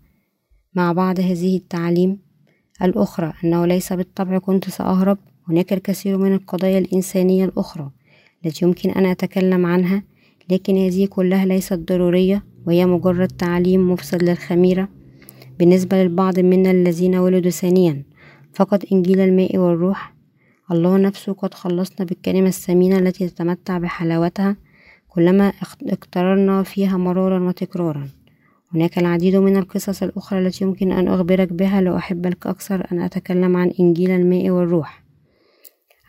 مع 0.75 0.93
بعض 0.93 1.21
هذه 1.21 1.57
التعاليم 1.57 2.19
الأخرى 2.83 3.33
أنه 3.45 3.67
ليس 3.67 3.93
بالطبع 3.93 4.39
كنت 4.39 4.71
سأهرب. 4.71 5.19
هناك 5.49 5.73
الكثير 5.73 6.19
من 6.19 6.35
القضايا 6.35 6.79
الإنسانية 6.79 7.45
الأخرى. 7.45 7.91
التي 8.47 8.65
يمكن 8.65 8.91
أن 8.91 9.07
أتكلم 9.07 9.67
عنها 9.67 10.03
لكن 10.51 10.77
هذه 10.77 11.07
كلها 11.07 11.47
ليست 11.47 11.73
ضرورية 11.73 12.45
وهي 12.67 12.87
مجرد 12.87 13.29
تعليم 13.29 13.91
مفسد 13.93 14.23
للخميرة. 14.23 14.89
بالنسبة 15.59 16.03
للبعض 16.03 16.39
منا 16.41 16.71
الذين 16.71 17.17
ولدوا 17.17 17.51
ثانيا 17.51 18.03
فقط 18.55 18.85
إنجيل 18.93 19.21
الماء 19.21 19.57
والروح. 19.57 20.15
الله 20.71 20.97
نفسه 20.97 21.33
قد 21.33 21.55
خلصنا 21.55 22.07
بالكلمة 22.07 22.49
الثمينة 22.49 22.99
التي 22.99 23.29
تتمتع 23.29 23.79
بحلاوتها 23.79 24.57
كلما 25.09 25.53
اقتررنا 25.83 26.63
فيها 26.63 26.97
مرارا 26.97 27.49
وتكرارا. 27.49 28.09
هناك 28.75 28.99
العديد 28.99 29.37
من 29.37 29.57
القصص 29.57 30.03
الأخرى 30.03 30.39
التي 30.39 30.65
يمكن 30.65 30.93
أن 30.93 31.09
أخبرك 31.09 31.53
بها 31.53 31.81
لو 31.81 31.97
أحب 31.97 32.27
لك 32.27 32.47
أكثر 32.47 32.87
أن 32.93 33.01
أتكلم 33.01 33.57
عن 33.57 33.73
إنجيل 33.81 34.11
الماء 34.11 34.51
والروح. 34.51 35.08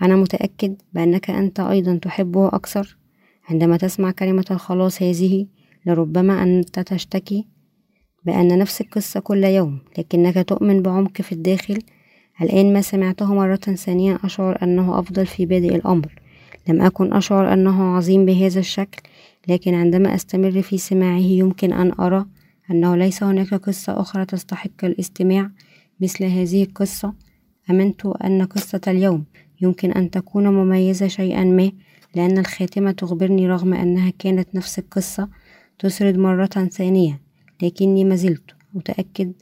أنا 0.01 0.15
متأكد 0.15 0.75
بأنك 0.93 1.29
أنت 1.29 1.59
أيضا 1.59 1.99
تحبه 2.01 2.47
أكثر. 2.47 2.97
عندما 3.49 3.77
تسمع 3.77 4.11
كلمة 4.11 4.45
الخلاص 4.51 5.01
هذه 5.01 5.45
لربما 5.85 6.43
أنت 6.43 6.79
تشتكي 6.79 7.47
بأن 8.25 8.59
نفس 8.59 8.81
القصة 8.81 9.19
كل 9.19 9.43
يوم 9.43 9.79
لكنك 9.97 10.49
تؤمن 10.49 10.81
بعمق 10.81 11.21
في 11.21 11.31
الداخل. 11.31 11.79
الآن 12.41 12.73
ما 12.73 12.81
سمعته 12.81 13.33
مرة 13.33 13.55
ثانية 13.55 14.19
أشعر 14.23 14.63
أنه 14.63 14.99
أفضل 14.99 15.25
في 15.25 15.45
بادئ 15.45 15.75
الأمر. 15.75 16.21
لم 16.67 16.81
أكن 16.81 17.13
أشعر 17.13 17.53
أنه 17.53 17.83
عظيم 17.83 18.25
بهذا 18.25 18.59
الشكل 18.59 19.01
لكن 19.47 19.73
عندما 19.73 20.15
أستمر 20.15 20.61
في 20.61 20.77
سماعه 20.77 21.19
يمكن 21.19 21.73
أن 21.73 21.91
أرى 21.99 22.25
أنه 22.71 22.95
ليس 22.95 23.23
هناك 23.23 23.53
قصة 23.53 24.01
أخرى 24.01 24.25
تستحق 24.25 24.83
الاستماع 24.85 25.51
مثل 25.99 26.23
هذه 26.23 26.63
القصة. 26.63 27.13
أمنت 27.69 28.05
أن 28.05 28.43
قصة 28.43 28.81
اليوم 28.87 29.25
يمكن 29.61 29.91
أن 29.91 30.11
تكون 30.11 30.47
مميزة 30.47 31.07
شيئا 31.07 31.43
ما 31.43 31.71
لأن 32.15 32.37
الخاتمة 32.37 32.91
تخبرني 32.91 33.47
رغم 33.47 33.73
أنها 33.73 34.09
كانت 34.19 34.55
نفس 34.55 34.79
القصة 34.79 35.29
تسرد 35.79 36.17
مرة 36.17 36.45
ثانية 36.45 37.21
لكني 37.61 38.03
ما 38.05 38.15
زلت 38.15 38.55
متأكد 38.73 39.33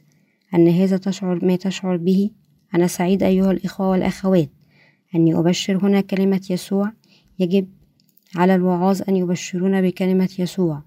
أن 0.54 0.68
هذا 0.68 0.96
تشعر 0.96 1.44
ما 1.44 1.56
تشعر 1.56 1.96
به. 1.96 2.30
أنا 2.74 2.86
سعيد 2.86 3.22
أيها 3.22 3.50
الإخوة 3.50 3.90
والأخوات 3.90 4.50
أني 5.14 5.38
أبشر 5.38 5.76
هنا 5.86 6.00
كلمة 6.00 6.40
يسوع. 6.50 6.92
يجب 7.38 7.68
على 8.36 8.54
الوعاظ 8.54 9.02
أن 9.08 9.16
يبشرون 9.16 9.82
بكلمة 9.82 10.30
يسوع 10.38 10.82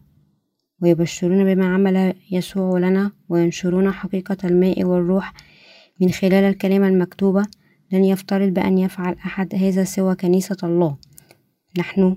ويبشرون 0.82 1.44
بما 1.44 1.74
عمل 1.74 2.14
يسوع 2.32 2.80
لنا 2.80 3.12
وينشرون 3.30 3.92
حقيقة 3.92 4.38
الماء 4.44 4.84
والروح 4.84 5.34
من 6.00 6.10
خلال 6.10 6.44
الكلمة 6.44 6.88
المكتوبة. 6.88 7.46
لن 7.92 8.04
يفترض 8.04 8.54
بأن 8.54 8.78
يفعل 8.78 9.16
أحد 9.26 9.56
هذا 9.56 9.84
سوى 9.84 10.16
كنيسة 10.16 10.58
الله. 10.64 10.98
نحن 11.78 12.16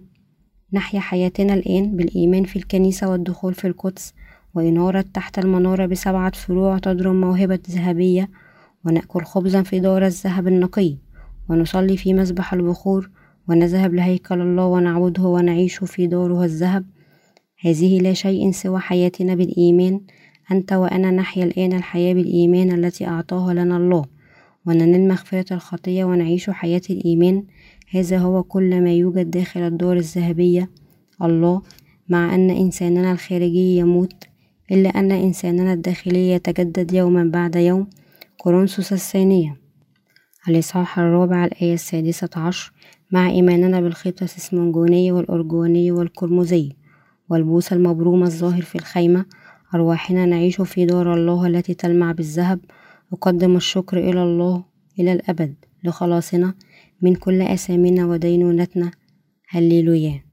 نحيا 0.73 1.01
حياتنا 1.01 1.55
الآن 1.55 1.97
بالإيمان 1.97 2.45
في 2.45 2.57
الكنيسة 2.57 3.11
والدخول 3.11 3.55
في 3.55 3.67
القدس 3.67 4.15
وإنارة 4.55 5.05
تحت 5.15 5.39
المنارة 5.39 5.87
بسبعة 5.87 6.33
فروع 6.33 6.79
تضرم 6.79 7.21
موهبة 7.21 7.59
ذهبية 7.71 8.31
ونأكل 8.85 9.25
خبزا 9.25 9.63
في 9.63 9.81
دار 9.81 10.07
الذهب 10.07 10.49
النقي 10.49 10.97
ونصلي 11.49 11.97
في 11.97 12.15
مسبح 12.15 12.53
البخور 12.53 13.11
ونذهب 13.49 13.95
لهيكل 13.95 14.41
الله 14.41 14.67
ونعبده 14.67 15.23
ونعيش 15.23 15.85
في 15.85 16.07
داره 16.07 16.45
الذهب. 16.45 16.85
هذه 17.61 18.01
لا 18.01 18.13
شيء 18.13 18.51
سوى 18.51 18.81
حياتنا 18.81 19.35
بالإيمان 19.35 20.01
أنت 20.53 20.73
وأنا 20.73 21.11
نحيا 21.11 21.45
الآن 21.45 21.73
الحياة 21.73 22.15
بالإيمان 22.15 22.73
التي 22.73 23.07
أعطاها 23.07 23.55
لنا 23.55 23.77
الله. 23.77 24.05
وننال 24.67 25.09
مغفرة 25.09 25.55
الخطية 25.55 26.05
ونعيش 26.05 26.51
حياة 26.51 26.83
الإيمان. 26.91 27.45
هذا 27.91 28.19
هو 28.19 28.43
كل 28.43 28.81
ما 28.81 28.93
يوجد 28.93 29.31
داخل 29.31 29.61
الدار 29.61 29.97
الذهبية. 29.97 30.71
الله 31.23 31.63
مع 32.09 32.35
أن 32.35 32.51
إنساننا 32.51 33.13
الخارجي 33.13 33.77
يموت 33.77 34.25
إلا 34.73 34.89
أن 34.89 35.13
إنساننا 35.13 35.73
الداخلي 35.73 36.31
يتجدد 36.31 36.93
يوما 36.93 37.25
بعد 37.25 37.57
يوم. 37.57 37.87
كورنثوس 38.37 38.93
الثانية. 38.93 39.57
الإصحاح 40.49 40.99
الرابع 40.99 41.45
الآية 41.45 41.75
السادسة 41.75 42.31
عشر. 42.37 42.73
مع 43.11 43.31
إيماننا 43.31 43.81
بالخيط 43.81 44.23
السسمنجوني 44.23 45.13
والأرجواني 45.13 45.93
والقرمزي 45.93 46.73
والبوس 47.29 47.73
المبروم 47.73 48.23
الظاهر 48.23 48.63
في 48.63 48.75
الخيمة. 48.75 49.25
أرواحنا 49.75 50.27
نعيش 50.27 50.61
في 50.61 50.87
دار 50.87 51.15
الله 51.15 51.47
التي 51.47 51.75
تلمع 51.75 52.13
بالذهب. 52.13 52.61
أقدم 53.13 53.57
الشكر 53.57 53.99
إلى 53.99 54.23
الله 54.23 54.65
إلى 54.99 55.13
الأبد 55.13 55.55
لخلاصنا 55.85 56.55
من 57.03 57.15
كل 57.15 57.43
أثامنا 57.43 58.07
ودينونتنا. 58.07 58.91
هللويا. 59.49 60.24